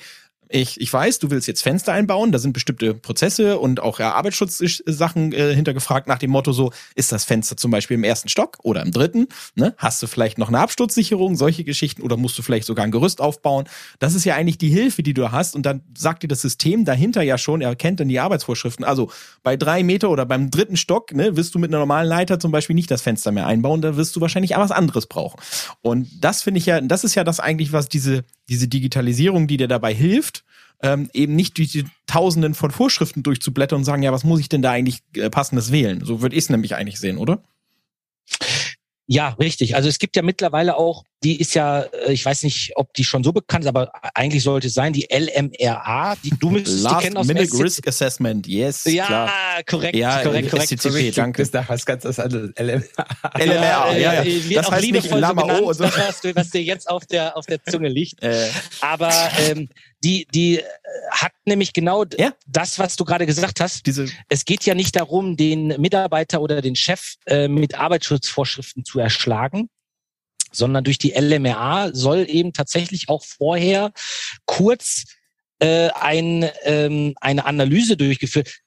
ich, 0.53 0.79
ich 0.79 0.93
weiß, 0.93 1.17
du 1.17 1.31
willst 1.31 1.47
jetzt 1.47 1.63
Fenster 1.63 1.93
einbauen, 1.93 2.31
da 2.31 2.37
sind 2.37 2.53
bestimmte 2.53 2.93
Prozesse 2.93 3.57
und 3.57 3.79
auch 3.79 3.99
ja, 3.99 4.13
Arbeitsschutzsachen 4.13 5.33
äh, 5.33 5.55
hintergefragt 5.55 6.07
nach 6.07 6.19
dem 6.19 6.29
Motto 6.29 6.53
so, 6.53 6.71
ist 6.93 7.11
das 7.11 7.23
Fenster 7.23 7.57
zum 7.57 7.71
Beispiel 7.71 7.95
im 7.95 8.03
ersten 8.03 8.29
Stock 8.29 8.59
oder 8.61 8.83
im 8.83 8.91
dritten? 8.91 9.27
Ne? 9.55 9.73
Hast 9.77 10.03
du 10.03 10.07
vielleicht 10.07 10.37
noch 10.37 10.49
eine 10.49 10.59
Absturzsicherung, 10.59 11.35
solche 11.35 11.63
Geschichten 11.63 12.03
oder 12.03 12.17
musst 12.17 12.37
du 12.37 12.43
vielleicht 12.43 12.67
sogar 12.67 12.85
ein 12.85 12.91
Gerüst 12.91 13.19
aufbauen? 13.19 13.65
Das 13.97 14.13
ist 14.13 14.25
ja 14.25 14.35
eigentlich 14.35 14.59
die 14.59 14.69
Hilfe, 14.69 15.01
die 15.01 15.15
du 15.15 15.31
hast 15.31 15.55
und 15.55 15.65
dann 15.65 15.81
sagt 15.97 16.21
dir 16.21 16.27
das 16.27 16.41
System 16.41 16.85
dahinter 16.85 17.23
ja 17.23 17.39
schon, 17.39 17.61
er 17.61 17.69
erkennt 17.69 17.99
dann 17.99 18.07
die 18.07 18.19
Arbeitsvorschriften. 18.19 18.85
Also 18.85 19.09
bei 19.41 19.57
drei 19.57 19.81
Meter 19.81 20.11
oder 20.11 20.27
beim 20.27 20.51
dritten 20.51 20.77
Stock 20.77 21.13
ne, 21.13 21.35
wirst 21.35 21.55
du 21.55 21.59
mit 21.59 21.71
einer 21.71 21.79
normalen 21.79 22.07
Leiter 22.07 22.39
zum 22.39 22.51
Beispiel 22.51 22.75
nicht 22.75 22.91
das 22.91 23.01
Fenster 23.01 23.31
mehr 23.31 23.47
einbauen, 23.47 23.81
da 23.81 23.97
wirst 23.97 24.15
du 24.15 24.21
wahrscheinlich 24.21 24.51
was 24.51 24.71
anderes 24.71 25.07
brauchen. 25.07 25.39
Und 25.81 26.07
das 26.21 26.43
finde 26.43 26.59
ich 26.59 26.67
ja, 26.67 26.79
das 26.79 27.03
ist 27.03 27.15
ja 27.15 27.23
das 27.23 27.39
eigentlich, 27.39 27.73
was 27.73 27.89
diese, 27.89 28.23
diese 28.49 28.67
Digitalisierung, 28.67 29.47
die 29.47 29.57
dir 29.57 29.67
dabei 29.67 29.93
hilft, 29.93 30.43
ähm, 30.81 31.09
eben 31.13 31.35
nicht 31.35 31.57
durch 31.57 31.71
die 31.71 31.85
Tausenden 32.07 32.53
von 32.53 32.71
Vorschriften 32.71 33.23
durchzublättern 33.23 33.79
und 33.79 33.85
sagen, 33.85 34.03
ja, 34.03 34.11
was 34.11 34.23
muss 34.23 34.39
ich 34.39 34.49
denn 34.49 34.61
da 34.61 34.71
eigentlich 34.71 34.99
äh, 35.15 35.29
passendes 35.29 35.71
wählen? 35.71 36.03
So 36.03 36.21
würde 36.21 36.35
ich 36.35 36.43
es 36.43 36.49
nämlich 36.49 36.75
eigentlich 36.75 36.99
sehen, 36.99 37.17
oder? 37.17 37.41
Ja, 39.05 39.29
richtig. 39.39 39.75
Also 39.75 39.89
es 39.89 39.99
gibt 39.99 40.15
ja 40.15 40.21
mittlerweile 40.21 40.77
auch, 40.77 41.03
die 41.23 41.39
ist 41.39 41.55
ja, 41.55 41.81
äh, 41.81 42.13
ich 42.13 42.23
weiß 42.23 42.43
nicht, 42.43 42.71
ob 42.75 42.93
die 42.93 43.03
schon 43.03 43.23
so 43.23 43.33
bekannt 43.33 43.65
ist, 43.65 43.67
aber 43.67 43.91
eigentlich 44.13 44.43
sollte 44.43 44.67
es 44.67 44.73
sein, 44.73 44.93
die 44.93 45.07
LMRA, 45.11 46.15
die 46.23 46.29
du 46.29 46.51
müsstest 46.51 46.83
Last 46.83 46.95
die 46.95 47.03
kennen 47.03 47.17
aus 47.17 47.27
Minute. 47.27 47.59
Risk 47.59 47.85
Assessment, 47.87 48.47
yes. 48.47 48.85
Ja, 48.85 49.05
klar. 49.05 49.29
korrekt, 49.65 49.95
ja, 49.95 50.21
korrekt, 50.23 50.49
korrekt. 50.49 50.69
SCTP, 50.69 50.89
korrekt. 50.89 51.17
danke. 51.17 51.45
Das 51.45 51.49
ist 51.49 51.69
was 51.69 51.85
ganz 51.85 52.19
anderes. 52.19 52.51
LMRA. 52.57 53.39
LMRA, 53.39 53.97
ja, 53.97 54.13
ja. 54.13 54.25
Wird 54.25 54.57
das 54.57 54.67
auch 54.67 54.71
heißt 54.71 54.91
nicht 54.91 55.09
Lama 55.11 55.41
so 55.41 55.47
genannt, 55.47 55.79
das, 55.79 55.79
was, 56.07 56.21
du, 56.21 56.35
was 56.35 56.49
dir 56.49 56.63
jetzt 56.63 56.89
auf 56.89 57.05
der, 57.05 57.35
auf 57.35 57.45
der 57.45 57.61
Zunge 57.63 57.89
liegt. 57.89 58.23
Äh. 58.23 58.49
Aber 58.79 59.11
ähm, 59.49 59.67
die, 60.03 60.27
die 60.33 60.59
äh, 60.59 60.63
hat 61.11 61.31
nämlich 61.45 61.73
genau 61.73 62.05
ja. 62.17 62.33
das, 62.45 62.79
was 62.79 62.95
du 62.95 63.05
gerade 63.05 63.25
gesagt 63.25 63.59
hast. 63.59 63.85
Diese 63.85 64.07
es 64.29 64.45
geht 64.45 64.65
ja 64.65 64.75
nicht 64.75 64.95
darum, 64.95 65.37
den 65.37 65.67
Mitarbeiter 65.79 66.41
oder 66.41 66.61
den 66.61 66.75
Chef 66.75 67.15
äh, 67.25 67.47
mit 67.47 67.75
Arbeitsschutzvorschriften 67.75 68.85
zu 68.85 68.99
erschlagen, 68.99 69.69
sondern 70.51 70.83
durch 70.83 70.97
die 70.97 71.11
LMRA 71.11 71.91
soll 71.93 72.25
eben 72.29 72.53
tatsächlich 72.53 73.09
auch 73.09 73.23
vorher 73.23 73.91
kurz 74.45 75.05
äh, 75.63 75.89
ein, 75.95 76.49
ähm, 76.63 77.13
eine 77.21 77.45
Analyse 77.45 77.95
durchgeführt. 77.95 78.59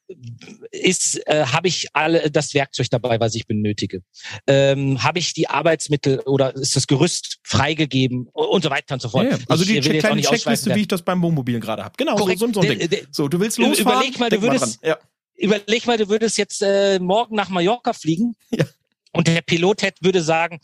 Ist, 0.71 1.27
äh, 1.27 1.45
habe 1.47 1.69
ich 1.69 1.89
alle 1.93 2.31
das 2.31 2.55
Werkzeug 2.55 2.89
dabei, 2.91 3.21
was 3.21 3.35
ich 3.35 3.47
benötige? 3.47 4.03
Ähm, 4.47 5.03
habe 5.03 5.19
ich 5.19 5.35
die 5.35 5.49
Arbeitsmittel 5.49 6.21
oder 6.21 6.55
ist 6.55 6.75
das 6.75 6.87
Gerüst 6.87 7.39
freigegeben 7.43 8.29
und 8.33 8.63
so 8.63 8.71
weiter 8.71 8.95
und 8.95 9.03
so 9.03 9.09
fort. 9.11 9.31
Ja, 9.31 9.39
also 9.49 9.65
die 9.65 9.81
check, 9.81 9.99
kleine 9.99 10.23
Checkliste, 10.23 10.75
wie 10.75 10.83
ich 10.83 10.89
das 10.89 11.03
beim 11.03 11.21
Wohnmobil 11.21 11.61
gerade 11.61 11.85
habe. 11.85 11.95
Genau, 11.99 12.17
Korrekt. 12.17 12.39
so, 12.39 12.51
so, 12.53 12.61
ein 12.61 12.79
Ding. 12.79 13.07
So, 13.11 13.29
du 13.29 13.41
willst 13.41 13.59
losfahren, 13.59 14.03
Überleg 14.03 14.19
mal, 14.19 14.31
du 14.31 14.41
würdest, 14.41 14.79
ja 14.83 14.99
überleg 15.37 15.87
mal, 15.87 15.99
du 15.99 16.09
würdest 16.09 16.39
jetzt 16.39 16.63
äh, 16.63 16.99
morgen 16.99 17.37
nach 17.37 17.51
Mallorca 17.51 17.93
fliegen 17.93 18.37
ja. 18.51 18.65
und 19.13 19.27
der 19.29 19.43
Pilot 19.43 19.83
hätte, 19.83 20.03
würde 20.03 20.23
sagen, 20.23 20.61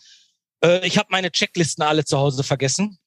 äh, 0.65 0.87
ich 0.87 0.97
habe 0.97 1.09
meine 1.11 1.31
Checklisten 1.31 1.85
alle 1.85 2.05
zu 2.05 2.17
Hause 2.17 2.43
vergessen. 2.43 2.99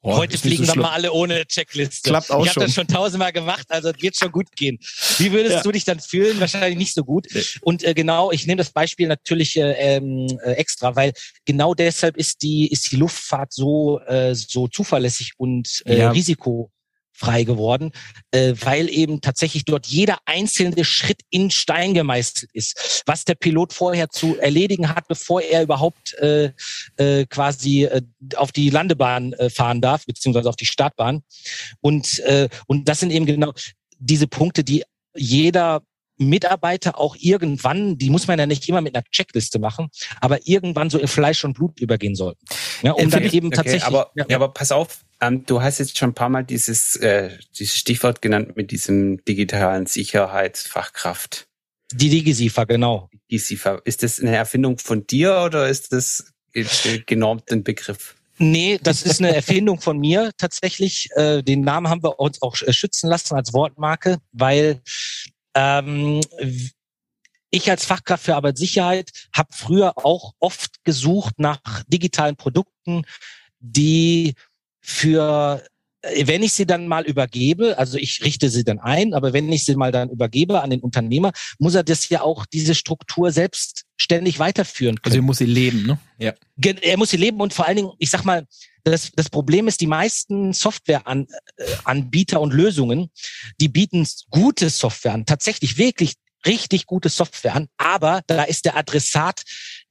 Oh, 0.00 0.16
Heute 0.16 0.38
fliegen 0.38 0.64
so 0.64 0.74
wir 0.74 0.82
mal 0.82 0.92
alle 0.92 1.12
ohne 1.12 1.44
Checkliste. 1.46 2.10
Klappt 2.10 2.30
auch 2.30 2.44
ich 2.44 2.50
habe 2.50 2.60
das 2.60 2.74
schon 2.74 2.86
tausendmal 2.86 3.32
gemacht, 3.32 3.66
also 3.68 3.90
wird 3.98 4.16
schon 4.16 4.30
gut 4.30 4.54
gehen. 4.54 4.78
Wie 5.18 5.32
würdest 5.32 5.56
ja. 5.56 5.62
du 5.62 5.72
dich 5.72 5.84
dann 5.84 5.98
fühlen? 5.98 6.38
Wahrscheinlich 6.38 6.78
nicht 6.78 6.94
so 6.94 7.02
gut. 7.02 7.26
Und 7.62 7.82
äh, 7.82 7.94
genau, 7.94 8.30
ich 8.30 8.46
nehme 8.46 8.58
das 8.58 8.70
Beispiel 8.70 9.08
natürlich 9.08 9.56
äh, 9.56 9.72
ähm, 9.96 10.28
äh, 10.44 10.52
extra, 10.52 10.94
weil 10.94 11.12
genau 11.44 11.74
deshalb 11.74 12.16
ist 12.16 12.42
die 12.42 12.68
ist 12.68 12.92
die 12.92 12.96
Luftfahrt 12.96 13.52
so 13.52 13.98
äh, 14.06 14.36
so 14.36 14.68
zuverlässig 14.68 15.32
und 15.36 15.82
äh, 15.84 15.98
ja. 15.98 16.10
Risiko 16.12 16.70
frei 17.18 17.44
geworden, 17.44 17.90
äh, 18.30 18.54
weil 18.60 18.88
eben 18.88 19.20
tatsächlich 19.20 19.64
dort 19.64 19.86
jeder 19.86 20.18
einzelne 20.24 20.84
Schritt 20.84 21.20
in 21.30 21.50
Stein 21.50 21.94
gemeißelt 21.94 22.50
ist, 22.52 23.02
was 23.06 23.24
der 23.24 23.34
Pilot 23.34 23.72
vorher 23.72 24.08
zu 24.08 24.38
erledigen 24.38 24.88
hat, 24.94 25.08
bevor 25.08 25.42
er 25.42 25.62
überhaupt 25.62 26.14
äh, 26.14 26.52
äh, 26.96 27.26
quasi 27.26 27.84
äh, 27.84 28.02
auf 28.36 28.52
die 28.52 28.70
Landebahn 28.70 29.32
äh, 29.32 29.50
fahren 29.50 29.80
darf, 29.80 30.06
beziehungsweise 30.06 30.48
auf 30.48 30.56
die 30.56 30.66
Startbahn. 30.66 31.22
Und, 31.80 32.20
äh, 32.20 32.48
und 32.66 32.88
das 32.88 33.00
sind 33.00 33.10
eben 33.10 33.26
genau 33.26 33.52
diese 33.98 34.28
Punkte, 34.28 34.62
die 34.62 34.84
jeder 35.16 35.82
Mitarbeiter 36.18 36.98
auch 36.98 37.16
irgendwann, 37.18 37.96
die 37.96 38.10
muss 38.10 38.26
man 38.26 38.38
ja 38.38 38.46
nicht 38.46 38.68
immer 38.68 38.80
mit 38.80 38.94
einer 38.94 39.04
Checkliste 39.10 39.58
machen, 39.58 39.88
aber 40.20 40.46
irgendwann 40.46 40.90
so 40.90 40.98
in 40.98 41.08
Fleisch 41.08 41.44
und 41.44 41.54
Blut 41.54 41.80
übergehen 41.80 42.14
sollten. 42.14 42.44
Ja, 42.82 42.92
um 42.92 43.10
dann 43.10 43.24
eben 43.24 43.48
okay, 43.48 43.56
tatsächlich. 43.56 43.84
Aber, 43.84 44.10
ja, 44.14 44.24
aber 44.34 44.48
pass 44.52 44.72
auf, 44.72 45.04
ähm, 45.20 45.44
du 45.46 45.62
hast 45.62 45.78
jetzt 45.78 45.98
schon 45.98 46.10
ein 46.10 46.14
paar 46.14 46.28
Mal 46.28 46.44
dieses, 46.44 46.96
äh, 46.96 47.36
dieses 47.58 47.76
Stichwort 47.76 48.22
genannt 48.22 48.56
mit 48.56 48.70
diesem 48.70 49.24
digitalen 49.24 49.86
Sicherheitsfachkraft. 49.86 51.48
Die 51.92 52.10
Digisifa, 52.10 52.64
genau. 52.64 53.08
Digisifa. 53.30 53.80
Ist 53.84 54.02
das 54.02 54.20
eine 54.20 54.36
Erfindung 54.36 54.78
von 54.78 55.06
dir 55.06 55.42
oder 55.44 55.68
ist 55.68 55.92
das 55.92 56.32
genormt 57.06 57.50
ein 57.50 57.64
Begriff? 57.64 58.14
Nee, 58.38 58.78
das 58.80 59.02
ist 59.02 59.20
eine 59.20 59.34
Erfindung 59.34 59.80
von 59.80 59.98
mir 59.98 60.30
tatsächlich. 60.36 61.08
Äh, 61.16 61.42
den 61.42 61.62
Namen 61.62 61.88
haben 61.88 62.02
wir 62.02 62.20
uns 62.20 62.40
auch 62.40 62.54
schützen 62.54 63.08
lassen 63.10 63.34
als 63.34 63.52
Wortmarke, 63.52 64.18
weil 64.32 64.80
ähm, 65.54 66.20
ich 67.50 67.70
als 67.70 67.84
Fachkraft 67.84 68.24
für 68.24 68.36
Arbeitssicherheit 68.36 69.10
habe 69.34 69.48
früher 69.52 69.94
auch 69.96 70.34
oft 70.38 70.84
gesucht 70.84 71.34
nach 71.38 71.82
digitalen 71.88 72.36
Produkten, 72.36 73.04
die 73.58 74.34
für 74.88 75.62
äh, 76.00 76.26
wenn 76.26 76.42
ich 76.42 76.54
sie 76.54 76.66
dann 76.66 76.88
mal 76.88 77.04
übergebe, 77.04 77.78
also 77.78 77.98
ich 77.98 78.22
richte 78.24 78.48
sie 78.48 78.64
dann 78.64 78.78
ein, 78.78 79.12
aber 79.12 79.32
wenn 79.32 79.52
ich 79.52 79.64
sie 79.64 79.76
mal 79.76 79.92
dann 79.92 80.08
übergebe 80.08 80.62
an 80.62 80.70
den 80.70 80.80
Unternehmer, 80.80 81.32
muss 81.58 81.74
er 81.74 81.84
das 81.84 82.08
ja 82.08 82.22
auch 82.22 82.46
diese 82.46 82.74
Struktur 82.74 83.30
selbstständig 83.30 84.38
weiterführen 84.38 84.96
können. 84.96 85.12
Also 85.12 85.18
er 85.18 85.22
muss 85.22 85.38
sie 85.38 85.46
leben, 85.46 85.86
ne? 85.86 85.98
Ja. 86.18 86.32
Er 86.80 86.96
muss 86.96 87.10
sie 87.10 87.16
leben 87.18 87.40
und 87.40 87.52
vor 87.52 87.66
allen 87.66 87.76
Dingen, 87.76 87.92
ich 87.98 88.10
sag 88.10 88.24
mal, 88.24 88.46
das, 88.84 89.12
das 89.14 89.28
Problem 89.28 89.68
ist, 89.68 89.82
die 89.82 89.86
meisten 89.86 90.54
Softwareanbieter 90.54 92.36
äh, 92.36 92.40
und 92.40 92.54
Lösungen, 92.54 93.10
die 93.60 93.68
bieten 93.68 94.08
gute 94.30 94.70
Software 94.70 95.12
an, 95.12 95.26
tatsächlich 95.26 95.76
wirklich 95.76 96.14
richtig 96.46 96.86
gute 96.86 97.08
Software 97.08 97.54
an, 97.54 97.68
aber 97.76 98.22
da 98.26 98.44
ist 98.44 98.64
der 98.64 98.76
Adressat 98.76 99.42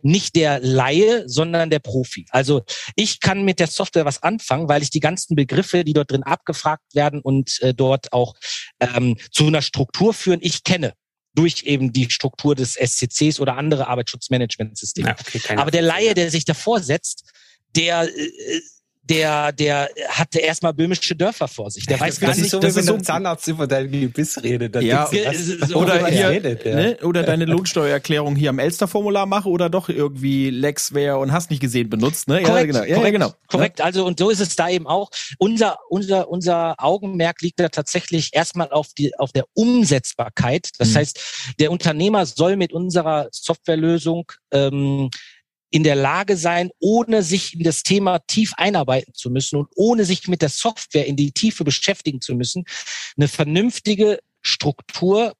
nicht 0.02 0.36
der 0.36 0.60
Laie, 0.60 1.28
sondern 1.28 1.70
der 1.70 1.80
Profi. 1.80 2.26
Also 2.30 2.64
ich 2.96 3.20
kann 3.20 3.44
mit 3.44 3.60
der 3.60 3.68
Software 3.68 4.06
was 4.06 4.22
anfangen, 4.24 4.70
weil 4.70 4.84
ich 4.84 4.90
die 4.90 5.00
ganzen 5.00 5.36
Begriffe, 5.36 5.84
die 5.84 5.94
dort 5.94 6.12
drin 6.12 6.24
abgefragt 6.24 6.94
werden 6.94 7.22
und 7.22 7.62
äh, 7.62 7.74
dort 7.74 8.14
auch 8.14 8.36
ähm, 8.80 9.18
zu 9.32 9.48
einer 9.48 9.62
Struktur 9.62 10.14
führen, 10.14 10.40
ich 10.42 10.64
kenne 10.64 10.94
durch 11.34 11.64
eben 11.64 11.94
die 11.94 12.10
Struktur 12.10 12.56
des 12.56 12.74
SCCs 12.74 13.40
oder 13.40 13.58
andere 13.58 13.88
Arbeitsschutzmanagementsysteme. 13.88 15.10
Ja, 15.10 15.16
okay, 15.20 15.56
Aber 15.56 15.70
der 15.70 15.84
Laie, 15.84 16.16
der 16.16 16.32
sich 16.32 16.46
davor 16.46 16.82
setzt, 16.82 17.32
der 17.76 18.04
äh, 18.04 18.62
der, 19.10 19.52
der 19.52 19.90
hatte 20.10 20.40
erstmal 20.40 20.74
böhmische 20.74 21.16
Dörfer 21.16 21.48
vor 21.48 21.72
sich. 21.72 21.86
Der 21.86 22.00
weiß 22.00 22.20
gar 22.20 22.36
nicht, 22.36 22.50
so, 22.50 22.60
das 22.60 22.76
ist 22.76 22.88
so, 22.88 22.96
ein 22.96 23.04
Zahnarzt 23.04 23.48
über 23.48 23.68
dein 23.68 23.90
Gebiss 23.90 24.42
redet. 24.44 24.76
Dann 24.76 24.86
ja, 24.86 25.10
du, 25.10 25.76
oder 25.76 26.08
hier, 26.08 26.30
redet, 26.30 26.66
ja. 26.66 26.76
ne, 26.76 26.98
oder 27.04 27.24
deine 27.24 27.46
Lohnsteuererklärung 27.46 28.36
hier 28.36 28.50
am 28.50 28.60
Elster-Formular 28.60 29.26
mache 29.26 29.50
oder 29.50 29.70
doch 29.70 29.90
irgendwie 29.90 30.50
Lexware 30.50 31.18
und 31.20 31.32
hast 31.32 31.50
nicht 31.50 31.62
gesehen 31.62 31.90
benutzt, 31.90 32.28
ne? 32.28 32.42
Korrekt, 32.42 32.74
ja, 32.74 32.80
genau. 32.82 32.84
Ja, 32.84 32.96
korrekt, 32.96 33.14
genau. 33.14 33.34
Korrekt. 33.48 33.82
Also, 33.82 34.06
und 34.06 34.20
so 34.20 34.30
ist 34.30 34.42
es 34.42 34.56
da 34.56 34.70
eben 34.70 34.88
auch. 34.88 35.10
Unser, 35.38 35.78
unser, 35.90 36.30
unser 36.30 36.76
Augenmerk 36.78 37.42
liegt 37.42 37.60
da 37.60 37.70
tatsächlich 37.70 38.32
erstmal 38.34 38.72
auf 38.72 38.88
die, 38.98 39.18
auf 39.18 39.32
der 39.32 39.46
Umsetzbarkeit. 39.54 40.70
Das 40.80 40.90
mhm. 40.90 40.96
heißt, 40.96 41.20
der 41.60 41.72
Unternehmer 41.72 42.26
soll 42.26 42.58
mit 42.58 42.74
unserer 42.74 43.28
Softwarelösung, 43.32 44.32
ähm, 44.52 45.10
in 45.70 45.84
der 45.84 45.96
Lage 45.96 46.38
sein, 46.38 46.70
ohne 46.80 47.24
sich 47.24 47.54
in 47.54 47.64
das 47.64 47.84
Thema 47.84 48.20
tief 48.20 48.54
einarbeiten 48.58 49.14
zu 49.14 49.30
müssen 49.30 49.58
und 49.58 49.68
ohne 49.76 50.06
sich 50.06 50.28
mit 50.28 50.42
der 50.42 50.50
Software 50.50 51.06
in 51.06 51.16
die 51.16 51.32
Tiefe 51.32 51.64
beschäftigen 51.64 52.22
zu 52.22 52.36
müssen, 52.36 52.64
eine 53.18 53.28
vernünftige 53.28 54.20
Struktur, 54.42 55.34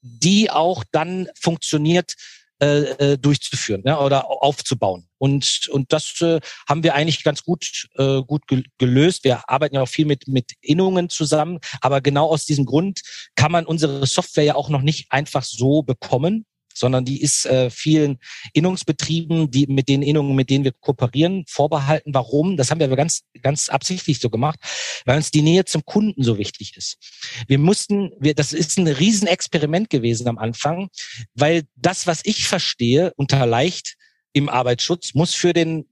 die 0.00 0.50
auch 0.50 0.84
dann 0.90 1.28
funktioniert, 1.38 2.14
äh, 2.60 3.12
äh 3.12 3.18
durchzuführen 3.18 3.82
ja, 3.84 4.00
oder 4.00 4.30
aufzubauen. 4.30 5.08
Und, 5.18 5.68
und 5.70 5.92
das 5.92 6.20
äh, 6.20 6.40
haben 6.68 6.82
wir 6.82 6.94
eigentlich 6.94 7.22
ganz 7.22 7.44
gut, 7.44 7.88
äh, 7.96 8.22
gut 8.22 8.42
gelöst. 8.78 9.24
Wir 9.24 9.48
arbeiten 9.48 9.74
ja 9.74 9.82
auch 9.82 9.88
viel 9.88 10.06
mit, 10.06 10.28
mit 10.28 10.52
Innungen 10.60 11.10
zusammen, 11.10 11.60
aber 11.80 12.00
genau 12.00 12.28
aus 12.28 12.46
diesem 12.46 12.64
Grund 12.64 13.02
kann 13.36 13.52
man 13.52 13.66
unsere 13.66 14.06
Software 14.06 14.44
ja 14.44 14.54
auch 14.54 14.68
noch 14.68 14.82
nicht 14.82 15.12
einfach 15.12 15.44
so 15.44 15.82
bekommen, 15.82 16.46
sondern 16.74 17.04
die 17.04 17.20
ist 17.20 17.46
äh, 17.46 17.70
vielen 17.70 18.18
Innungsbetrieben, 18.52 19.50
die 19.50 19.66
mit 19.66 19.88
den 19.88 20.02
Innungen, 20.02 20.34
mit 20.34 20.50
denen 20.50 20.64
wir 20.64 20.72
kooperieren, 20.72 21.44
vorbehalten. 21.48 22.14
Warum? 22.14 22.56
Das 22.56 22.70
haben 22.70 22.78
wir 22.78 22.86
aber 22.86 22.96
ganz, 22.96 23.22
ganz 23.42 23.68
absichtlich 23.68 24.20
so 24.20 24.30
gemacht, 24.30 24.58
weil 25.04 25.16
uns 25.16 25.30
die 25.30 25.42
Nähe 25.42 25.64
zum 25.64 25.84
Kunden 25.84 26.22
so 26.22 26.38
wichtig 26.38 26.76
ist. 26.76 26.98
Wir 27.46 27.58
mussten, 27.58 28.10
wir, 28.18 28.34
das 28.34 28.52
ist 28.52 28.78
ein 28.78 28.88
Riesenexperiment 28.88 29.90
gewesen 29.90 30.28
am 30.28 30.38
Anfang, 30.38 30.88
weil 31.34 31.62
das, 31.76 32.06
was 32.06 32.20
ich 32.24 32.46
verstehe 32.48 33.12
unter 33.16 33.46
leicht 33.46 33.96
im 34.32 34.48
Arbeitsschutz, 34.48 35.14
muss 35.14 35.34
für 35.34 35.52
den 35.52 35.86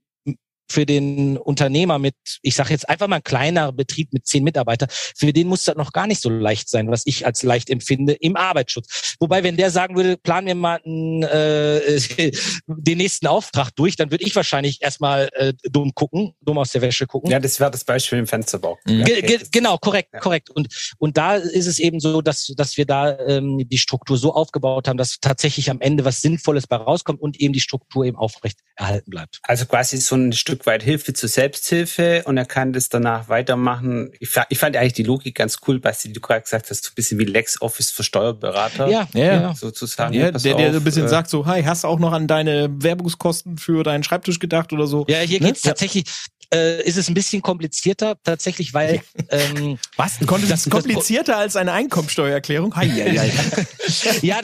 für 0.71 0.85
den 0.85 1.37
Unternehmer 1.37 1.99
mit, 1.99 2.15
ich 2.41 2.55
sage 2.55 2.71
jetzt 2.71 2.89
einfach 2.89 3.07
mal 3.07 3.17
ein 3.17 3.23
kleiner 3.23 3.71
Betrieb 3.71 4.13
mit 4.13 4.25
zehn 4.25 4.43
Mitarbeitern, 4.43 4.89
für 4.89 5.33
den 5.33 5.47
muss 5.47 5.65
das 5.65 5.75
noch 5.75 5.91
gar 5.91 6.07
nicht 6.07 6.21
so 6.21 6.29
leicht 6.29 6.69
sein, 6.69 6.89
was 6.89 7.03
ich 7.05 7.25
als 7.25 7.43
leicht 7.43 7.69
empfinde 7.69 8.13
im 8.13 8.35
Arbeitsschutz. 8.35 9.15
Wobei, 9.19 9.43
wenn 9.43 9.57
der 9.57 9.69
sagen 9.69 9.95
würde, 9.95 10.17
planen 10.17 10.47
wir 10.47 10.55
mal 10.55 10.79
einen, 10.83 11.23
äh, 11.23 12.31
den 12.67 12.97
nächsten 12.97 13.27
Auftrag 13.27 13.71
durch, 13.75 13.95
dann 13.95 14.11
würde 14.11 14.23
ich 14.23 14.35
wahrscheinlich 14.35 14.81
erstmal 14.81 15.29
äh, 15.33 15.53
dumm 15.63 15.93
gucken, 15.93 16.33
dumm 16.41 16.57
aus 16.57 16.71
der 16.71 16.81
Wäsche 16.81 17.05
gucken. 17.05 17.29
Ja, 17.29 17.39
das 17.39 17.59
wäre 17.59 17.71
das 17.71 17.83
Beispiel 17.83 18.19
im 18.19 18.27
Fensterbau. 18.27 18.77
Mhm. 18.85 19.03
Ge 19.03 19.39
genau, 19.51 19.77
korrekt, 19.77 20.09
ja. 20.13 20.19
korrekt. 20.19 20.49
Und, 20.49 20.95
und 20.97 21.17
da 21.17 21.35
ist 21.35 21.67
es 21.67 21.79
eben 21.79 21.99
so, 21.99 22.21
dass, 22.21 22.53
dass 22.55 22.77
wir 22.77 22.85
da 22.85 23.17
ähm, 23.19 23.67
die 23.67 23.77
Struktur 23.77 24.17
so 24.17 24.33
aufgebaut 24.33 24.87
haben, 24.87 24.97
dass 24.97 25.19
tatsächlich 25.19 25.69
am 25.69 25.81
Ende 25.81 26.05
was 26.05 26.21
Sinnvolles 26.21 26.67
bei 26.67 26.77
rauskommt 26.77 27.21
und 27.21 27.39
eben 27.39 27.53
die 27.53 27.59
Struktur 27.59 28.05
eben 28.05 28.17
aufrecht 28.17 28.59
erhalten 28.75 29.09
bleibt. 29.09 29.39
Also 29.43 29.65
quasi 29.65 29.97
so 29.97 30.15
ein 30.15 30.33
Stück 30.33 30.60
Stück 30.61 30.67
weit 30.67 30.83
Hilfe 30.83 31.13
zur 31.13 31.27
Selbsthilfe 31.27 32.21
und 32.25 32.37
er 32.37 32.45
kann 32.45 32.71
das 32.71 32.87
danach 32.87 33.29
weitermachen. 33.29 34.11
Ich, 34.19 34.29
ich 34.49 34.59
fand 34.59 34.77
eigentlich 34.77 34.93
die 34.93 35.03
Logik 35.03 35.33
ganz 35.33 35.57
cool, 35.67 35.79
Basti, 35.79 36.09
die 36.09 36.13
du 36.13 36.21
gerade 36.21 36.41
gesagt 36.41 36.69
hast, 36.69 36.83
so 36.83 36.91
ein 36.91 36.95
bisschen 36.95 37.17
wie 37.17 37.25
LexOffice 37.25 37.89
für 37.89 38.03
Steuerberater. 38.03 38.87
Ja, 38.87 39.07
ja. 39.13 39.55
Sozusagen. 39.55 40.13
Ja, 40.13 40.29
der, 40.29 40.39
der 40.39 40.67
auf, 40.67 40.73
so 40.73 40.77
ein 40.77 40.83
bisschen 40.83 41.05
äh, 41.05 41.09
sagt 41.09 41.31
so, 41.31 41.47
hi, 41.47 41.63
hast 41.63 41.83
du 41.83 41.87
auch 41.87 41.97
noch 41.97 42.11
an 42.11 42.27
deine 42.27 42.69
Werbungskosten 42.71 43.57
für 43.57 43.83
deinen 43.83 44.03
Schreibtisch 44.03 44.37
gedacht 44.37 44.71
oder 44.71 44.85
so? 44.85 45.05
Ja, 45.09 45.21
hier 45.21 45.41
ne? 45.41 45.47
geht's 45.47 45.63
tatsächlich, 45.63 46.05
äh, 46.53 46.83
ist 46.83 46.97
es 46.97 47.07
ein 47.07 47.13
bisschen 47.13 47.41
komplizierter 47.41 48.17
tatsächlich, 48.23 48.73
weil 48.73 49.01
ähm, 49.29 49.77
was 49.95 50.19
das, 50.19 50.47
das 50.47 50.69
komplizierter 50.69 51.33
das, 51.33 51.41
als 51.41 51.55
eine 51.55 51.71
Einkommensteuererklärung? 51.71 52.75
Hi, 52.75 52.89
hi, 52.89 53.17
hi. 53.17 53.31
ja, 54.21 54.41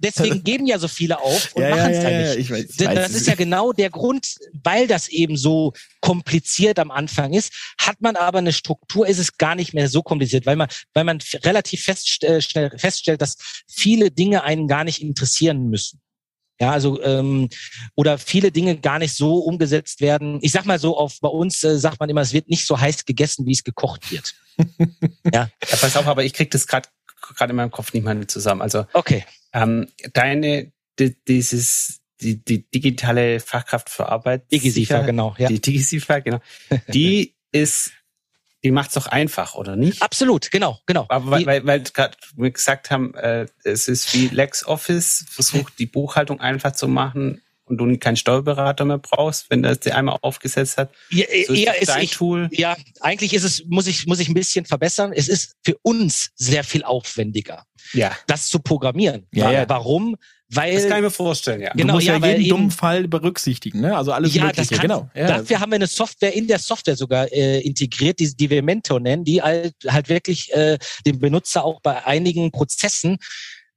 deswegen 0.00 0.44
geben 0.44 0.66
ja 0.66 0.78
so 0.78 0.88
viele 0.88 1.20
auf 1.20 1.54
und 1.54 1.62
ja, 1.62 1.70
machen 1.70 1.90
es 1.92 1.96
ja, 1.98 2.04
halt 2.04 2.38
nicht. 2.38 2.50
Ja, 2.50 2.56
weiß, 2.56 2.66
das 2.76 2.96
weiß. 2.96 3.10
ist 3.14 3.26
ja 3.26 3.34
genau 3.34 3.72
der 3.72 3.90
Grund, 3.90 4.34
weil 4.62 4.86
das 4.86 5.08
eben 5.08 5.36
so 5.36 5.72
kompliziert 6.00 6.78
am 6.78 6.90
Anfang 6.90 7.32
ist, 7.32 7.52
hat 7.78 8.00
man 8.00 8.16
aber 8.16 8.38
eine 8.38 8.52
Struktur, 8.52 9.06
ist 9.06 9.18
es 9.18 9.38
gar 9.38 9.54
nicht 9.54 9.72
mehr 9.72 9.88
so 9.88 10.02
kompliziert, 10.02 10.46
weil 10.46 10.56
man, 10.56 10.68
weil 10.92 11.04
man 11.04 11.20
relativ 11.42 11.84
fest, 11.84 12.22
äh, 12.24 12.42
schnell 12.42 12.70
feststellt, 12.76 13.22
dass 13.22 13.36
viele 13.66 14.10
Dinge 14.10 14.44
einen 14.44 14.68
gar 14.68 14.84
nicht 14.84 15.00
interessieren 15.00 15.70
müssen. 15.70 16.00
Ja, 16.60 16.70
also 16.70 17.02
ähm, 17.02 17.48
oder 17.96 18.16
viele 18.16 18.52
Dinge 18.52 18.76
gar 18.76 18.98
nicht 18.98 19.14
so 19.14 19.38
umgesetzt 19.38 20.00
werden. 20.00 20.38
Ich 20.40 20.52
sag 20.52 20.66
mal 20.66 20.78
so, 20.78 20.96
auf 20.96 21.18
bei 21.20 21.28
uns 21.28 21.62
äh, 21.64 21.78
sagt 21.78 21.98
man 21.98 22.08
immer, 22.08 22.20
es 22.20 22.32
wird 22.32 22.48
nicht 22.48 22.66
so 22.66 22.78
heiß 22.78 23.04
gegessen, 23.04 23.46
wie 23.46 23.52
es 23.52 23.64
gekocht 23.64 24.12
wird. 24.12 24.34
ja. 25.32 25.32
ja. 25.32 25.50
Pass 25.60 25.96
auf, 25.96 26.06
aber 26.06 26.24
ich 26.24 26.32
krieg 26.32 26.50
das 26.50 26.66
gerade 26.66 26.88
gerade 27.36 27.50
in 27.50 27.56
meinem 27.56 27.70
Kopf 27.70 27.92
nicht 27.92 28.04
mal 28.04 28.26
zusammen. 28.26 28.62
Also 28.62 28.86
okay. 28.92 29.24
Ähm, 29.52 29.88
deine 30.12 30.72
die, 30.98 31.16
dieses 31.26 32.00
die, 32.20 32.42
die 32.42 32.68
digitale 32.70 33.40
Fachkraft 33.40 33.90
für 33.90 34.08
Arbeit. 34.08 34.50
Digisifa, 34.52 35.00
genau. 35.02 35.34
Ja. 35.38 35.48
Die 35.48 35.60
Digisifa, 35.60 36.20
genau. 36.20 36.40
Die 36.88 37.34
ist 37.52 37.92
die 38.64 38.70
macht's 38.70 38.94
doch 38.94 39.06
einfach, 39.06 39.54
oder 39.54 39.76
nicht? 39.76 40.02
Absolut, 40.02 40.50
genau, 40.50 40.78
genau. 40.86 41.04
Aber 41.10 41.30
weil, 41.30 41.46
weil, 41.46 41.66
weil 41.66 41.82
gerade 41.82 42.16
wir 42.34 42.50
gesagt 42.50 42.90
haben, 42.90 43.14
äh, 43.14 43.46
es 43.62 43.88
ist 43.88 44.14
wie 44.14 44.28
LexOffice, 44.28 45.26
versucht 45.28 45.78
die 45.78 45.86
Buchhaltung 45.86 46.40
einfach 46.40 46.72
zu 46.72 46.88
machen 46.88 47.42
und 47.66 47.78
du 47.78 47.98
keinen 47.98 48.16
Steuerberater 48.16 48.84
mehr 48.84 48.98
brauchst, 48.98 49.50
wenn 49.50 49.62
das 49.62 49.80
dir 49.80 49.96
einmal 49.96 50.18
aufgesetzt 50.22 50.78
hat. 50.78 50.90
Ja, 51.10 51.26
so 51.46 51.52
eher 51.52 51.80
ist, 51.80 51.96
ich, 51.96 52.12
Tool. 52.12 52.48
ja, 52.52 52.76
eigentlich 53.00 53.34
ist 53.34 53.44
es, 53.44 53.64
muss 53.66 53.86
ich, 53.86 54.06
muss 54.06 54.18
ich 54.18 54.28
ein 54.28 54.34
bisschen 54.34 54.64
verbessern. 54.64 55.12
Es 55.14 55.28
ist 55.28 55.56
für 55.62 55.76
uns 55.82 56.30
sehr 56.34 56.64
viel 56.64 56.84
aufwendiger, 56.84 57.64
ja. 57.92 58.16
das 58.26 58.48
zu 58.48 58.60
programmieren. 58.60 59.26
Ja, 59.32 59.50
ja. 59.50 59.68
Warum? 59.68 60.16
Weil, 60.50 60.74
das 60.74 60.86
kann 60.86 60.98
ich 60.98 61.04
mir 61.04 61.10
vorstellen, 61.10 61.60
ja. 61.62 61.72
Genau, 61.72 61.86
du 61.86 61.92
musst 61.94 62.06
ja, 62.06 62.18
ja 62.18 62.26
jeden 62.26 62.48
dummen 62.48 62.70
Fall 62.70 63.08
berücksichtigen, 63.08 63.80
ne? 63.80 63.96
Also 63.96 64.12
alles 64.12 64.34
ja, 64.34 64.44
Mögliche, 64.44 64.68
das 64.68 64.78
kann, 64.78 64.88
genau. 64.88 65.10
Ja. 65.14 65.38
Dafür 65.38 65.60
haben 65.60 65.72
wir 65.72 65.76
eine 65.76 65.86
Software 65.86 66.34
in 66.34 66.46
der 66.46 66.58
Software 66.58 66.96
sogar 66.96 67.32
äh, 67.32 67.60
integriert, 67.60 68.20
die, 68.20 68.36
die 68.36 68.50
wir 68.50 68.62
Mentor 68.62 69.00
nennen, 69.00 69.24
die 69.24 69.42
halt, 69.42 69.74
halt 69.86 70.08
wirklich 70.08 70.52
äh, 70.52 70.78
dem 71.06 71.18
Benutzer 71.18 71.64
auch 71.64 71.80
bei 71.80 72.04
einigen 72.04 72.50
Prozessen 72.52 73.18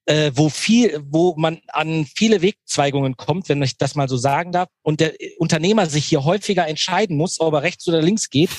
äh, 0.07 0.31
wo 0.33 0.49
viel, 0.49 0.99
wo 1.03 1.35
man 1.37 1.59
an 1.67 2.05
viele 2.05 2.41
Wegzweigungen 2.41 3.17
kommt, 3.17 3.49
wenn 3.49 3.61
ich 3.61 3.77
das 3.77 3.95
mal 3.95 4.07
so 4.07 4.17
sagen 4.17 4.51
darf, 4.51 4.69
und 4.81 5.01
der 5.01 5.13
Unternehmer 5.37 5.85
sich 5.85 6.05
hier 6.05 6.23
häufiger 6.23 6.67
entscheiden 6.67 7.17
muss, 7.17 7.39
ob 7.39 7.53
er 7.53 7.61
rechts 7.61 7.87
oder 7.87 8.01
links 8.01 8.29
geht, 8.29 8.49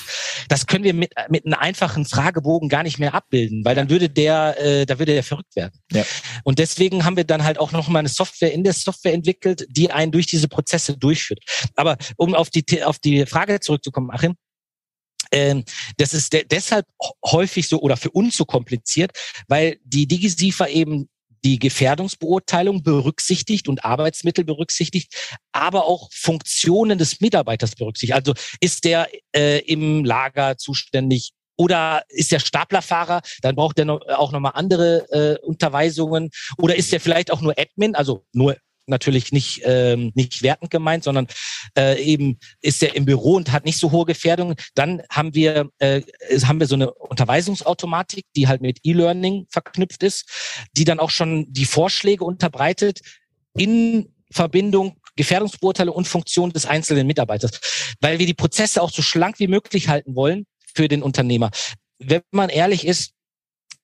das 0.47 0.67
können 0.67 0.83
wir 0.83 0.93
mit, 0.93 1.13
mit 1.29 1.45
einem 1.45 1.55
einfachen 1.55 2.05
Fragebogen 2.05 2.69
gar 2.69 2.83
nicht 2.83 2.99
mehr 2.99 3.15
abbilden, 3.15 3.65
weil 3.65 3.75
dann 3.75 3.89
würde 3.89 4.09
der, 4.09 4.59
äh, 4.59 4.85
da 4.85 4.99
würde 4.99 5.13
der 5.13 5.23
verrückt 5.23 5.55
werden. 5.55 5.73
Ja. 5.91 6.05
Und 6.43 6.59
deswegen 6.59 7.03
haben 7.03 7.17
wir 7.17 7.23
dann 7.23 7.43
halt 7.43 7.59
auch 7.59 7.71
noch 7.71 7.87
mal 7.87 7.99
eine 7.99 8.09
Software 8.09 8.53
in 8.53 8.63
der 8.63 8.73
Software 8.73 9.13
entwickelt, 9.13 9.65
die 9.69 9.91
einen 9.91 10.11
durch 10.11 10.27
diese 10.27 10.47
Prozesse 10.47 10.97
durchführt. 10.97 11.39
Aber 11.75 11.97
um 12.15 12.35
auf 12.35 12.49
die 12.51 12.83
auf 12.83 12.99
die 12.99 13.25
Frage 13.25 13.59
zurückzukommen, 13.59 14.11
Achim, 14.11 14.35
ähm, 15.31 15.63
das 15.97 16.13
ist 16.13 16.33
de 16.33 16.45
deshalb 16.45 16.85
häufig 17.25 17.67
so 17.67 17.79
oder 17.81 17.97
für 17.97 18.11
uns 18.11 18.37
so 18.37 18.45
kompliziert, 18.45 19.11
weil 19.47 19.77
die 19.83 20.07
DigiSIFA 20.07 20.67
eben 20.67 21.09
die 21.43 21.59
Gefährdungsbeurteilung 21.59 22.83
berücksichtigt 22.83 23.67
und 23.67 23.85
Arbeitsmittel 23.85 24.43
berücksichtigt, 24.43 25.13
aber 25.51 25.85
auch 25.85 26.09
Funktionen 26.11 26.97
des 26.97 27.21
Mitarbeiters 27.21 27.75
berücksichtigt. 27.75 28.15
Also 28.15 28.33
ist 28.59 28.83
der 28.83 29.07
äh, 29.35 29.59
im 29.59 30.03
Lager 30.05 30.57
zuständig 30.57 31.33
oder 31.59 32.03
ist 32.07 32.31
der 32.31 32.39
Staplerfahrer, 32.39 33.21
dann 33.41 33.55
braucht 33.55 33.79
er 33.79 33.85
noch, 33.85 33.99
auch 34.07 34.31
nochmal 34.31 34.53
andere 34.55 35.05
äh, 35.11 35.45
Unterweisungen. 35.45 36.29
Oder 36.57 36.77
ist 36.77 36.93
der 36.93 37.01
vielleicht 37.01 37.31
auch 37.31 37.41
nur 37.41 37.53
Admin, 37.59 37.95
also 37.95 38.23
nur 38.31 38.55
natürlich 38.89 39.31
nicht, 39.31 39.61
ähm, 39.63 40.11
nicht 40.15 40.43
wertend 40.43 40.71
gemeint, 40.71 41.03
sondern 41.03 41.27
äh, 41.77 42.01
eben 42.01 42.37
ist 42.61 42.83
er 42.83 42.95
im 42.95 43.05
Büro 43.05 43.35
und 43.35 43.51
hat 43.51 43.65
nicht 43.65 43.77
so 43.77 43.91
hohe 43.91 44.05
Gefährdungen. 44.05 44.55
Dann 44.75 45.01
haben 45.09 45.33
wir, 45.33 45.69
äh, 45.79 46.01
haben 46.43 46.59
wir 46.59 46.67
so 46.67 46.75
eine 46.75 46.91
Unterweisungsautomatik, 46.93 48.25
die 48.35 48.47
halt 48.47 48.61
mit 48.61 48.79
E-Learning 48.83 49.47
verknüpft 49.49 50.03
ist, 50.03 50.29
die 50.73 50.83
dann 50.83 50.99
auch 50.99 51.09
schon 51.09 51.51
die 51.51 51.65
Vorschläge 51.65 52.23
unterbreitet 52.23 53.01
in 53.55 54.13
Verbindung 54.31 54.99
Gefährdungsbeurteilung 55.15 55.93
und 55.93 56.07
Funktion 56.07 56.51
des 56.51 56.65
einzelnen 56.65 57.05
Mitarbeiters, 57.05 57.51
weil 57.99 58.19
wir 58.19 58.25
die 58.25 58.33
Prozesse 58.33 58.81
auch 58.81 58.89
so 58.89 59.01
schlank 59.01 59.37
wie 59.39 59.47
möglich 59.47 59.89
halten 59.89 60.15
wollen 60.15 60.45
für 60.73 60.87
den 60.87 61.03
Unternehmer. 61.03 61.51
Wenn 61.97 62.21
man 62.31 62.47
ehrlich 62.47 62.87
ist, 62.87 63.11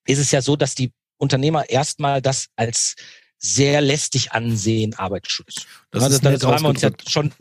ist 0.08 0.20
es 0.20 0.32
ja 0.32 0.41
so, 0.41 0.56
dass 0.56 0.76
die 0.76 0.93
Unternehmer 1.18 1.70
erstmal 1.70 2.22
das 2.22 2.47
als 2.56 2.95
sehr 3.45 3.81
lästig 3.81 4.31
ansehen, 4.31 4.95
Arbeitsschutz. 4.95 5.67
Das, 5.91 6.03
ja, 6.03 6.09
das, 6.09 6.39
da 6.39 6.49
waren 6.49 6.63
wir 6.63 6.69
uns 6.69 6.81
ja 6.81 6.89
schon, 7.07 7.31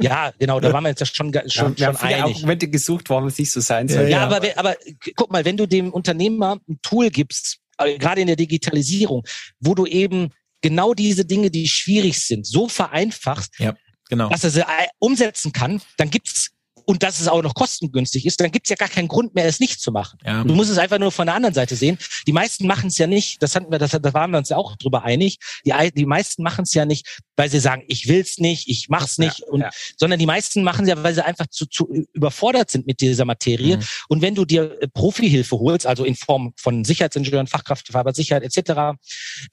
ja, 0.00 0.32
genau, 0.38 0.58
da 0.60 0.72
waren 0.72 0.84
wir 0.84 0.90
uns 0.90 1.00
ja 1.00 1.06
schon, 1.06 1.32
schon, 1.48 1.76
ja, 1.76 1.94
schon 1.94 2.08
einig. 2.08 2.36
Argumente 2.36 2.68
gesucht, 2.68 3.08
warum 3.10 3.26
es 3.26 3.38
nicht 3.38 3.50
so 3.50 3.60
sein 3.60 3.88
soll. 3.88 4.02
Ja, 4.02 4.08
ja, 4.08 4.22
aber, 4.24 4.42
aber 4.56 4.76
guck 5.14 5.30
mal, 5.30 5.44
wenn 5.44 5.56
du 5.56 5.66
dem 5.66 5.92
Unternehmer 5.92 6.58
ein 6.68 6.78
Tool 6.82 7.10
gibst, 7.10 7.58
äh, 7.78 7.96
gerade 7.96 8.20
in 8.20 8.26
der 8.26 8.36
Digitalisierung, 8.36 9.24
wo 9.60 9.74
du 9.74 9.86
eben 9.86 10.30
genau 10.62 10.94
diese 10.94 11.24
Dinge, 11.24 11.50
die 11.50 11.68
schwierig 11.68 12.20
sind, 12.20 12.46
so 12.46 12.68
vereinfachst, 12.68 13.58
ja, 13.58 13.74
genau. 14.08 14.28
dass 14.28 14.44
er 14.44 14.50
sie 14.50 14.60
äh, 14.60 14.88
umsetzen 14.98 15.52
kann, 15.52 15.80
dann 15.96 16.10
gibt's 16.10 16.50
und 16.86 17.02
dass 17.02 17.20
es 17.20 17.28
auch 17.28 17.42
noch 17.42 17.54
kostengünstig 17.54 18.26
ist, 18.26 18.40
dann 18.40 18.50
gibt's 18.50 18.70
ja 18.70 18.76
gar 18.76 18.88
keinen 18.88 19.08
Grund 19.08 19.34
mehr, 19.34 19.46
es 19.46 19.60
nicht 19.60 19.80
zu 19.80 19.92
machen. 19.92 20.18
Ja. 20.24 20.44
Du 20.44 20.54
musst 20.54 20.70
es 20.70 20.78
einfach 20.78 20.98
nur 20.98 21.12
von 21.12 21.26
der 21.26 21.34
anderen 21.34 21.54
Seite 21.54 21.76
sehen. 21.76 21.98
Die 22.26 22.32
meisten 22.32 22.66
machen 22.66 22.88
es 22.88 22.98
ja 22.98 23.06
nicht, 23.06 23.42
das 23.42 23.54
hatten 23.54 23.70
wir, 23.70 23.78
das, 23.78 23.90
da 23.90 24.14
waren 24.14 24.30
wir 24.30 24.38
uns 24.38 24.48
ja 24.48 24.56
auch 24.56 24.76
drüber 24.76 25.02
einig. 25.04 25.38
Die, 25.64 25.72
die 25.94 26.06
meisten 26.06 26.42
machen 26.42 26.62
es 26.62 26.74
ja 26.74 26.84
nicht, 26.84 27.20
weil 27.36 27.50
sie 27.50 27.60
sagen, 27.60 27.82
ich 27.88 28.08
will's 28.08 28.38
nicht, 28.38 28.68
ich 28.68 28.88
mach's 28.88 29.18
nicht, 29.18 29.40
ja, 29.40 29.46
und, 29.48 29.60
ja. 29.60 29.70
sondern 29.96 30.18
die 30.18 30.26
meisten 30.26 30.62
machen 30.62 30.84
es 30.84 30.88
ja, 30.90 31.02
weil 31.02 31.14
sie 31.14 31.24
einfach 31.24 31.46
zu, 31.46 31.66
zu 31.66 31.88
überfordert 32.12 32.70
sind 32.70 32.86
mit 32.86 33.00
dieser 33.00 33.24
Materie. 33.24 33.78
Mhm. 33.78 33.82
Und 34.08 34.22
wenn 34.22 34.34
du 34.34 34.44
dir 34.44 34.80
äh, 34.80 34.88
Profihilfe 34.88 35.58
holst, 35.58 35.86
also 35.86 36.04
in 36.04 36.14
Form 36.14 36.52
von 36.56 36.84
Sicherheitsingenieuren, 36.84 37.46
Fachkraft 37.46 37.86
für 37.86 37.94
Arbeitssicherheit 37.98 38.42
etc., 38.42 38.98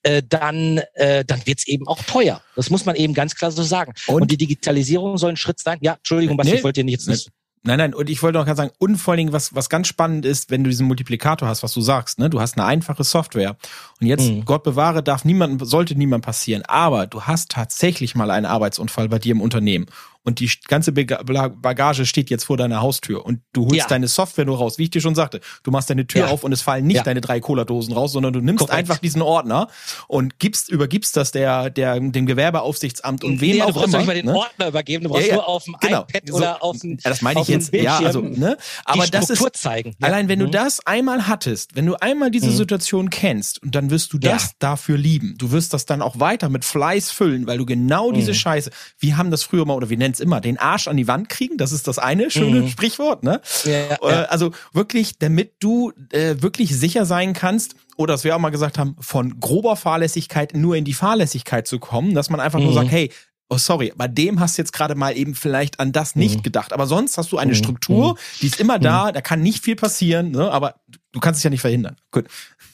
äh, 0.03 0.21
dann, 0.27 0.81
äh, 0.95 1.23
dann 1.25 1.45
wird's 1.45 1.67
eben 1.67 1.87
auch 1.87 2.01
teuer. 2.03 2.41
Das 2.55 2.69
muss 2.69 2.85
man 2.85 2.95
eben 2.95 3.13
ganz 3.13 3.35
klar 3.35 3.51
so 3.51 3.63
sagen. 3.63 3.93
Und, 4.07 4.23
und 4.23 4.31
die 4.31 4.37
Digitalisierung 4.37 5.17
soll 5.17 5.31
ein 5.31 5.37
Schritt 5.37 5.59
sein. 5.59 5.77
Ja, 5.81 5.95
Entschuldigung, 5.95 6.37
was 6.37 6.47
nee, 6.47 6.55
ich 6.55 6.63
wollte 6.63 6.83
dir 6.83 6.91
jetzt 6.91 7.07
nicht 7.07 7.29
Nein, 7.63 7.77
nein, 7.77 7.93
und 7.93 8.09
ich 8.09 8.23
wollte 8.23 8.37
noch 8.37 8.45
ganz 8.45 8.57
sagen, 8.57 8.71
und 8.79 8.95
vor 8.95 9.11
allen 9.11 9.17
Dingen, 9.17 9.33
was, 9.33 9.53
was 9.53 9.69
ganz 9.69 9.87
spannend 9.87 10.25
ist, 10.25 10.49
wenn 10.49 10.63
du 10.63 10.69
diesen 10.69 10.87
Multiplikator 10.87 11.47
hast, 11.47 11.61
was 11.61 11.73
du 11.73 11.81
sagst, 11.81 12.17
ne? 12.17 12.29
Du 12.29 12.39
hast 12.39 12.57
eine 12.57 12.65
einfache 12.65 13.03
Software. 13.03 13.57
Und 13.99 14.07
jetzt, 14.07 14.29
mhm. 14.29 14.45
Gott 14.45 14.63
bewahre, 14.63 15.03
darf 15.03 15.25
niemand, 15.25 15.67
sollte 15.67 15.95
niemand 15.95 16.23
passieren. 16.23 16.63
Aber 16.65 17.05
du 17.05 17.23
hast 17.23 17.51
tatsächlich 17.51 18.15
mal 18.15 18.31
einen 18.31 18.45
Arbeitsunfall 18.45 19.09
bei 19.09 19.19
dir 19.19 19.33
im 19.33 19.41
Unternehmen 19.41 19.87
und 20.29 20.39
die 20.39 20.49
ganze 20.67 20.91
Bagage 20.91 22.05
steht 22.05 22.29
jetzt 22.29 22.43
vor 22.43 22.55
deiner 22.55 22.81
Haustür 22.81 23.25
und 23.25 23.41
du 23.51 23.65
holst 23.65 23.75
ja. 23.75 23.87
deine 23.87 24.07
Software 24.07 24.45
nur 24.45 24.59
raus, 24.59 24.77
wie 24.77 24.83
ich 24.83 24.91
dir 24.91 25.01
schon 25.01 25.15
sagte. 25.15 25.39
Du 25.63 25.71
machst 25.71 25.89
deine 25.89 26.05
Tür 26.05 26.21
ja. 26.21 26.27
auf 26.27 26.43
und 26.43 26.51
es 26.51 26.61
fallen 26.61 26.85
nicht 26.85 26.97
ja. 26.97 27.03
deine 27.03 27.19
drei 27.19 27.39
Cola-Dosen 27.39 27.93
raus, 27.93 28.11
sondern 28.11 28.31
du 28.31 28.41
nimmst 28.41 28.59
Korrekt. 28.59 28.77
einfach 28.77 28.99
diesen 28.99 29.23
Ordner 29.23 29.69
und 30.07 30.37
gibst, 30.37 30.69
übergibst 30.69 31.17
das 31.17 31.31
der, 31.31 31.71
der, 31.71 31.99
dem 31.99 32.27
Gewerbeaufsichtsamt 32.27 33.23
und 33.23 33.41
wem 33.41 33.55
nee, 33.55 33.61
auch 33.63 33.67
du 33.69 33.73
brauchst 33.73 33.87
immer. 33.87 33.97
nicht 33.97 34.07
mal 34.07 34.13
den 34.13 34.25
ne? 34.27 34.35
Ordner 34.35 34.67
übergeben, 34.67 35.03
du 35.05 35.09
brauchst 35.09 35.31
nur 35.31 35.47
auf 35.47 35.63
dem 35.63 35.75
genau. 35.81 36.01
iPad 36.01 36.21
so, 36.27 36.35
oder 36.35 36.63
auf 36.63 36.77
dem 36.77 36.97
Das 36.97 37.23
meine 37.23 37.41
ich 37.41 37.47
jetzt, 37.47 37.73
ja, 37.73 37.97
also, 37.97 38.21
ne? 38.21 38.55
Aber 38.85 39.07
das 39.07 39.31
ist, 39.31 39.43
zeigen. 39.57 39.95
allein 39.99 40.29
wenn 40.29 40.37
du 40.37 40.45
mhm. 40.45 40.51
das 40.51 40.85
einmal 40.85 41.27
hattest, 41.27 41.75
wenn 41.75 41.87
du 41.87 41.95
einmal 41.95 42.29
diese 42.29 42.51
mhm. 42.51 42.55
Situation 42.55 43.09
kennst 43.09 43.63
und 43.63 43.73
dann 43.73 43.89
wirst 43.89 44.13
du 44.13 44.19
das 44.19 44.51
dafür 44.59 44.99
lieben. 44.99 45.33
Du 45.39 45.51
wirst 45.51 45.73
das 45.73 45.87
dann 45.87 46.03
auch 46.03 46.19
weiter 46.19 46.49
mit 46.49 46.65
Fleiß 46.65 47.09
füllen, 47.09 47.47
weil 47.47 47.57
du 47.57 47.65
genau 47.65 48.11
diese 48.11 48.31
mhm. 48.31 48.35
Scheiße, 48.35 48.69
wir 48.99 49.17
haben 49.17 49.31
das 49.31 49.41
früher 49.41 49.65
mal, 49.65 49.73
oder 49.73 49.89
wir 49.89 49.97
nennen 49.97 50.13
es 50.19 50.25
immer, 50.25 50.41
den 50.41 50.57
Arsch 50.57 50.87
an 50.87 50.97
die 50.97 51.07
Wand 51.07 51.29
kriegen. 51.29 51.57
Das 51.57 51.71
ist 51.71 51.87
das 51.87 51.99
eine 51.99 52.29
schöne 52.29 52.61
mhm. 52.61 52.67
Sprichwort, 52.67 53.23
ne? 53.23 53.41
Ja, 53.63 53.71
ja. 53.89 54.23
Also 54.25 54.51
wirklich, 54.73 55.17
damit 55.17 55.53
du 55.59 55.91
äh, 56.11 56.35
wirklich 56.39 56.77
sicher 56.77 57.05
sein 57.05 57.33
kannst, 57.33 57.75
oder 57.97 58.13
was 58.13 58.23
wir 58.23 58.35
auch 58.35 58.39
mal 58.39 58.49
gesagt 58.49 58.77
haben, 58.77 58.95
von 58.99 59.39
grober 59.39 59.75
Fahrlässigkeit 59.75 60.53
nur 60.55 60.75
in 60.75 60.85
die 60.85 60.93
Fahrlässigkeit 60.93 61.67
zu 61.67 61.79
kommen, 61.79 62.13
dass 62.13 62.29
man 62.29 62.39
einfach 62.39 62.59
mhm. 62.59 62.65
nur 62.65 62.73
sagt, 62.73 62.91
hey, 62.91 63.11
oh 63.49 63.57
sorry, 63.57 63.91
bei 63.95 64.07
dem 64.07 64.39
hast 64.39 64.57
du 64.57 64.61
jetzt 64.61 64.71
gerade 64.71 64.95
mal 64.95 65.17
eben 65.17 65.35
vielleicht 65.35 65.79
an 65.79 65.91
das 65.91 66.15
nicht 66.15 66.37
mhm. 66.37 66.43
gedacht. 66.43 66.71
Aber 66.71 66.85
sonst 66.85 67.17
hast 67.17 67.31
du 67.31 67.37
eine 67.37 67.51
mhm. 67.51 67.55
Struktur, 67.55 68.13
mhm. 68.13 68.17
die 68.41 68.47
ist 68.47 68.59
immer 68.59 68.79
da, 68.79 69.07
mhm. 69.07 69.13
da 69.13 69.21
kann 69.21 69.41
nicht 69.41 69.63
viel 69.63 69.75
passieren, 69.75 70.31
ne? 70.31 70.49
aber 70.51 70.75
du 71.11 71.19
kannst 71.19 71.39
es 71.39 71.43
ja 71.43 71.49
nicht 71.49 71.61
verhindern. 71.61 71.97
Gut. 72.11 72.27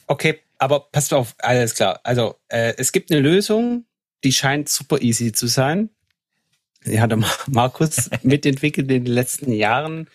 Okay, 0.06 0.40
aber 0.58 0.80
passt 0.92 1.12
auf, 1.12 1.34
alles 1.38 1.74
klar. 1.74 2.00
Also 2.04 2.36
äh, 2.48 2.74
es 2.76 2.92
gibt 2.92 3.10
eine 3.10 3.20
Lösung, 3.20 3.86
die 4.22 4.32
scheint 4.32 4.68
super 4.68 5.00
easy 5.00 5.32
zu 5.32 5.46
sein 5.46 5.90
die 6.86 7.00
hatte 7.00 7.18
Markus 7.50 8.10
mitentwickelt 8.22 8.90
in 8.90 9.04
den 9.04 9.12
letzten 9.12 9.52
Jahren 9.52 10.08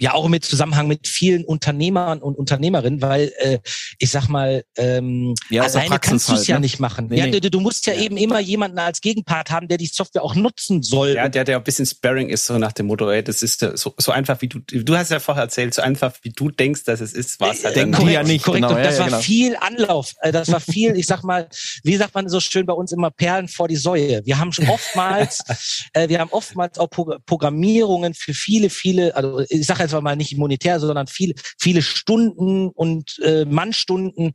ja 0.00 0.14
auch 0.14 0.28
mit 0.28 0.44
Zusammenhang 0.44 0.86
mit 0.86 1.08
vielen 1.08 1.44
Unternehmern 1.44 2.20
und 2.20 2.36
Unternehmerinnen, 2.36 3.02
weil 3.02 3.32
äh, 3.38 3.58
ich 3.98 4.10
sag 4.10 4.28
mal, 4.28 4.64
ähm, 4.76 5.34
ja, 5.50 5.62
alleine 5.62 5.98
kannst 5.98 6.28
du 6.28 6.34
es 6.34 6.40
halt, 6.40 6.48
ja 6.48 6.54
ne? 6.56 6.60
nicht 6.62 6.78
machen. 6.78 7.08
Nee, 7.10 7.18
ja, 7.18 7.26
nee. 7.26 7.40
Du, 7.40 7.50
du, 7.50 7.60
musst 7.60 7.86
ja, 7.86 7.94
ja, 7.94 8.02
eben 8.02 8.16
immer 8.16 8.38
jemanden 8.40 8.78
als 8.78 9.00
Gegenpart 9.00 9.50
haben, 9.50 9.68
der 9.68 9.78
die 9.78 9.86
Software 9.86 10.22
auch 10.22 10.34
nutzen 10.34 10.82
soll. 10.82 11.14
Ja, 11.14 11.28
der, 11.28 11.44
der 11.44 11.56
ein 11.56 11.64
bisschen 11.64 11.86
Sparring 11.86 12.28
ist, 12.28 12.46
so 12.46 12.58
nach 12.58 12.72
dem 12.72 12.86
Motto, 12.86 13.10
ey, 13.10 13.22
das 13.22 13.42
ist 13.42 13.60
so, 13.74 13.94
so 13.96 14.12
einfach 14.12 14.40
wie 14.40 14.48
du, 14.48 14.60
du 14.60 14.96
hast 14.96 15.10
ja 15.10 15.18
vorher 15.20 15.44
erzählt, 15.44 15.74
so 15.74 15.82
einfach 15.82 16.14
wie 16.22 16.30
du 16.30 16.50
denkst, 16.50 16.84
dass 16.84 17.00
es 17.00 17.12
ist, 17.12 17.40
war 17.40 17.52
es 17.52 17.64
halt 17.64 17.76
Denken 17.76 18.06
die 18.06 18.12
ja 18.12 18.22
nicht. 18.22 18.44
Korrekt, 18.44 18.62
genau, 18.62 18.76
und 18.76 18.84
das 18.84 18.98
war 18.98 19.06
genau. 19.06 19.20
viel 19.20 19.56
Anlauf. 19.56 20.14
Äh, 20.20 20.32
das 20.32 20.50
war 20.50 20.60
viel, 20.60 20.96
ich 20.96 21.06
sag 21.06 21.22
mal, 21.22 21.48
wie 21.82 21.96
sagt 21.96 22.14
man 22.14 22.28
so 22.28 22.40
schön 22.40 22.66
bei 22.66 22.72
uns 22.72 22.92
immer, 22.92 23.10
Perlen 23.10 23.48
vor 23.48 23.68
die 23.68 23.76
Säue. 23.76 24.24
Wir 24.24 24.38
haben 24.38 24.52
schon 24.52 24.68
oftmals, 24.68 25.42
äh, 25.92 26.08
wir 26.08 26.20
haben 26.20 26.30
oftmals 26.30 26.78
auch 26.78 26.88
Programmierungen 26.88 28.14
für 28.14 28.34
viele, 28.34 28.70
viele, 28.70 29.16
also 29.16 29.40
ich 29.48 29.66
sag 29.66 29.78
einfach 29.88 30.02
mal 30.02 30.16
nicht 30.16 30.36
monetär, 30.36 30.80
sondern 30.80 31.06
viele, 31.06 31.34
viele 31.58 31.82
Stunden 31.82 32.68
und 32.68 33.18
äh, 33.24 33.46
Mannstunden 33.46 34.32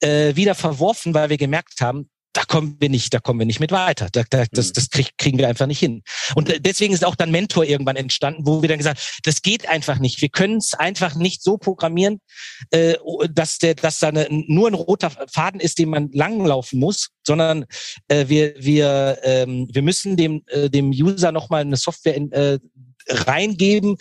äh, 0.00 0.34
wieder 0.34 0.54
verworfen, 0.56 1.14
weil 1.14 1.30
wir 1.30 1.36
gemerkt 1.36 1.80
haben, 1.80 2.10
da 2.32 2.44
kommen 2.44 2.76
wir 2.78 2.88
nicht, 2.88 3.12
da 3.14 3.20
kommen 3.20 3.40
wir 3.40 3.46
nicht 3.46 3.60
mit 3.60 3.72
weiter. 3.72 4.08
Da, 4.12 4.22
da, 4.28 4.44
das, 4.52 4.68
mhm. 4.68 4.72
das 4.74 4.90
krieg, 4.90 5.10
kriegen 5.18 5.38
wir 5.38 5.48
einfach 5.48 5.66
nicht 5.66 5.78
hin. 5.78 6.02
Und 6.34 6.48
äh, 6.48 6.60
deswegen 6.60 6.94
ist 6.94 7.04
auch 7.04 7.16
dann 7.16 7.30
Mentor 7.30 7.64
irgendwann 7.64 7.96
entstanden, 7.96 8.46
wo 8.46 8.62
wir 8.62 8.68
dann 8.68 8.78
gesagt, 8.78 9.20
das 9.24 9.42
geht 9.42 9.68
einfach 9.68 9.98
nicht. 9.98 10.20
Wir 10.20 10.28
können 10.28 10.58
es 10.58 10.74
einfach 10.74 11.14
nicht 11.14 11.42
so 11.42 11.58
programmieren, 11.58 12.20
äh, 12.70 12.94
dass 13.30 13.58
der, 13.58 13.74
dass 13.74 13.98
da 13.98 14.08
eine, 14.08 14.28
nur 14.30 14.68
ein 14.68 14.74
roter 14.74 15.10
Faden 15.10 15.60
ist, 15.60 15.78
den 15.78 15.90
man 15.90 16.10
langlaufen 16.12 16.78
muss, 16.78 17.08
sondern 17.26 17.64
äh, 18.08 18.28
wir, 18.28 18.54
wir, 18.58 19.18
ähm, 19.22 19.68
wir 19.72 19.82
müssen 19.82 20.16
dem, 20.16 20.42
äh, 20.46 20.68
dem 20.70 20.90
User 20.90 21.32
nochmal 21.32 21.62
eine 21.62 21.76
Software 21.76 22.14
in, 22.14 22.30
äh, 22.32 22.58
reingeben, 23.08 23.96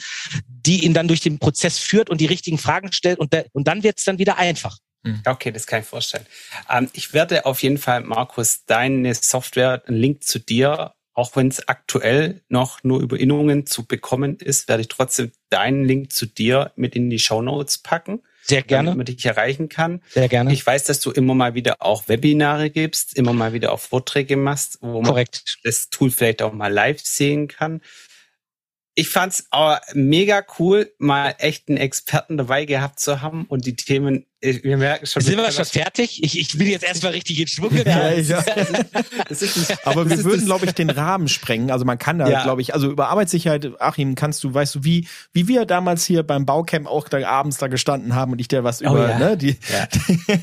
die 0.67 0.83
ihn 0.83 0.93
dann 0.93 1.07
durch 1.07 1.21
den 1.21 1.39
Prozess 1.39 1.79
führt 1.79 2.09
und 2.09 2.19
die 2.19 2.25
richtigen 2.25 2.57
Fragen 2.57 2.91
stellt 2.91 3.19
und, 3.19 3.31
der, 3.33 3.45
und 3.53 3.67
dann 3.67 3.83
wird 3.83 3.97
es 3.97 4.03
dann 4.03 4.19
wieder 4.19 4.37
einfach. 4.37 4.77
Hm. 5.05 5.21
Okay, 5.25 5.51
das 5.51 5.65
kann 5.65 5.79
ich 5.79 5.87
vorstellen. 5.87 6.25
Ähm, 6.69 6.89
ich 6.93 7.13
werde 7.13 7.45
auf 7.45 7.63
jeden 7.63 7.77
Fall, 7.77 8.01
Markus, 8.01 8.65
deine 8.65 9.15
Software, 9.15 9.81
einen 9.87 9.97
Link 9.97 10.23
zu 10.23 10.39
dir, 10.39 10.93
auch 11.13 11.35
wenn 11.35 11.47
es 11.47 11.67
aktuell 11.67 12.41
noch 12.49 12.83
nur 12.83 13.01
über 13.01 13.19
Innungen 13.19 13.65
zu 13.65 13.85
bekommen 13.85 14.37
ist, 14.37 14.67
werde 14.67 14.81
ich 14.81 14.87
trotzdem 14.89 15.31
deinen 15.49 15.85
Link 15.85 16.11
zu 16.11 16.25
dir 16.25 16.73
mit 16.75 16.95
in 16.95 17.09
die 17.09 17.17
Show 17.17 17.41
Notes 17.41 17.79
packen. 17.79 18.21
Sehr 18.43 18.61
gerne. 18.61 18.87
Damit 18.91 18.97
man 18.97 19.05
dich 19.05 19.25
erreichen 19.25 19.67
kann. 19.67 20.01
Sehr 20.09 20.29
gerne. 20.29 20.53
Ich 20.53 20.65
weiß, 20.65 20.83
dass 20.83 20.99
du 20.99 21.11
immer 21.11 21.33
mal 21.33 21.53
wieder 21.53 21.77
auch 21.79 22.07
Webinare 22.07 22.69
gibst, 22.69 23.17
immer 23.17 23.33
mal 23.33 23.53
wieder 23.53 23.71
auch 23.71 23.79
Vorträge 23.79 24.37
machst, 24.37 24.77
wo 24.81 25.01
man 25.01 25.05
Korrekt. 25.05 25.57
das 25.63 25.89
Tool 25.89 26.11
vielleicht 26.11 26.41
auch 26.41 26.53
mal 26.53 26.71
live 26.71 27.01
sehen 27.01 27.47
kann 27.47 27.81
ich 28.99 29.09
fand's 29.09 29.45
aber 29.51 29.79
mega 29.93 30.43
cool, 30.57 30.91
mal 30.97 31.35
echt 31.37 31.69
einen 31.69 31.77
Experten 31.77 32.35
dabei 32.35 32.65
gehabt 32.65 32.99
zu 32.99 33.21
haben 33.21 33.45
und 33.45 33.67
die 33.67 33.75
Themen, 33.75 34.25
wir 34.39 34.77
merken 34.77 35.07
schon. 35.07 35.23
Sind 35.23 35.37
wir 35.37 35.51
schon 35.51 35.65
fertig? 35.65 36.23
Ich, 36.23 36.39
ich 36.39 36.55
bin 36.57 36.67
jetzt 36.67 36.83
erstmal 36.83 37.13
richtig 37.13 37.39
in 37.39 37.47
Schwung. 37.47 37.75
Ja, 37.75 38.11
ja. 38.11 38.43
Das 39.27 39.41
ist, 39.41 39.57
das 39.57 39.69
ist, 39.69 39.87
aber 39.87 40.09
wir 40.09 40.23
würden, 40.23 40.45
glaube 40.45 40.65
ich, 40.65 40.71
den 40.73 40.89
Rahmen 40.89 41.27
sprengen. 41.27 41.71
Also 41.71 41.85
man 41.85 41.97
kann 41.97 42.19
da, 42.19 42.29
ja. 42.29 42.43
glaube 42.43 42.61
ich, 42.61 42.73
also 42.73 42.89
über 42.89 43.09
Arbeitssicherheit, 43.09 43.69
Achim, 43.79 44.15
kannst 44.15 44.43
du, 44.43 44.53
weißt 44.53 44.75
du, 44.75 44.83
wie, 44.83 45.07
wie 45.33 45.47
wir 45.47 45.65
damals 45.65 46.05
hier 46.05 46.23
beim 46.23 46.45
Baucamp 46.45 46.87
auch 46.87 47.09
da 47.09 47.25
abends 47.27 47.57
da 47.57 47.67
gestanden 47.67 48.15
haben 48.15 48.31
und 48.31 48.39
ich 48.39 48.47
dir 48.47 48.63
was 48.63 48.81
oh, 48.81 48.91
über 48.91 49.09
ja. 49.09 49.19
ne, 49.19 49.37
die, 49.37 49.57
ja. 49.71 49.87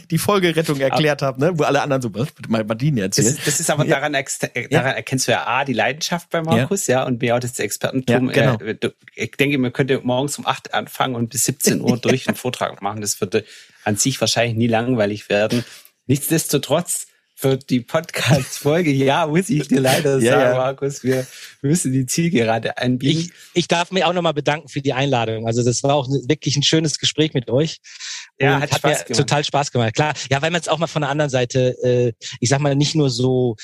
die 0.11 0.19
Folgerettung 0.19 0.81
erklärt 0.81 1.23
habe, 1.23 1.41
ne, 1.41 1.53
wo 1.59 1.63
alle 1.63 1.83
anderen 1.83 2.03
so, 2.03 2.13
was, 2.15 2.29
mal 2.49 2.65
Martin 2.65 2.99
erzählt. 2.99 3.29
Das 3.29 3.35
ist, 3.35 3.47
das 3.47 3.61
ist 3.61 3.71
aber 3.71 3.85
daran, 3.85 4.13
daran 4.71 4.95
erkennst 4.95 5.29
du 5.29 5.33
ja 5.33 5.47
A, 5.47 5.65
die 5.65 5.73
Leidenschaft 5.73 6.31
bei 6.31 6.43
Markus, 6.43 6.87
ja, 6.87 7.05
und 7.05 7.19
B, 7.19 7.33
auch 7.33 7.41
das 7.41 7.59
Expertentum. 7.59 8.31
Ja, 8.31 8.57
genau. 8.57 8.65
Äh, 8.65 8.91
ich 9.15 9.31
denke, 9.33 9.59
man 9.59 9.73
könnte 9.73 10.01
morgens 10.03 10.39
um 10.39 10.47
acht 10.47 10.75
anfangen 10.75 11.15
und 11.15 11.31
bis 11.31 11.45
17 11.45 11.81
Uhr 11.81 11.97
durch 12.03 12.29
einen 12.29 12.37
Vortrag 12.37 12.83
machen. 12.83 13.01
Das 13.01 13.21
würde 13.21 13.45
an 13.85 13.97
sich 13.97 14.21
wahrscheinlich 14.21 14.57
nie 14.57 14.67
langweilig 14.67 15.29
werden. 15.29 15.65
Nichtsdestotrotz 16.07 17.07
für 17.37 17.57
die 17.57 17.81
Podcast-Folge, 17.81 18.91
ja, 18.93 19.27
muss 19.27 19.51
ich 19.51 19.67
dir 19.67 19.81
leider 19.81 20.21
sagen, 20.21 20.25
ja. 20.25 20.55
Markus, 20.55 21.03
wir 21.03 21.27
müssen 21.63 21.93
die 21.93 22.07
Zielgerade 22.07 22.79
anbieten. 22.79 23.21
Ich, 23.21 23.33
ich 23.55 23.69
darf 23.69 23.91
mich 23.91 24.05
auch 24.05 24.13
nochmal 24.13 24.35
bedanken 24.35 24.69
für 24.69 24.81
die 24.81 24.93
Einladung. 24.93 25.47
Also 25.47 25.65
das 25.65 25.83
war 25.83 25.95
auch 25.95 26.09
wirklich 26.09 26.57
ein 26.57 26.63
schönes 26.63 26.99
Gespräch 26.99 27.35
mit 27.35 27.51
euch. 27.51 27.79
Ja, 28.39 28.61
hat, 28.61 28.71
hat 28.71 28.79
Spaß 28.79 28.99
mir 29.01 29.05
gemacht. 29.05 29.19
total 29.19 29.45
Spaß 29.45 29.73
gemacht. 29.73 29.95
Klar, 29.95 30.15
ja, 30.31 30.41
weil 30.43 30.51
man 30.51 30.61
es 30.61 30.69
auch 30.69 30.79
mal 30.79 30.87
von 30.87 31.03
der 31.03 31.11
anderen 31.11 31.31
Seite, 31.31 31.77
äh, 31.83 32.13
ich 32.41 32.49
sag 32.49 32.61
mal, 32.61 32.77
nicht 32.77 32.95
nur 32.95 33.11
so 33.11 33.57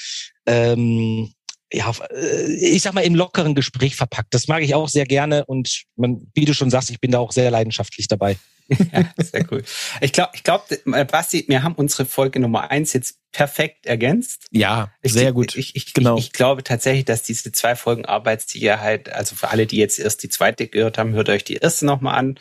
ähm, 0.47 1.33
ja, 1.73 1.93
äh, 2.11 2.53
ich 2.53 2.83
sag 2.83 2.95
mal, 2.95 3.03
im 3.03 3.15
lockeren 3.15 3.55
Gespräch 3.55 3.97
verpackt. 3.97 4.35
Das 4.35 4.49
mag 4.49 4.63
ich 4.63 4.75
auch 4.75 4.89
sehr 4.89 5.07
gerne 5.07 5.45
und 5.47 5.85
man, 5.97 6.27
wie 6.35 6.45
du 6.45 6.55
schon 6.55 6.71
sagst, 6.71 6.91
ich 6.91 7.01
bin 7.01 7.13
da 7.13 7.19
auch 7.19 7.33
sehr 7.33 7.51
leidenschaftlich 7.51 8.09
dabei. 8.09 8.37
ja, 8.93 9.05
sehr 9.19 9.47
cool. 9.51 9.63
Ich 10.01 10.13
glaube, 10.13 10.31
ich 10.35 10.45
glaube, 10.45 10.65
äh, 10.93 11.05
Basti, 11.05 11.45
wir 11.49 11.63
haben 11.63 11.75
unsere 11.75 12.05
Folge 12.05 12.41
Nummer 12.41 12.71
eins 12.71 12.93
jetzt 12.93 13.19
perfekt 13.33 13.87
ergänzt. 13.87 14.47
Ja, 14.51 14.93
ich, 15.03 15.13
sehr 15.13 15.33
gut. 15.33 15.57
Ich, 15.57 15.77
ich, 15.77 15.93
genau. 15.93 16.17
Ich, 16.17 16.27
ich, 16.27 16.33
glaube 16.33 16.63
tatsächlich, 16.63 17.05
dass 17.05 17.23
diese 17.23 17.53
zwei 17.53 17.77
Folgen 17.77 18.05
Arbeitssicherheit, 18.05 19.13
also 19.13 19.35
für 19.35 19.49
alle, 19.51 19.67
die 19.67 19.77
jetzt 19.77 19.99
erst 19.99 20.23
die 20.23 20.29
zweite 20.29 20.69
gehört 20.69 20.99
haben, 20.99 21.13
hört 21.13 21.29
euch 21.29 21.45
die 21.45 21.57
erste 21.57 21.87
nochmal 21.87 22.19
an. 22.19 22.39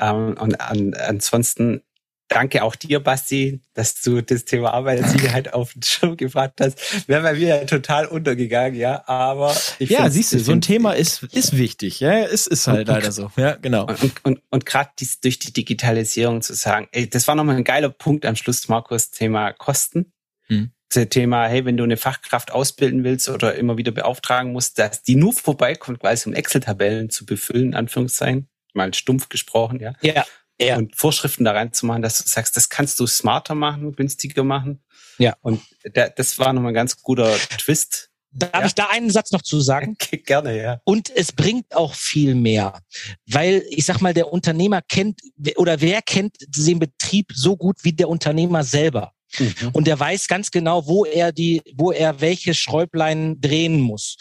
Ähm, 0.00 0.36
und 0.38 0.60
an, 0.60 0.94
ansonsten 0.94 1.82
Danke 2.28 2.62
auch 2.62 2.76
dir, 2.76 3.00
Basti, 3.00 3.62
dass 3.72 4.02
du 4.02 4.20
das 4.20 4.44
Thema 4.44 4.74
Arbeitssicherheit 4.74 5.54
auf 5.54 5.72
den 5.72 5.82
Schirm 5.82 6.16
gebracht 6.16 6.54
hast. 6.60 7.08
Wäre 7.08 7.22
bei 7.22 7.32
mir 7.32 7.48
ja 7.48 7.64
total 7.64 8.04
untergegangen, 8.04 8.78
ja. 8.78 9.02
Aber 9.08 9.56
ich 9.78 9.88
ja, 9.88 10.10
siehst 10.10 10.34
du, 10.34 10.38
so 10.38 10.52
ein 10.52 10.60
Thema 10.60 10.92
ist 10.92 11.22
ist 11.32 11.56
wichtig, 11.56 12.00
ja. 12.00 12.24
Es 12.24 12.46
ist 12.46 12.66
halt 12.66 12.88
und, 12.88 12.94
leider 12.94 13.12
so, 13.12 13.30
ja, 13.36 13.56
genau. 13.56 13.86
Und 13.86 14.02
und, 14.02 14.24
und, 14.24 14.42
und 14.50 14.66
gerade 14.66 14.90
durch 15.22 15.38
die 15.38 15.52
Digitalisierung 15.54 16.42
zu 16.42 16.52
sagen, 16.54 16.88
ey, 16.92 17.08
das 17.08 17.26
war 17.28 17.34
nochmal 17.34 17.56
ein 17.56 17.64
geiler 17.64 17.88
Punkt 17.88 18.26
am 18.26 18.36
Schluss, 18.36 18.68
Markus, 18.68 19.10
Thema 19.10 19.52
Kosten. 19.52 20.12
Hm. 20.48 20.72
Das 20.90 21.08
Thema, 21.08 21.46
hey, 21.46 21.64
wenn 21.64 21.76
du 21.76 21.84
eine 21.84 21.96
Fachkraft 21.96 22.50
ausbilden 22.50 23.04
willst 23.04 23.28
oder 23.28 23.54
immer 23.54 23.76
wieder 23.76 23.92
beauftragen 23.92 24.52
musst, 24.52 24.78
dass 24.78 25.02
die 25.02 25.16
nur 25.16 25.32
vorbeikommt, 25.32 26.00
quasi 26.00 26.28
um 26.28 26.34
Excel-Tabellen 26.34 27.10
zu 27.10 27.26
befüllen, 27.26 27.74
Anführungszeichen, 27.74 28.48
mal 28.72 28.92
stumpf 28.94 29.28
gesprochen, 29.28 29.80
ja. 29.80 29.92
Ja 30.02 30.24
ja. 30.60 30.76
und 30.76 30.96
Vorschriften 30.96 31.44
da 31.44 31.52
reinzumachen, 31.52 32.02
dass 32.02 32.22
du 32.22 32.28
sagst, 32.28 32.56
das 32.56 32.68
kannst 32.68 32.98
du 33.00 33.06
smarter 33.06 33.54
machen, 33.54 33.94
günstiger 33.94 34.44
machen. 34.44 34.82
Ja. 35.18 35.36
Und 35.40 35.60
da, 35.94 36.08
das 36.08 36.38
war 36.38 36.52
nochmal 36.52 36.72
ein 36.72 36.74
ganz 36.74 37.02
guter 37.02 37.36
Twist. 37.58 38.10
Darf 38.30 38.50
ja. 38.52 38.66
ich 38.66 38.74
da 38.74 38.88
einen 38.90 39.10
Satz 39.10 39.32
noch 39.32 39.42
zu 39.42 39.60
sagen? 39.60 39.96
Gerne, 40.26 40.60
ja. 40.60 40.80
Und 40.84 41.10
es 41.14 41.32
bringt 41.32 41.74
auch 41.74 41.94
viel 41.94 42.34
mehr, 42.34 42.80
weil 43.26 43.64
ich 43.70 43.86
sag 43.86 44.00
mal, 44.00 44.14
der 44.14 44.32
Unternehmer 44.32 44.82
kennt 44.82 45.20
oder 45.56 45.80
wer 45.80 46.02
kennt 46.02 46.36
den 46.40 46.78
Betrieb 46.78 47.32
so 47.34 47.56
gut 47.56 47.78
wie 47.82 47.92
der 47.92 48.08
Unternehmer 48.08 48.64
selber. 48.64 49.12
Mhm. 49.38 49.70
Und 49.72 49.86
der 49.86 49.98
weiß 49.98 50.28
ganz 50.28 50.50
genau, 50.50 50.86
wo 50.86 51.04
er 51.04 51.32
die, 51.32 51.62
wo 51.74 51.92
er 51.92 52.20
welche 52.20 52.54
Schräublein 52.54 53.40
drehen 53.40 53.80
muss, 53.80 54.16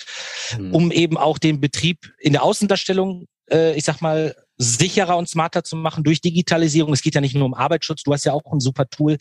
mhm. 0.58 0.74
um 0.74 0.92
eben 0.92 1.18
auch 1.18 1.38
den 1.38 1.60
Betrieb 1.62 2.12
in 2.20 2.34
der 2.34 2.44
Außendarstellung, 2.44 3.28
äh, 3.50 3.76
ich 3.76 3.86
sag 3.86 4.02
mal, 4.02 4.36
sicherer 4.58 5.18
und 5.18 5.30
smarter 5.30 5.64
zu 5.64 5.76
machen 5.76 6.04
durch 6.04 6.22
Digitalisierung. 6.22 6.94
Es 6.94 7.02
geht 7.02 7.16
ja 7.16 7.22
nicht 7.22 7.36
nur 7.36 7.46
um 7.46 7.54
Arbeitsschutz. 7.54 8.04
Du 8.04 8.14
hast 8.14 8.26
ja 8.26 8.34
auch 8.34 8.52
ein 8.52 8.60
super 8.60 8.90
Tool, 8.90 9.18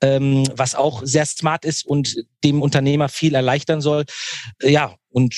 ähm, 0.00 0.44
was 0.54 0.74
auch 0.74 1.02
sehr 1.04 1.26
smart 1.26 1.64
ist 1.64 1.84
und 1.86 2.16
dem 2.44 2.62
Unternehmer 2.62 3.08
viel 3.08 3.34
erleichtern 3.34 3.80
soll. 3.80 4.04
Äh, 4.62 4.70
ja, 4.70 4.94
und 5.10 5.34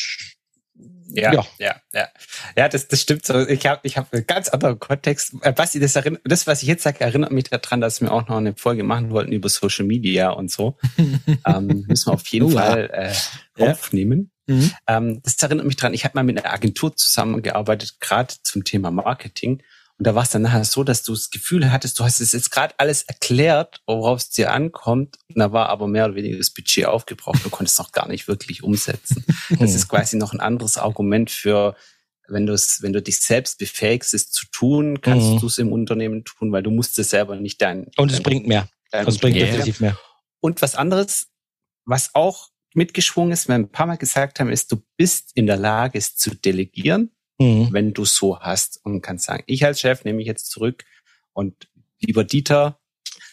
ja, 1.11 1.33
ja, 1.33 1.47
ja, 1.59 1.77
ja. 1.95 2.09
Ja, 2.57 2.69
das, 2.69 2.89
das 2.89 3.01
stimmt 3.01 3.25
so. 3.25 3.47
Ich 3.49 3.67
habe 3.67 3.81
ich 3.85 3.97
hab 3.97 4.13
einen 4.13 4.27
ganz 4.27 4.49
anderen 4.51 4.79
Kontext. 4.79 5.35
Äh, 5.41 5.53
Basti, 5.53 5.81
das, 5.81 5.97
erinnert, 5.97 6.21
das, 6.25 6.47
was 6.47 6.63
ich 6.63 6.69
jetzt 6.69 6.83
sage, 6.83 7.01
erinnert 7.01 7.33
mich 7.33 7.45
daran, 7.45 7.81
dass 7.81 8.01
wir 8.01 8.13
auch 8.13 8.29
noch 8.29 8.37
eine 8.37 8.55
Folge 8.55 8.85
machen 8.85 9.11
wollten 9.11 9.33
über 9.33 9.49
Social 9.49 9.87
Media 9.87 10.31
und 10.31 10.51
so. 10.51 10.77
ähm, 11.47 11.85
müssen 11.89 12.11
wir 12.11 12.15
auf 12.15 12.27
jeden 12.29 12.47
uh, 12.47 12.51
Fall 12.51 12.91
äh, 13.57 13.71
aufnehmen. 13.71 14.31
Mhm. 14.49 14.73
Ähm, 14.87 15.23
das 15.23 15.37
erinnert 15.41 15.67
mich 15.67 15.77
dran, 15.77 15.95
ich 15.95 16.05
habe 16.05 16.17
mal 16.17 16.25
mit 16.25 16.39
einer 16.39 16.53
Agentur 16.53 16.97
zusammengearbeitet, 16.97 18.01
gerade 18.01 18.35
zum 18.43 18.65
Thema 18.65 18.91
Marketing. 18.91 19.63
Und 19.99 20.07
da 20.07 20.15
war 20.15 20.23
es 20.23 20.31
dann 20.31 20.43
nachher 20.43 20.65
so, 20.65 20.85
dass 20.85 21.03
du 21.03 21.13
das 21.13 21.31
Gefühl 21.31 21.73
hattest, 21.73 21.99
du 21.99 22.05
hast 22.05 22.21
es 22.21 22.33
jetzt 22.33 22.51
gerade 22.51 22.73
alles 22.79 23.03
erklärt, 23.03 23.81
worauf 23.85 24.21
es 24.21 24.31
dir 24.31 24.53
ankommt. 24.53 25.17
Und 25.29 25.39
da 25.39 25.53
war 25.53 25.69
aber 25.69 25.89
mehr 25.89 26.07
oder 26.07 26.15
weniger 26.15 26.39
das 26.39 26.51
Budget 26.51 26.87
aufgebraucht. 26.87 27.45
Du 27.45 27.51
konntest 27.51 27.79
noch 27.79 27.91
gar 27.91 28.09
nicht 28.09 28.29
wirklich 28.29 28.63
umsetzen. 28.63 29.25
Das 29.59 29.75
ist 29.75 29.89
quasi 29.89 30.17
noch 30.17 30.35
ein 30.35 30.41
anderes 30.41 30.77
Argument 30.77 31.31
für, 31.31 31.75
wenn 32.29 32.47
du 32.47 32.53
es, 32.53 32.83
wenn 32.83 32.93
du 32.93 33.01
dich 33.01 33.19
selbst 33.19 33.59
befähigst, 33.59 34.13
es 34.13 34.31
zu 34.31 34.47
tun, 34.53 35.01
kannst 35.01 35.27
mhm. 35.27 35.41
du 35.41 35.47
es 35.47 35.59
im 35.59 35.73
Unternehmen 35.73 36.25
tun, 36.25 36.53
weil 36.53 36.63
du 36.63 36.71
musst 36.71 36.99
es 36.99 37.11
selber 37.11 37.37
nicht 37.37 37.61
dein. 37.63 37.87
Und 37.97 38.13
es 38.13 38.23
bringt 38.23 38.47
mehr. 38.47 38.69
Es 38.91 39.19
bringt 39.19 39.37
definitiv 39.37 39.81
mehr. 39.81 39.99
Und 40.41 40.63
was 40.63 40.75
anderes, 40.75 41.29
was 41.87 42.15
auch 42.15 42.51
mitgeschwungen 42.79 43.33
ist, 43.33 43.49
wir 43.49 43.55
ein 43.55 43.71
paar 43.71 43.87
Mal 43.87 43.97
gesagt 43.97 44.41
haben, 44.41 44.49
ist, 44.49 44.73
du 44.73 44.83
bist 44.97 45.33
in 45.35 45.47
der 45.47 45.59
Lage, 45.59 45.99
es 45.99 46.17
zu 46.17 46.35
delegieren, 46.35 47.11
mhm. 47.39 47.69
wenn 47.73 47.93
du 47.93 48.07
so 48.07 48.41
hast 48.41 48.81
und 48.85 49.03
kannst 49.03 49.27
sagen, 49.27 49.45
ich 49.47 49.65
als 49.65 49.81
Chef 49.81 50.05
nehme 50.05 50.17
mich 50.17 50.27
jetzt 50.27 50.51
zurück 50.51 50.85
und 51.33 51.69
lieber 52.01 52.25
Dieter. 52.25 52.81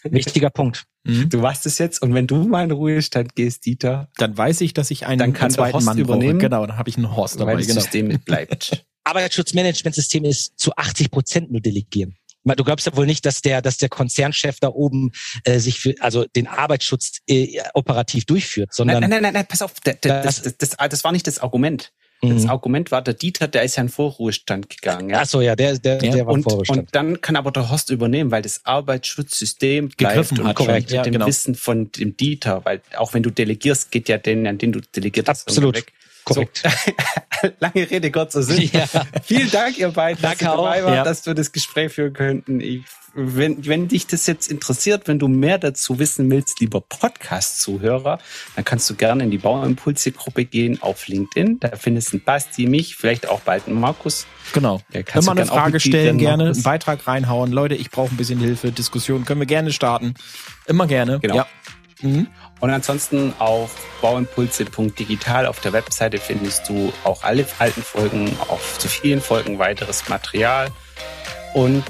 Wichtiger 0.04 0.50
Punkt. 0.50 0.84
Mhm. 1.04 1.30
Du 1.30 1.40
weißt 1.40 1.66
es 1.66 1.78
jetzt 1.78 2.02
und 2.02 2.12
wenn 2.14 2.26
du 2.26 2.46
mal 2.46 2.64
in 2.64 2.70
Ruhestand 2.70 3.34
gehst, 3.34 3.64
Dieter, 3.64 4.10
dann 4.16 4.36
weiß 4.36 4.60
ich, 4.60 4.74
dass 4.74 4.90
ich 4.90 5.06
einen, 5.06 5.18
dann 5.18 5.32
kann 5.32 5.50
zweiten 5.50 5.84
Mann 5.84 5.98
übernehmen. 5.98 6.38
Brauche. 6.38 6.48
Genau, 6.48 6.66
dann 6.66 6.76
habe 6.76 6.90
ich 6.90 6.96
einen 6.96 7.14
Horst 7.16 7.40
dabei. 7.40 7.52
Weil 7.52 7.58
das 7.58 7.68
genau. 7.68 7.80
System 7.80 8.20
bleibt. 8.24 8.86
Arbeitsschutzmanagementsystem 9.04 10.24
ist 10.24 10.58
zu 10.58 10.74
80 10.74 11.10
Prozent 11.10 11.52
nur 11.52 11.60
delegieren. 11.60 12.16
Du 12.54 12.64
glaubst 12.64 12.86
ja 12.86 12.96
wohl 12.96 13.06
nicht, 13.06 13.26
dass 13.26 13.42
der, 13.42 13.62
dass 13.62 13.78
der 13.78 13.88
Konzernchef 13.88 14.60
da 14.60 14.68
oben 14.68 15.12
äh, 15.44 15.58
sich 15.58 15.80
für, 15.80 15.94
also 16.00 16.24
den 16.24 16.46
Arbeitsschutz 16.46 17.18
äh, 17.26 17.60
operativ 17.74 18.24
durchführt, 18.24 18.72
sondern 18.72 19.00
nein, 19.00 19.10
nein, 19.10 19.22
nein, 19.22 19.34
nein, 19.34 19.46
pass 19.48 19.62
auf, 19.62 19.74
das, 19.82 19.96
das, 20.00 20.42
das, 20.42 20.56
das, 20.56 20.76
das 20.76 21.04
war 21.04 21.12
nicht 21.12 21.26
das 21.26 21.38
Argument. 21.40 21.92
Das 22.22 22.44
mhm. 22.44 22.50
Argument 22.50 22.90
war, 22.90 23.02
der 23.02 23.14
Dieter, 23.14 23.46
der 23.46 23.62
ist 23.62 23.76
ja 23.76 23.82
in 23.82 23.88
Vorruhestand 23.90 24.70
gegangen. 24.70 25.10
Ja? 25.10 25.20
Ach 25.20 25.26
so, 25.26 25.42
ja, 25.42 25.54
der, 25.54 25.78
der, 25.78 26.02
ja. 26.02 26.12
der 26.12 26.26
war 26.26 26.32
und, 26.32 26.44
Vorruhestand. 26.44 26.78
Und 26.78 26.94
dann 26.94 27.20
kann 27.20 27.36
aber 27.36 27.50
der 27.50 27.70
Horst 27.70 27.90
übernehmen, 27.90 28.30
weil 28.30 28.42
das 28.42 28.64
Arbeitsschutzsystem 28.64 29.90
gegriffen 29.96 30.42
hat, 30.44 30.56
korrekt, 30.56 30.90
ja, 30.90 31.02
dem 31.02 31.12
genau. 31.12 31.26
Wissen 31.26 31.54
von 31.54 31.92
dem 31.92 32.16
Dieter, 32.16 32.64
weil 32.64 32.80
auch 32.96 33.12
wenn 33.12 33.22
du 33.22 33.30
delegierst, 33.30 33.90
geht 33.90 34.08
ja 34.08 34.16
den, 34.16 34.46
an 34.46 34.56
den 34.56 34.72
du 34.72 34.80
delegiert 34.80 35.28
hast, 35.28 35.46
Absolut. 35.46 35.76
weg. 35.76 35.92
Korrekt. 36.26 36.62
So, 36.64 37.48
lange 37.60 37.88
Rede, 37.88 38.10
kurzer 38.10 38.42
Sinn. 38.42 38.68
Ja. 38.72 38.86
Vielen 39.22 39.50
Dank, 39.50 39.78
ihr 39.78 39.90
beiden, 39.90 40.20
Danke 40.20 40.44
dass 40.44 40.54
ihr 40.54 40.56
dabei 40.56 40.84
wart, 40.84 40.94
ja. 40.96 41.04
dass 41.04 41.24
wir 41.24 41.34
das 41.34 41.52
Gespräch 41.52 41.92
führen 41.92 42.12
könnten. 42.12 42.60
Ich, 42.60 42.82
wenn, 43.14 43.64
wenn 43.64 43.86
dich 43.86 44.08
das 44.08 44.26
jetzt 44.26 44.50
interessiert, 44.50 45.06
wenn 45.06 45.20
du 45.20 45.28
mehr 45.28 45.58
dazu 45.58 46.00
wissen 46.00 46.28
willst, 46.28 46.58
lieber 46.60 46.80
Podcast-Zuhörer, 46.80 48.18
dann 48.56 48.64
kannst 48.64 48.90
du 48.90 48.96
gerne 48.96 49.22
in 49.22 49.30
die 49.30 49.38
Bauimpulse-Gruppe 49.38 50.46
gehen 50.46 50.82
auf 50.82 51.06
LinkedIn. 51.06 51.60
Da 51.60 51.76
findest 51.76 52.12
du 52.12 52.16
einen 52.16 52.24
Basti, 52.24 52.66
mich, 52.66 52.96
vielleicht 52.96 53.28
auch 53.28 53.40
bald 53.40 53.68
einen 53.68 53.78
Markus. 53.78 54.26
Genau. 54.52 54.80
Immer 55.14 55.30
eine 55.30 55.46
Frage 55.46 55.78
stellen, 55.78 56.18
gerne 56.18 56.46
einen 56.46 56.62
Beitrag 56.62 57.06
reinhauen. 57.06 57.52
Leute, 57.52 57.76
ich 57.76 57.90
brauche 57.92 58.12
ein 58.12 58.16
bisschen 58.16 58.40
Hilfe. 58.40 58.72
Diskussion 58.72 59.24
können 59.24 59.40
wir 59.40 59.46
gerne 59.46 59.72
starten. 59.72 60.14
Immer 60.66 60.88
gerne. 60.88 61.20
Genau. 61.20 61.36
Ja. 61.36 61.46
Mhm. 62.02 62.26
Und 62.60 62.70
ansonsten 62.70 63.34
auf 63.38 63.72
bauimpulse.digital 64.00 65.46
auf 65.46 65.60
der 65.60 65.72
Webseite 65.72 66.18
findest 66.18 66.68
du 66.68 66.92
auch 67.04 67.22
alle 67.22 67.46
alten 67.58 67.82
Folgen, 67.82 68.34
auch 68.48 68.60
zu 68.78 68.88
vielen 68.88 69.20
Folgen 69.20 69.58
weiteres 69.58 70.08
Material. 70.08 70.68
Und 71.54 71.84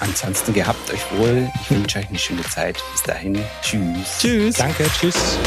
ansonsten 0.00 0.52
gehabt 0.54 0.92
euch 0.92 1.02
wohl. 1.18 1.50
Ich 1.62 1.70
wünsche 1.70 1.98
euch 1.98 2.08
eine 2.08 2.18
schöne 2.18 2.42
Zeit. 2.42 2.82
Bis 2.92 3.02
dahin. 3.02 3.44
Tschüss. 3.62 4.18
Tschüss. 4.20 4.56
Danke. 4.56 4.86
Tschüss. 4.98 5.38